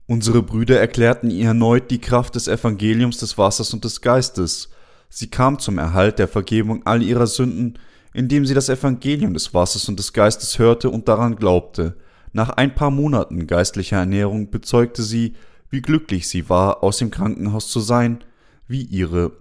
Unsere 0.06 0.44
Brüder 0.44 0.82
erklärten 0.82 1.32
ihr 1.32 1.48
erneut 1.48 1.90
die 1.90 2.02
Kraft 2.02 2.36
des 2.36 2.50
Evangeliums 2.50 3.20
des 3.20 3.38
Wassers 3.38 3.74
und 3.74 3.86
des 3.86 4.02
Geistes. 4.02 4.70
Sie 5.08 5.28
kam 5.28 5.60
zum 5.60 5.78
Erhalt 5.78 6.20
der 6.20 6.28
Vergebung 6.28 6.86
all 6.86 7.02
ihrer 7.02 7.26
Sünden, 7.26 7.80
indem 8.14 8.46
sie 8.46 8.54
das 8.54 8.68
Evangelium 8.68 9.34
des 9.34 9.54
Wassers 9.54 9.88
und 9.88 9.98
des 9.98 10.12
Geistes 10.12 10.60
hörte 10.60 10.90
und 10.90 11.08
daran 11.08 11.38
glaubte. 11.38 11.96
Nach 12.34 12.50
ein 12.50 12.76
paar 12.76 12.92
Monaten 12.92 13.48
geistlicher 13.48 13.98
Ernährung 13.98 14.52
bezeugte 14.52 15.04
sie, 15.04 15.36
wie 15.74 15.82
glücklich 15.82 16.28
sie 16.28 16.50
war, 16.50 16.84
aus 16.84 17.00
dem 17.00 17.10
Krankenhaus 17.10 17.68
zu 17.68 17.80
sein, 17.80 18.24
wie 18.68 18.84
ihre 18.84 19.32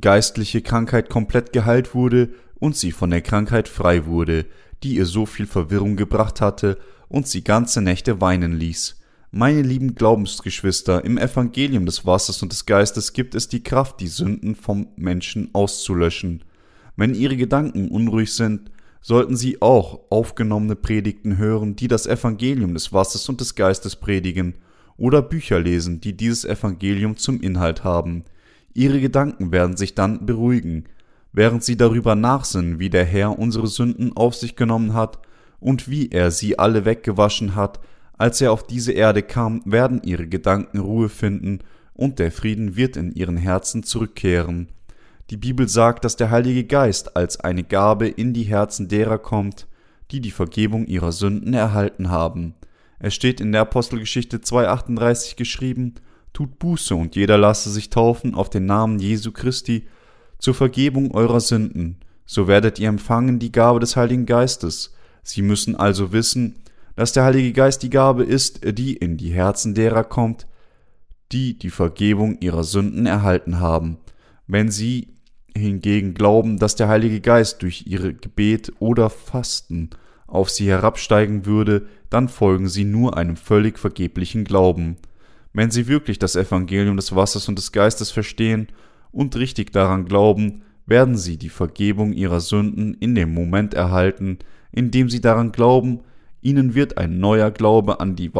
geistliche 0.00 0.62
Krankheit 0.62 1.10
komplett 1.10 1.52
geheilt 1.52 1.96
wurde 1.96 2.32
und 2.60 2.76
sie 2.76 2.92
von 2.92 3.10
der 3.10 3.20
Krankheit 3.20 3.66
frei 3.66 4.06
wurde, 4.06 4.46
die 4.84 4.94
ihr 4.94 5.06
so 5.06 5.26
viel 5.26 5.46
Verwirrung 5.46 5.96
gebracht 5.96 6.40
hatte 6.40 6.78
und 7.08 7.26
sie 7.26 7.42
ganze 7.42 7.82
Nächte 7.82 8.20
weinen 8.20 8.52
ließ. 8.52 9.00
Meine 9.32 9.62
lieben 9.62 9.96
Glaubensgeschwister, 9.96 11.04
im 11.04 11.18
Evangelium 11.18 11.86
des 11.86 12.06
Wassers 12.06 12.40
und 12.42 12.52
des 12.52 12.64
Geistes 12.64 13.12
gibt 13.12 13.34
es 13.34 13.48
die 13.48 13.64
Kraft, 13.64 13.98
die 13.98 14.06
Sünden 14.06 14.54
vom 14.54 14.86
Menschen 14.94 15.50
auszulöschen. 15.54 16.44
Wenn 16.94 17.16
ihre 17.16 17.36
Gedanken 17.36 17.88
unruhig 17.88 18.32
sind, 18.32 18.70
sollten 19.00 19.36
sie 19.36 19.60
auch 19.60 20.02
aufgenommene 20.10 20.76
Predigten 20.76 21.36
hören, 21.36 21.74
die 21.74 21.88
das 21.88 22.06
Evangelium 22.06 22.74
des 22.74 22.92
Wassers 22.92 23.28
und 23.28 23.40
des 23.40 23.56
Geistes 23.56 23.96
predigen, 23.96 24.54
oder 24.96 25.22
Bücher 25.22 25.60
lesen, 25.60 26.00
die 26.00 26.16
dieses 26.16 26.44
Evangelium 26.44 27.16
zum 27.16 27.40
Inhalt 27.40 27.84
haben. 27.84 28.24
Ihre 28.72 29.00
Gedanken 29.00 29.52
werden 29.52 29.76
sich 29.76 29.94
dann 29.94 30.26
beruhigen, 30.26 30.84
während 31.32 31.64
sie 31.64 31.76
darüber 31.76 32.14
nachsinnen, 32.14 32.78
wie 32.78 32.90
der 32.90 33.04
Herr 33.04 33.38
unsere 33.38 33.66
Sünden 33.66 34.16
auf 34.16 34.34
sich 34.34 34.56
genommen 34.56 34.94
hat 34.94 35.18
und 35.60 35.88
wie 35.88 36.10
er 36.10 36.30
sie 36.30 36.58
alle 36.58 36.84
weggewaschen 36.84 37.54
hat, 37.54 37.80
als 38.16 38.40
er 38.40 38.52
auf 38.52 38.66
diese 38.66 38.92
Erde 38.92 39.22
kam, 39.22 39.60
werden 39.64 40.02
ihre 40.04 40.28
Gedanken 40.28 40.78
Ruhe 40.78 41.08
finden 41.08 41.60
und 41.94 42.18
der 42.18 42.30
Frieden 42.30 42.76
wird 42.76 42.96
in 42.96 43.12
ihren 43.12 43.36
Herzen 43.36 43.82
zurückkehren. 43.82 44.68
Die 45.30 45.36
Bibel 45.36 45.68
sagt, 45.68 46.04
dass 46.04 46.16
der 46.16 46.30
Heilige 46.30 46.64
Geist 46.64 47.16
als 47.16 47.40
eine 47.40 47.64
Gabe 47.64 48.08
in 48.08 48.34
die 48.34 48.42
Herzen 48.42 48.88
derer 48.88 49.18
kommt, 49.18 49.66
die 50.10 50.20
die 50.20 50.30
Vergebung 50.30 50.86
ihrer 50.86 51.12
Sünden 51.12 51.54
erhalten 51.54 52.10
haben. 52.10 52.54
Es 52.98 53.14
steht 53.14 53.40
in 53.40 53.52
der 53.52 53.62
Apostelgeschichte 53.62 54.38
2.38 54.38 55.36
geschrieben, 55.36 55.94
Tut 56.32 56.58
Buße 56.58 56.96
und 56.96 57.14
jeder 57.14 57.38
lasse 57.38 57.70
sich 57.70 57.90
taufen 57.90 58.34
auf 58.34 58.50
den 58.50 58.66
Namen 58.66 58.98
Jesu 58.98 59.30
Christi 59.30 59.86
zur 60.38 60.54
Vergebung 60.54 61.12
eurer 61.12 61.40
Sünden, 61.40 61.98
so 62.26 62.48
werdet 62.48 62.80
ihr 62.80 62.88
empfangen 62.88 63.38
die 63.38 63.52
Gabe 63.52 63.78
des 63.78 63.94
Heiligen 63.94 64.26
Geistes. 64.26 64.94
Sie 65.22 65.42
müssen 65.42 65.76
also 65.76 66.12
wissen, 66.12 66.56
dass 66.96 67.12
der 67.12 67.24
Heilige 67.24 67.52
Geist 67.52 67.82
die 67.82 67.90
Gabe 67.90 68.24
ist, 68.24 68.60
die 68.78 68.94
in 68.94 69.16
die 69.16 69.30
Herzen 69.30 69.74
derer 69.74 70.04
kommt, 70.04 70.46
die 71.30 71.58
die 71.58 71.70
Vergebung 71.70 72.38
ihrer 72.40 72.64
Sünden 72.64 73.06
erhalten 73.06 73.60
haben. 73.60 73.98
Wenn 74.46 74.70
sie 74.70 75.14
hingegen 75.56 76.14
glauben, 76.14 76.58
dass 76.58 76.74
der 76.74 76.88
Heilige 76.88 77.20
Geist 77.20 77.62
durch 77.62 77.86
ihre 77.86 78.12
Gebet 78.12 78.72
oder 78.80 79.08
Fasten 79.08 79.90
auf 80.26 80.50
sie 80.50 80.68
herabsteigen 80.68 81.46
würde, 81.46 81.86
dann 82.14 82.28
folgen 82.28 82.68
sie 82.68 82.84
nur 82.84 83.16
einem 83.16 83.36
völlig 83.36 83.76
vergeblichen 83.76 84.44
Glauben. 84.44 84.96
Wenn 85.52 85.72
sie 85.72 85.88
wirklich 85.88 86.20
das 86.20 86.36
Evangelium 86.36 86.96
des 86.96 87.14
Wassers 87.14 87.48
und 87.48 87.58
des 87.58 87.72
Geistes 87.72 88.12
verstehen 88.12 88.68
und 89.10 89.34
richtig 89.34 89.72
daran 89.72 90.04
glauben, 90.04 90.62
werden 90.86 91.16
sie 91.16 91.38
die 91.38 91.48
Vergebung 91.48 92.12
ihrer 92.12 92.38
Sünden 92.38 92.94
in 92.94 93.16
dem 93.16 93.34
Moment 93.34 93.74
erhalten, 93.74 94.38
in 94.70 94.92
dem 94.92 95.10
sie 95.10 95.20
daran 95.20 95.50
glauben, 95.50 96.00
Ihnen 96.40 96.74
wird 96.74 96.98
ein 96.98 97.18
neuer 97.18 97.50
Glaube 97.50 98.00
an 98.00 98.16
die 98.16 98.30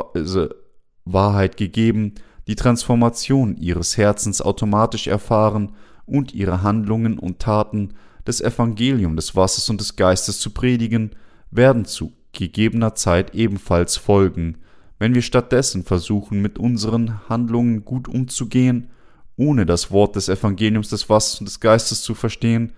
Wahrheit 1.04 1.56
gegeben, 1.56 2.14
die 2.46 2.54
Transformation 2.54 3.56
Ihres 3.56 3.96
Herzens 3.96 4.42
automatisch 4.42 5.06
erfahren 5.06 5.72
und 6.04 6.34
Ihre 6.34 6.62
Handlungen 6.62 7.18
und 7.18 7.38
Taten 7.40 7.94
des 8.26 8.40
Evangelium 8.40 9.16
des 9.16 9.34
Wassers 9.34 9.70
und 9.70 9.80
des 9.80 9.96
Geistes 9.96 10.38
zu 10.38 10.50
predigen, 10.50 11.12
werden 11.50 11.86
zu 11.86 12.12
gegebener 12.34 12.94
Zeit 12.94 13.34
ebenfalls 13.34 13.96
folgen. 13.96 14.58
Wenn 14.98 15.14
wir 15.14 15.22
stattdessen 15.22 15.84
versuchen, 15.84 16.40
mit 16.40 16.58
unseren 16.58 17.28
Handlungen 17.28 17.84
gut 17.84 18.08
umzugehen, 18.08 18.88
ohne 19.36 19.66
das 19.66 19.90
Wort 19.90 20.16
des 20.16 20.28
Evangeliums 20.28 20.88
des 20.90 21.08
Wassers 21.08 21.40
und 21.40 21.46
des 21.46 21.60
Geistes 21.60 22.02
zu 22.02 22.14
verstehen, 22.14 22.72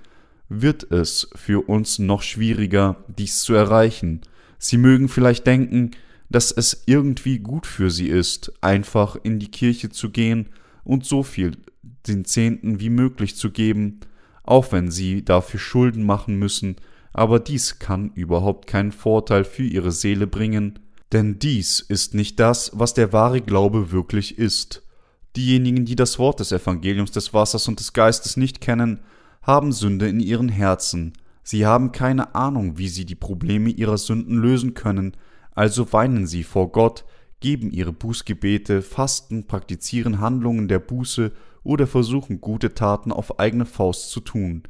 wird 0.49 0.91
es 0.91 1.29
für 1.35 1.69
uns 1.69 1.99
noch 1.99 2.23
schwieriger, 2.23 3.05
dies 3.09 3.41
zu 3.41 3.55
erreichen. 3.55 4.21
Sie 4.59 4.79
mögen 4.79 5.09
vielleicht 5.09 5.47
denken, 5.47 5.91
dass 6.31 6.51
es 6.51 6.83
irgendwie 6.87 7.39
gut 7.39 7.67
für 7.67 7.91
sie 7.91 8.09
ist, 8.09 8.53
einfach 8.61 9.17
in 9.23 9.39
die 9.39 9.51
Kirche 9.51 9.91
zu 9.91 10.11
gehen 10.11 10.49
und 10.85 11.05
so 11.05 11.23
viel 11.23 11.53
den 12.07 12.25
Zehnten 12.25 12.81
wie 12.81 12.91
möglich 12.91 13.37
zu 13.37 13.51
geben, 13.51 14.01
auch 14.43 14.73
wenn 14.73 14.91
sie 14.91 15.25
dafür 15.25 15.61
Schulden 15.61 16.05
machen 16.05 16.37
müssen, 16.37 16.77
aber 17.17 17.41
dies 17.41 17.79
kann 17.79 18.11
überhaupt 18.15 18.67
keinen 18.67 18.93
Vorteil 18.93 19.45
für 19.45 19.63
ihre 19.63 19.91
Seele 19.91 20.27
bringen, 20.27 20.79
denn 21.13 21.39
dies 21.39 21.81
ist 21.81 22.15
nicht 22.15 22.39
das, 22.39 22.73
was 22.75 22.93
der 22.93 23.13
wahre 23.15 23.41
Glaube 23.41 23.91
wirklich 23.91 24.39
ist. 24.39 24.83
Diejenigen, 25.35 25.87
die 25.87 25.97
das 25.97 26.19
Wort 26.19 26.41
des 26.41 26.53
Evangeliums 26.53 27.13
des 27.13 27.33
Wassers 27.33 27.69
und 27.69 27.81
des 27.81 27.95
Geistes 27.95 28.37
nicht 28.37 28.61
kennen, 28.61 29.01
haben 29.41 29.73
Sünde 29.73 30.09
in 30.09 30.21
ihren 30.21 30.51
Herzen, 30.51 31.15
Sie 31.49 31.65
haben 31.65 31.93
keine 31.93 32.35
Ahnung, 32.35 32.77
wie 32.77 32.89
sie 32.89 33.05
die 33.05 33.15
Probleme 33.15 33.71
ihrer 33.71 33.99
Sünden 33.99 34.37
lösen 34.37 34.75
können, 34.75 35.17
also 35.55 35.93
weinen 35.93 36.27
sie 36.27 36.43
vor 36.43 36.73
Gott, 36.73 37.05
geben 37.39 37.71
ihre 37.71 37.93
Bußgebete, 37.93 38.83
fasten, 38.83 39.47
praktizieren 39.47 40.21
Handlungen 40.21 40.67
der 40.67 40.81
Buße 40.81 41.31
oder 41.63 41.87
versuchen 41.87 42.41
gute 42.41 42.75
Taten 42.75 43.13
auf 43.13 43.39
eigene 43.39 43.65
Faust 43.65 44.11
zu 44.11 44.19
tun. 44.19 44.65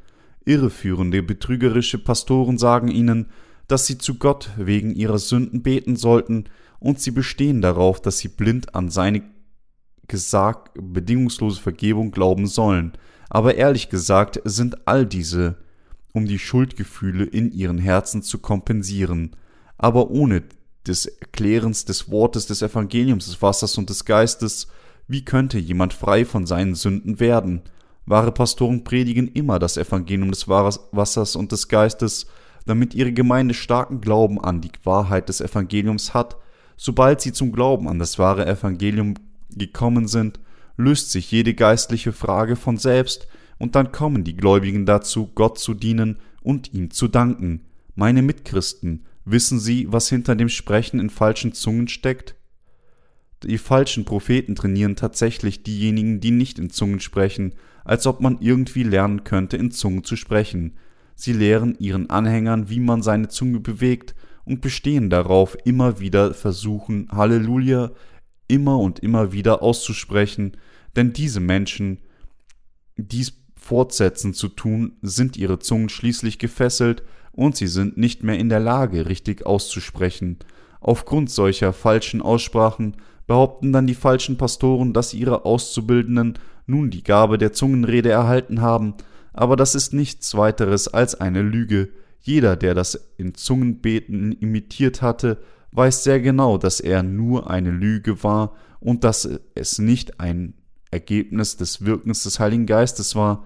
Irreführende, 0.47 1.21
betrügerische 1.23 1.97
Pastoren 1.97 2.57
sagen 2.57 2.87
ihnen, 2.87 3.27
dass 3.67 3.85
sie 3.85 3.97
zu 3.97 4.15
Gott 4.15 4.51
wegen 4.57 4.95
ihrer 4.95 5.19
Sünden 5.19 5.61
beten 5.61 5.95
sollten, 5.95 6.45
und 6.79 7.01
sie 7.01 7.11
bestehen 7.11 7.61
darauf, 7.61 8.01
dass 8.01 8.19
sie 8.19 8.27
blind 8.27 8.75
an 8.75 8.89
seine 8.89 9.23
gesagt 10.07 10.71
bedingungslose 10.79 11.59
Vergebung 11.59 12.11
glauben 12.11 12.47
sollen. 12.47 12.93
Aber 13.29 13.55
ehrlich 13.55 13.89
gesagt 13.89 14.39
sind 14.45 14.87
all 14.87 15.05
diese 15.05 15.57
um 16.13 16.25
die 16.25 16.39
Schuldgefühle 16.39 17.25
in 17.25 17.51
ihren 17.51 17.77
Herzen 17.77 18.23
zu 18.23 18.39
kompensieren, 18.39 19.35
aber 19.77 20.09
ohne 20.09 20.43
des 20.87 21.05
Erklärens 21.05 21.85
des 21.85 22.09
Wortes 22.09 22.47
des 22.47 22.61
Evangeliums 22.61 23.25
des 23.25 23.41
Wassers 23.41 23.77
und 23.77 23.89
des 23.89 24.05
Geistes, 24.05 24.67
wie 25.07 25.23
könnte 25.23 25.59
jemand 25.59 25.93
frei 25.93 26.25
von 26.25 26.45
seinen 26.45 26.75
Sünden 26.75 27.19
werden? 27.19 27.61
Wahre 28.07 28.31
Pastoren 28.31 28.85
predigen 28.85 29.27
immer 29.27 29.59
das 29.59 29.75
Evangelium 29.75 30.31
des 30.31 30.47
Wassers 30.47 31.35
und 31.35 31.51
des 31.51 31.67
Geistes, 31.67 32.25
damit 32.65 32.95
ihre 32.95 33.11
Gemeinde 33.11 33.53
starken 33.53 33.99
Glauben 33.99 34.41
an 34.41 34.61
die 34.61 34.71
Wahrheit 34.83 35.29
des 35.29 35.41
Evangeliums 35.41 36.13
hat. 36.13 36.37
Sobald 36.77 37.19
sie 37.19 37.33
zum 37.33 37.51
Glauben 37.51 37.87
an 37.89 37.99
das 37.99 38.17
wahre 38.17 38.45
Evangelium 38.45 39.15
gekommen 39.49 40.07
sind, 40.07 40.39
löst 40.77 41.11
sich 41.11 41.31
jede 41.31 41.53
geistliche 41.53 42.13
Frage 42.13 42.55
von 42.55 42.77
selbst, 42.77 43.27
und 43.59 43.75
dann 43.75 43.91
kommen 43.91 44.23
die 44.23 44.35
Gläubigen 44.35 44.85
dazu, 44.85 45.31
Gott 45.33 45.57
zu 45.57 45.73
dienen 45.73 46.17
und 46.43 46.73
ihm 46.73 46.91
zu 46.91 47.07
danken. 47.07 47.65
Meine 47.95 48.21
Mitchristen, 48.21 49.05
wissen 49.25 49.59
Sie, 49.59 49.91
was 49.91 50.07
hinter 50.07 50.35
dem 50.35 50.47
Sprechen 50.47 50.99
in 50.99 51.09
falschen 51.09 51.53
Zungen 51.53 51.87
steckt? 51.87 52.35
Die 53.43 53.57
falschen 53.57 54.05
Propheten 54.05 54.55
trainieren 54.55 54.95
tatsächlich 54.95 55.63
diejenigen, 55.63 56.19
die 56.19 56.31
nicht 56.31 56.59
in 56.59 56.69
Zungen 56.69 56.99
sprechen, 56.99 57.53
als 57.87 58.05
ob 58.05 58.19
man 58.19 58.39
irgendwie 58.41 58.83
lernen 58.83 59.23
könnte, 59.23 59.55
in 59.55 59.71
Zungen 59.71 60.03
zu 60.03 60.17
sprechen. 60.17 60.73
Sie 61.15 61.31
lehren 61.31 61.73
ihren 61.79 62.09
Anhängern, 62.09 62.69
wie 62.69 62.81
man 62.81 63.01
seine 63.01 63.29
Zunge 63.29 63.61
bewegt 63.61 64.13
und 64.43 64.59
bestehen 64.59 65.09
darauf, 65.09 65.57
immer 65.63 66.01
wieder 66.01 66.33
versuchen, 66.33 67.07
Halleluja, 67.09 67.91
immer 68.49 68.77
und 68.77 68.99
immer 68.99 69.31
wieder 69.31 69.63
auszusprechen, 69.63 70.57
denn 70.97 71.13
diese 71.13 71.39
Menschen, 71.39 72.01
dies 72.97 73.41
fortsetzen 73.55 74.33
zu 74.33 74.49
tun, 74.49 74.97
sind 75.01 75.37
ihre 75.37 75.59
Zungen 75.59 75.87
schließlich 75.87 76.39
gefesselt 76.39 77.03
und 77.31 77.55
sie 77.55 77.67
sind 77.67 77.95
nicht 77.95 78.21
mehr 78.21 78.37
in 78.37 78.49
der 78.49 78.59
Lage, 78.59 79.05
richtig 79.05 79.45
auszusprechen. 79.45 80.39
Aufgrund 80.81 81.29
solcher 81.29 81.71
falschen 81.71 82.21
Aussprachen 82.21 82.97
behaupten 83.27 83.71
dann 83.71 83.87
die 83.87 83.95
falschen 83.95 84.37
Pastoren, 84.37 84.91
dass 84.91 85.13
ihre 85.13 85.45
Auszubildenden 85.45 86.37
nun 86.67 86.91
die 86.91 87.03
Gabe 87.03 87.37
der 87.37 87.53
Zungenrede 87.53 88.09
erhalten 88.09 88.61
haben, 88.61 88.93
aber 89.33 89.55
das 89.55 89.75
ist 89.75 89.93
nichts 89.93 90.35
weiteres 90.35 90.87
als 90.87 91.15
eine 91.15 91.41
Lüge. 91.41 91.89
Jeder, 92.21 92.55
der 92.55 92.73
das 92.73 93.09
in 93.17 93.33
Zungenbeten 93.33 94.33
imitiert 94.33 95.01
hatte, 95.01 95.39
weiß 95.71 96.03
sehr 96.03 96.19
genau, 96.19 96.57
dass 96.57 96.79
er 96.79 97.03
nur 97.03 97.49
eine 97.49 97.71
Lüge 97.71 98.23
war 98.23 98.55
und 98.79 99.03
dass 99.03 99.29
es 99.55 99.79
nicht 99.79 100.19
ein 100.19 100.53
Ergebnis 100.91 101.57
des 101.57 101.85
Wirkens 101.85 102.23
des 102.23 102.39
Heiligen 102.39 102.65
Geistes 102.65 103.15
war. 103.15 103.45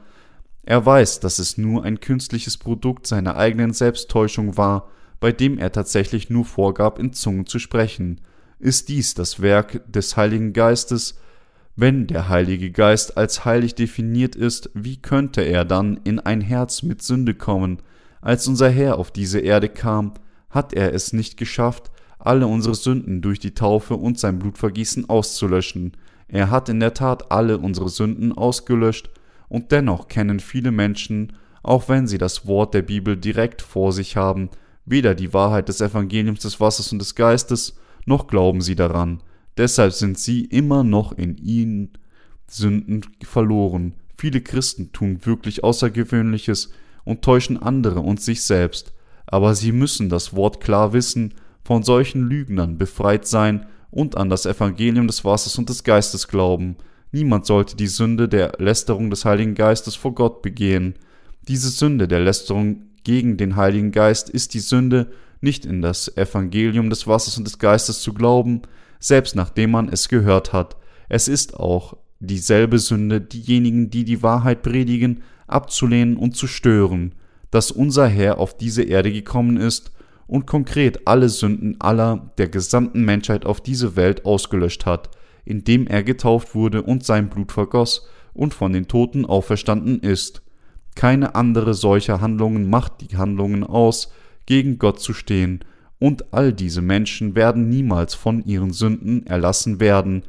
Er 0.63 0.85
weiß, 0.85 1.19
dass 1.19 1.39
es 1.39 1.57
nur 1.57 1.83
ein 1.83 1.99
künstliches 1.99 2.57
Produkt 2.57 3.07
seiner 3.07 3.35
eigenen 3.35 3.73
Selbsttäuschung 3.73 4.57
war, 4.57 4.89
bei 5.19 5.31
dem 5.31 5.57
er 5.57 5.71
tatsächlich 5.71 6.29
nur 6.29 6.45
vorgab, 6.45 6.99
in 6.99 7.13
Zungen 7.13 7.45
zu 7.45 7.59
sprechen. 7.59 8.21
Ist 8.59 8.89
dies 8.89 9.13
das 9.13 9.41
Werk 9.41 9.81
des 9.91 10.17
Heiligen 10.17 10.53
Geistes? 10.53 11.19
Wenn 11.75 12.07
der 12.07 12.27
Heilige 12.27 12.69
Geist 12.71 13.17
als 13.17 13.45
heilig 13.45 13.75
definiert 13.75 14.35
ist, 14.35 14.69
wie 14.73 14.97
könnte 14.97 15.41
er 15.41 15.63
dann 15.63 15.99
in 16.03 16.19
ein 16.19 16.41
Herz 16.41 16.83
mit 16.83 17.01
Sünde 17.01 17.33
kommen? 17.33 17.79
Als 18.21 18.47
unser 18.47 18.69
Herr 18.69 18.97
auf 18.97 19.11
diese 19.11 19.39
Erde 19.39 19.69
kam, 19.69 20.13
hat 20.49 20.73
er 20.73 20.93
es 20.93 21.13
nicht 21.13 21.37
geschafft, 21.37 21.91
alle 22.19 22.45
unsere 22.45 22.75
Sünden 22.75 23.21
durch 23.21 23.39
die 23.39 23.55
Taufe 23.55 23.95
und 23.95 24.19
sein 24.19 24.37
Blutvergießen 24.37 25.09
auszulöschen. 25.09 25.93
Er 26.27 26.51
hat 26.51 26.69
in 26.69 26.79
der 26.79 26.93
Tat 26.93 27.31
alle 27.31 27.57
unsere 27.57 27.89
Sünden 27.89 28.31
ausgelöscht, 28.33 29.09
und 29.47 29.71
dennoch 29.71 30.07
kennen 30.07 30.39
viele 30.39 30.71
Menschen, 30.71 31.33
auch 31.63 31.89
wenn 31.89 32.07
sie 32.07 32.17
das 32.17 32.47
Wort 32.47 32.73
der 32.73 32.83
Bibel 32.83 33.17
direkt 33.17 33.61
vor 33.61 33.91
sich 33.91 34.15
haben, 34.15 34.49
weder 34.85 35.13
die 35.13 35.33
Wahrheit 35.33 35.67
des 35.67 35.81
Evangeliums 35.81 36.39
des 36.39 36.59
Wassers 36.59 36.91
und 36.91 36.99
des 36.99 37.15
Geistes, 37.15 37.75
noch 38.05 38.27
glauben 38.27 38.61
sie 38.61 38.75
daran. 38.75 39.21
Deshalb 39.61 39.93
sind 39.93 40.17
sie 40.17 40.45
immer 40.45 40.83
noch 40.83 41.11
in 41.11 41.37
ihnen 41.37 41.89
Sünden 42.47 43.05
verloren. 43.21 43.93
Viele 44.17 44.41
Christen 44.41 44.91
tun 44.91 45.19
wirklich 45.23 45.63
Außergewöhnliches 45.63 46.71
und 47.03 47.21
täuschen 47.21 47.61
andere 47.61 47.99
und 47.99 48.19
sich 48.19 48.41
selbst, 48.41 48.91
aber 49.27 49.53
sie 49.53 49.71
müssen 49.71 50.09
das 50.09 50.35
Wort 50.35 50.61
klar 50.61 50.93
wissen, 50.93 51.35
von 51.63 51.83
solchen 51.83 52.27
Lügnern 52.27 52.79
befreit 52.79 53.27
sein 53.27 53.67
und 53.91 54.17
an 54.17 54.31
das 54.31 54.47
Evangelium 54.47 55.05
des 55.05 55.23
Wassers 55.23 55.59
und 55.59 55.69
des 55.69 55.83
Geistes 55.83 56.27
glauben. 56.27 56.77
Niemand 57.11 57.45
sollte 57.45 57.75
die 57.75 57.85
Sünde 57.85 58.27
der 58.27 58.53
Lästerung 58.57 59.11
des 59.11 59.25
Heiligen 59.25 59.53
Geistes 59.53 59.93
vor 59.93 60.15
Gott 60.15 60.41
begehen. 60.41 60.95
Diese 61.47 61.69
Sünde 61.69 62.07
der 62.07 62.21
Lästerung 62.21 62.87
gegen 63.03 63.37
den 63.37 63.57
Heiligen 63.57 63.91
Geist 63.91 64.27
ist 64.27 64.55
die 64.55 64.59
Sünde, 64.59 65.11
nicht 65.39 65.67
in 65.67 65.83
das 65.83 66.17
Evangelium 66.17 66.89
des 66.89 67.05
Wassers 67.05 67.37
und 67.37 67.45
des 67.45 67.59
Geistes 67.59 68.01
zu 68.01 68.15
glauben, 68.15 68.63
selbst 69.01 69.35
nachdem 69.35 69.71
man 69.71 69.89
es 69.89 70.07
gehört 70.07 70.53
hat. 70.53 70.77
Es 71.09 71.27
ist 71.27 71.59
auch 71.59 71.97
dieselbe 72.21 72.79
Sünde, 72.79 73.19
diejenigen, 73.19 73.89
die 73.89 74.05
die 74.05 74.23
Wahrheit 74.23 74.61
predigen, 74.61 75.23
abzulehnen 75.47 76.15
und 76.15 76.37
zu 76.37 76.47
stören, 76.47 77.15
dass 77.49 77.71
unser 77.71 78.07
Herr 78.07 78.37
auf 78.37 78.55
diese 78.55 78.83
Erde 78.83 79.11
gekommen 79.11 79.57
ist 79.57 79.91
und 80.27 80.47
konkret 80.47 81.05
alle 81.07 81.27
Sünden 81.27 81.75
aller 81.81 82.31
der 82.37 82.47
gesamten 82.47 83.03
Menschheit 83.03 83.45
auf 83.45 83.59
diese 83.59 83.97
Welt 83.97 84.23
ausgelöscht 84.23 84.85
hat, 84.85 85.09
indem 85.43 85.87
er 85.87 86.03
getauft 86.03 86.55
wurde 86.55 86.83
und 86.83 87.03
sein 87.03 87.29
Blut 87.29 87.51
vergoss 87.51 88.07
und 88.33 88.53
von 88.53 88.71
den 88.71 88.87
Toten 88.87 89.25
auferstanden 89.25 89.99
ist. 89.99 90.43
Keine 90.95 91.35
andere 91.35 91.73
solcher 91.73 92.21
Handlungen 92.21 92.69
macht 92.69 93.01
die 93.01 93.17
Handlungen 93.17 93.63
aus, 93.63 94.13
gegen 94.45 94.79
Gott 94.79 94.99
zu 94.99 95.13
stehen, 95.13 95.63
und 96.01 96.33
all 96.33 96.51
diese 96.51 96.81
Menschen 96.81 97.33
werden 97.35 97.69
niemals 97.69 98.13
von 98.13 98.43
ihren 98.43 98.73
Sünden 98.73 99.25
erlassen 99.25 99.79
werden, 99.79 100.23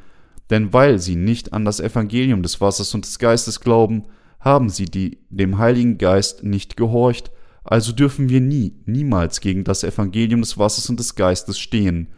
denn 0.51 0.73
weil 0.73 1.01
sie 1.01 1.17
nicht 1.17 1.53
an 1.53 1.65
das 1.65 1.81
Evangelium 1.81 2.45
des 2.45 2.61
Wassers 2.61 2.95
und 2.95 3.05
des 3.05 3.19
Geistes 3.19 3.59
glauben, 3.59 4.05
haben 4.39 4.69
sie 4.69 4.85
die 4.85 5.19
dem 5.31 5.59
Heiligen 5.59 5.99
Geist 5.99 6.45
nicht 6.45 6.77
gehorcht 6.77 7.33
also 7.65 7.93
dürfen 7.93 8.29
wir 8.29 8.41
nie, 8.41 8.75
niemals 8.87 9.41
gegen 9.41 9.65
das 9.65 9.85
Evangelium 9.85 10.41
des 10.41 10.59
Wassers 10.59 10.91
und 10.91 10.99
des 10.99 11.15
Geistes 11.15 11.59
stehen. 11.59 12.09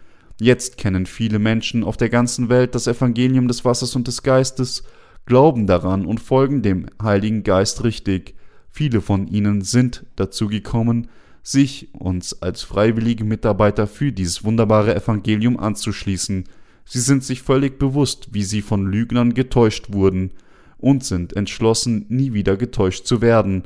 Jetzt 0.41 0.79
kennen 0.79 1.07
viele 1.07 1.39
Menschen 1.39 1.85
auf 1.85 1.97
der 1.97 2.09
ganzen 2.09 2.49
Welt 2.49 2.75
das 2.75 2.87
Evangelium 2.87 3.47
des 3.47 3.65
Wassers 3.65 3.95
und 3.95 4.09
des 4.09 4.23
Geistes, 4.23 4.85
glauben 5.27 5.67
daran 5.67 6.07
und 6.07 6.21
folgen 6.21 6.63
dem 6.63 6.87
Heiligen 7.03 7.43
Geist 7.45 7.85
richtig. 7.85 8.35
Viele 8.71 9.01
von 9.01 9.29
ihnen 9.29 9.63
sind 9.63 10.05
dazu 10.17 10.49
gekommen, 10.49 11.09
sich 11.45 11.91
uns 11.93 12.43
als 12.43 12.63
freiwillige 12.63 13.23
Mitarbeiter 13.23 13.87
für 13.87 14.11
dieses 14.11 14.45
wunderbare 14.45 14.97
Evangelium 14.97 15.59
anzuschließen. 15.59 16.45
Sie 16.87 17.01
sind 17.01 17.23
sich 17.23 17.43
völlig 17.43 17.79
bewusst, 17.79 18.29
wie 18.33 18.43
sie 18.43 18.63
von 18.63 18.87
Lügnern 18.87 19.35
getäuscht 19.35 19.93
wurden, 19.93 20.33
und 20.79 21.05
sind 21.05 21.35
entschlossen, 21.37 22.07
nie 22.09 22.33
wieder 22.33 22.57
getäuscht 22.57 23.07
zu 23.07 23.21
werden. 23.21 23.65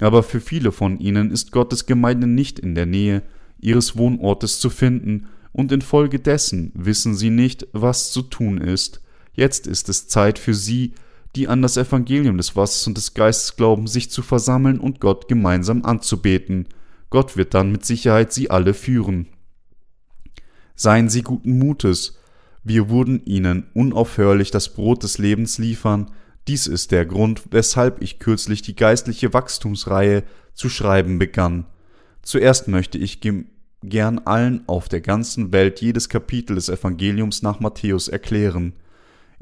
Aber 0.00 0.22
für 0.22 0.40
viele 0.40 0.72
von 0.72 0.98
ihnen 0.98 1.30
ist 1.30 1.52
Gottes 1.52 1.86
Gemeinde 1.86 2.26
nicht 2.26 2.58
in 2.58 2.74
der 2.74 2.86
Nähe 2.86 3.22
ihres 3.60 3.96
Wohnortes 3.96 4.58
zu 4.58 4.70
finden, 4.70 5.28
und 5.52 5.70
infolgedessen 5.70 6.72
wissen 6.74 7.14
sie 7.14 7.28
nicht, 7.28 7.68
was 7.72 8.10
zu 8.10 8.22
tun 8.22 8.58
ist. 8.58 9.02
Jetzt 9.34 9.66
ist 9.66 9.90
es 9.90 10.08
Zeit 10.08 10.38
für 10.38 10.54
sie, 10.54 10.94
die 11.36 11.46
an 11.46 11.60
das 11.60 11.76
Evangelium 11.76 12.38
des 12.38 12.56
Wassers 12.56 12.86
und 12.86 12.96
des 12.96 13.12
Geistes 13.12 13.56
glauben, 13.56 13.86
sich 13.86 14.10
zu 14.10 14.22
versammeln 14.22 14.80
und 14.80 14.98
Gott 14.98 15.28
gemeinsam 15.28 15.84
anzubeten. 15.84 16.68
Gott 17.12 17.36
wird 17.36 17.52
dann 17.52 17.70
mit 17.70 17.84
Sicherheit 17.84 18.32
sie 18.32 18.48
alle 18.48 18.72
führen. 18.72 19.28
Seien 20.74 21.10
Sie 21.10 21.20
guten 21.20 21.58
Mutes, 21.58 22.18
wir 22.64 22.88
wurden 22.88 23.22
Ihnen 23.26 23.66
unaufhörlich 23.74 24.50
das 24.50 24.72
Brot 24.72 25.02
des 25.02 25.18
Lebens 25.18 25.58
liefern, 25.58 26.10
dies 26.48 26.66
ist 26.66 26.90
der 26.90 27.04
Grund, 27.04 27.42
weshalb 27.50 28.00
ich 28.00 28.18
kürzlich 28.18 28.62
die 28.62 28.74
geistliche 28.74 29.34
Wachstumsreihe 29.34 30.24
zu 30.54 30.70
schreiben 30.70 31.18
begann. 31.18 31.66
Zuerst 32.22 32.66
möchte 32.68 32.96
ich 32.96 33.20
gern 33.20 34.18
allen 34.24 34.66
auf 34.66 34.88
der 34.88 35.02
ganzen 35.02 35.52
Welt 35.52 35.82
jedes 35.82 36.08
Kapitel 36.08 36.54
des 36.54 36.70
Evangeliums 36.70 37.42
nach 37.42 37.60
Matthäus 37.60 38.08
erklären. 38.08 38.72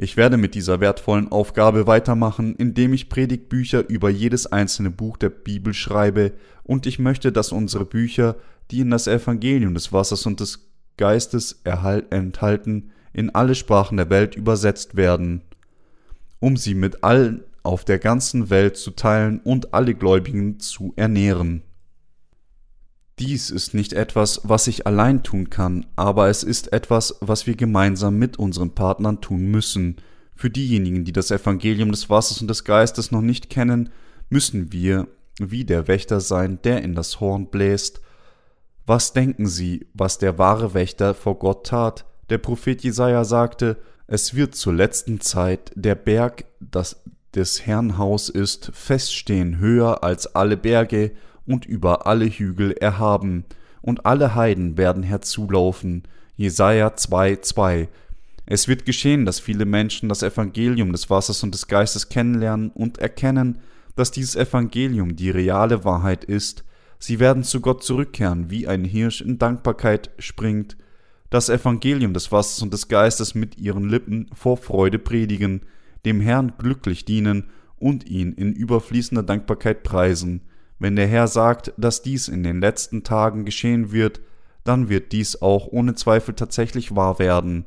Ich 0.02 0.16
werde 0.16 0.38
mit 0.38 0.54
dieser 0.54 0.80
wertvollen 0.80 1.30
Aufgabe 1.30 1.86
weitermachen, 1.86 2.54
indem 2.56 2.94
ich 2.94 3.10
Predigtbücher 3.10 3.86
über 3.88 4.08
jedes 4.08 4.46
einzelne 4.46 4.90
Buch 4.90 5.18
der 5.18 5.28
Bibel 5.28 5.74
schreibe, 5.74 6.32
und 6.62 6.86
ich 6.86 6.98
möchte, 6.98 7.32
dass 7.32 7.52
unsere 7.52 7.84
Bücher, 7.84 8.36
die 8.70 8.80
in 8.80 8.90
das 8.90 9.06
Evangelium 9.06 9.74
des 9.74 9.92
Wassers 9.92 10.24
und 10.24 10.40
des 10.40 10.70
Geistes 10.96 11.60
enthalten, 11.64 12.92
in 13.12 13.30
alle 13.34 13.54
Sprachen 13.54 13.96
der 13.98 14.08
Welt 14.08 14.36
übersetzt 14.36 14.96
werden 14.96 15.42
um 16.40 16.56
sie 16.56 16.74
mit 16.74 17.04
allen 17.04 17.44
auf 17.62 17.84
der 17.84 17.98
ganzen 17.98 18.50
Welt 18.50 18.76
zu 18.76 18.90
teilen 18.90 19.40
und 19.40 19.72
alle 19.74 19.94
Gläubigen 19.94 20.58
zu 20.58 20.92
ernähren. 20.96 21.62
Dies 23.20 23.50
ist 23.50 23.74
nicht 23.74 23.92
etwas, 23.92 24.40
was 24.44 24.66
ich 24.66 24.86
allein 24.86 25.22
tun 25.22 25.50
kann, 25.50 25.84
aber 25.94 26.30
es 26.30 26.42
ist 26.42 26.72
etwas, 26.72 27.16
was 27.20 27.46
wir 27.46 27.54
gemeinsam 27.54 28.18
mit 28.18 28.38
unseren 28.38 28.74
Partnern 28.74 29.20
tun 29.20 29.42
müssen. 29.42 29.96
Für 30.34 30.48
diejenigen, 30.48 31.04
die 31.04 31.12
das 31.12 31.30
Evangelium 31.30 31.90
des 31.90 32.08
Wassers 32.08 32.40
und 32.40 32.48
des 32.48 32.64
Geistes 32.64 33.10
noch 33.10 33.20
nicht 33.20 33.50
kennen, 33.50 33.90
müssen 34.30 34.72
wir 34.72 35.06
wie 35.38 35.66
der 35.66 35.86
Wächter 35.86 36.20
sein, 36.20 36.60
der 36.64 36.82
in 36.82 36.94
das 36.94 37.20
Horn 37.20 37.50
bläst. 37.50 38.00
Was 38.86 39.12
denken 39.12 39.46
Sie, 39.46 39.86
was 39.92 40.16
der 40.16 40.38
wahre 40.38 40.72
Wächter 40.72 41.12
vor 41.12 41.38
Gott 41.38 41.66
tat? 41.66 42.06
Der 42.30 42.38
Prophet 42.38 42.82
Jesaja 42.82 43.24
sagte, 43.24 43.76
es 44.06 44.34
wird 44.34 44.54
zur 44.54 44.72
letzten 44.72 45.20
Zeit 45.20 45.72
der 45.74 45.94
Berg, 45.94 46.46
das 46.58 47.02
des 47.34 47.66
Herrn 47.66 47.98
Haus 47.98 48.30
ist, 48.30 48.70
feststehen 48.72 49.58
höher 49.58 50.02
als 50.02 50.34
alle 50.34 50.56
Berge 50.56 51.12
und 51.46 51.66
über 51.66 52.06
alle 52.06 52.26
Hügel 52.26 52.72
erhaben, 52.72 53.44
und 53.82 54.04
alle 54.04 54.34
Heiden 54.34 54.76
werden 54.76 55.02
herzulaufen. 55.02 56.02
Jesaja 56.36 56.88
2,2 56.88 57.88
Es 58.44 58.68
wird 58.68 58.84
geschehen, 58.84 59.24
dass 59.24 59.40
viele 59.40 59.64
Menschen 59.64 60.08
das 60.08 60.22
Evangelium 60.22 60.92
des 60.92 61.08
Wassers 61.08 61.42
und 61.42 61.54
des 61.54 61.66
Geistes 61.66 62.10
kennenlernen 62.10 62.70
und 62.70 62.98
erkennen, 62.98 63.58
dass 63.96 64.10
dieses 64.10 64.36
Evangelium 64.36 65.16
die 65.16 65.30
reale 65.30 65.84
Wahrheit 65.84 66.24
ist. 66.24 66.64
Sie 66.98 67.20
werden 67.20 67.42
zu 67.42 67.60
Gott 67.60 67.82
zurückkehren, 67.82 68.50
wie 68.50 68.68
ein 68.68 68.84
Hirsch 68.84 69.22
in 69.22 69.38
Dankbarkeit 69.38 70.10
springt 70.18 70.76
das 71.30 71.48
Evangelium 71.48 72.12
des 72.12 72.32
Wassers 72.32 72.60
und 72.60 72.72
des 72.72 72.88
Geistes 72.88 73.34
mit 73.36 73.56
ihren 73.56 73.88
Lippen 73.88 74.28
vor 74.34 74.56
Freude 74.56 74.98
predigen, 74.98 75.62
dem 76.04 76.20
Herrn 76.20 76.54
glücklich 76.58 77.04
dienen 77.04 77.44
und 77.78 78.06
ihn 78.08 78.32
in 78.32 78.52
überfließender 78.52 79.22
Dankbarkeit 79.22 79.84
preisen. 79.84 80.42
Wenn 80.80 80.96
der 80.96 81.06
Herr 81.06 81.28
sagt, 81.28 81.72
dass 81.76 82.02
dies 82.02 82.26
in 82.26 82.42
den 82.42 82.60
letzten 82.60 83.04
Tagen 83.04 83.44
geschehen 83.44 83.92
wird, 83.92 84.20
dann 84.64 84.88
wird 84.88 85.12
dies 85.12 85.40
auch 85.40 85.68
ohne 85.68 85.94
Zweifel 85.94 86.34
tatsächlich 86.34 86.96
wahr 86.96 87.18
werden. 87.18 87.66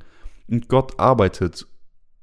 Und 0.50 0.68
Gott 0.68 1.00
arbeitet 1.00 1.68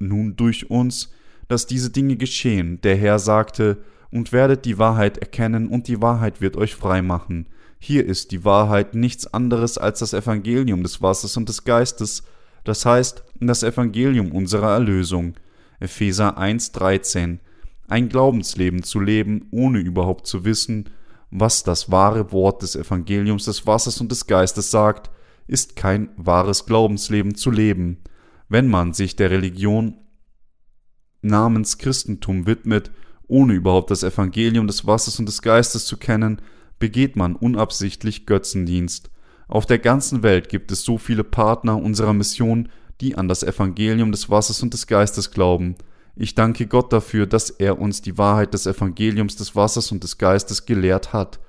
nun 0.00 0.34
durch 0.36 0.68
uns, 0.68 1.12
dass 1.48 1.66
diese 1.66 1.90
Dinge 1.90 2.16
geschehen. 2.16 2.80
Der 2.82 2.96
Herr 2.96 3.18
sagte, 3.18 3.78
und 4.10 4.32
werdet 4.32 4.64
die 4.64 4.78
Wahrheit 4.78 5.18
erkennen, 5.18 5.68
und 5.68 5.86
die 5.86 6.02
Wahrheit 6.02 6.40
wird 6.40 6.56
euch 6.56 6.74
frei 6.74 7.02
machen. 7.02 7.46
Hier 7.78 8.04
ist 8.04 8.32
die 8.32 8.44
Wahrheit 8.44 8.94
nichts 8.94 9.32
anderes 9.32 9.78
als 9.78 10.00
das 10.00 10.12
Evangelium 10.12 10.82
des 10.82 11.00
Wassers 11.00 11.36
und 11.36 11.48
des 11.48 11.64
Geistes, 11.64 12.24
das 12.64 12.84
heißt 12.84 13.22
das 13.40 13.62
Evangelium 13.62 14.32
unserer 14.32 14.72
Erlösung. 14.72 15.34
Epheser 15.78 16.36
1,13 16.36 17.38
Ein 17.90 18.08
Glaubensleben 18.08 18.84
zu 18.84 19.00
leben, 19.00 19.48
ohne 19.50 19.80
überhaupt 19.80 20.26
zu 20.28 20.44
wissen, 20.44 20.90
was 21.32 21.64
das 21.64 21.90
wahre 21.90 22.30
Wort 22.30 22.62
des 22.62 22.76
Evangeliums 22.76 23.46
des 23.46 23.66
Wassers 23.66 24.00
und 24.00 24.12
des 24.12 24.28
Geistes 24.28 24.70
sagt, 24.70 25.10
ist 25.48 25.74
kein 25.74 26.10
wahres 26.16 26.66
Glaubensleben 26.66 27.34
zu 27.34 27.50
leben. 27.50 27.98
Wenn 28.48 28.68
man 28.68 28.92
sich 28.92 29.16
der 29.16 29.32
Religion 29.32 29.98
namens 31.20 31.78
Christentum 31.78 32.46
widmet, 32.46 32.92
ohne 33.26 33.54
überhaupt 33.54 33.90
das 33.90 34.04
Evangelium 34.04 34.68
des 34.68 34.86
Wassers 34.86 35.18
und 35.18 35.26
des 35.26 35.42
Geistes 35.42 35.84
zu 35.84 35.96
kennen, 35.96 36.40
begeht 36.78 37.16
man 37.16 37.34
unabsichtlich 37.34 38.24
Götzendienst. 38.24 39.10
Auf 39.48 39.66
der 39.66 39.80
ganzen 39.80 40.22
Welt 40.22 40.48
gibt 40.48 40.70
es 40.70 40.84
so 40.84 40.96
viele 40.96 41.24
Partner 41.24 41.76
unserer 41.76 42.12
Mission, 42.12 42.68
die 43.00 43.16
an 43.16 43.26
das 43.26 43.42
Evangelium 43.42 44.12
des 44.12 44.30
Wassers 44.30 44.62
und 44.62 44.74
des 44.74 44.86
Geistes 44.86 45.32
glauben. 45.32 45.74
Ich 46.22 46.34
danke 46.34 46.66
Gott 46.66 46.92
dafür, 46.92 47.26
dass 47.26 47.48
er 47.48 47.80
uns 47.80 48.02
die 48.02 48.18
Wahrheit 48.18 48.52
des 48.52 48.66
Evangeliums 48.66 49.36
des 49.36 49.56
Wassers 49.56 49.90
und 49.90 50.04
des 50.04 50.18
Geistes 50.18 50.66
gelehrt 50.66 51.14
hat. 51.14 51.40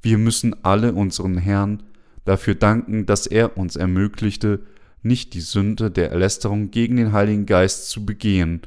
Wir 0.00 0.16
müssen 0.16 0.64
alle 0.64 0.94
unseren 0.94 1.36
Herrn 1.36 1.82
dafür 2.24 2.54
danken, 2.54 3.04
dass 3.04 3.26
er 3.26 3.58
uns 3.58 3.76
ermöglichte, 3.76 4.60
nicht 5.02 5.34
die 5.34 5.42
Sünde 5.42 5.90
der 5.90 6.10
Erlästerung 6.10 6.70
gegen 6.70 6.96
den 6.96 7.12
Heiligen 7.12 7.44
Geist 7.44 7.90
zu 7.90 8.06
begehen, 8.06 8.62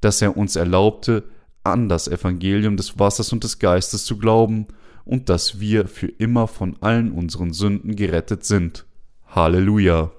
dass 0.00 0.22
er 0.22 0.34
uns 0.34 0.56
erlaubte, 0.56 1.24
an 1.62 1.90
das 1.90 2.08
Evangelium 2.08 2.78
des 2.78 2.98
Wassers 2.98 3.34
und 3.34 3.44
des 3.44 3.58
Geistes 3.58 4.06
zu 4.06 4.16
glauben 4.16 4.66
und 5.04 5.28
dass 5.28 5.60
wir 5.60 5.88
für 5.88 6.08
immer 6.08 6.48
von 6.48 6.78
allen 6.80 7.12
unseren 7.12 7.52
Sünden 7.52 7.96
gerettet 7.96 8.46
sind. 8.46 8.86
Halleluja! 9.26 10.10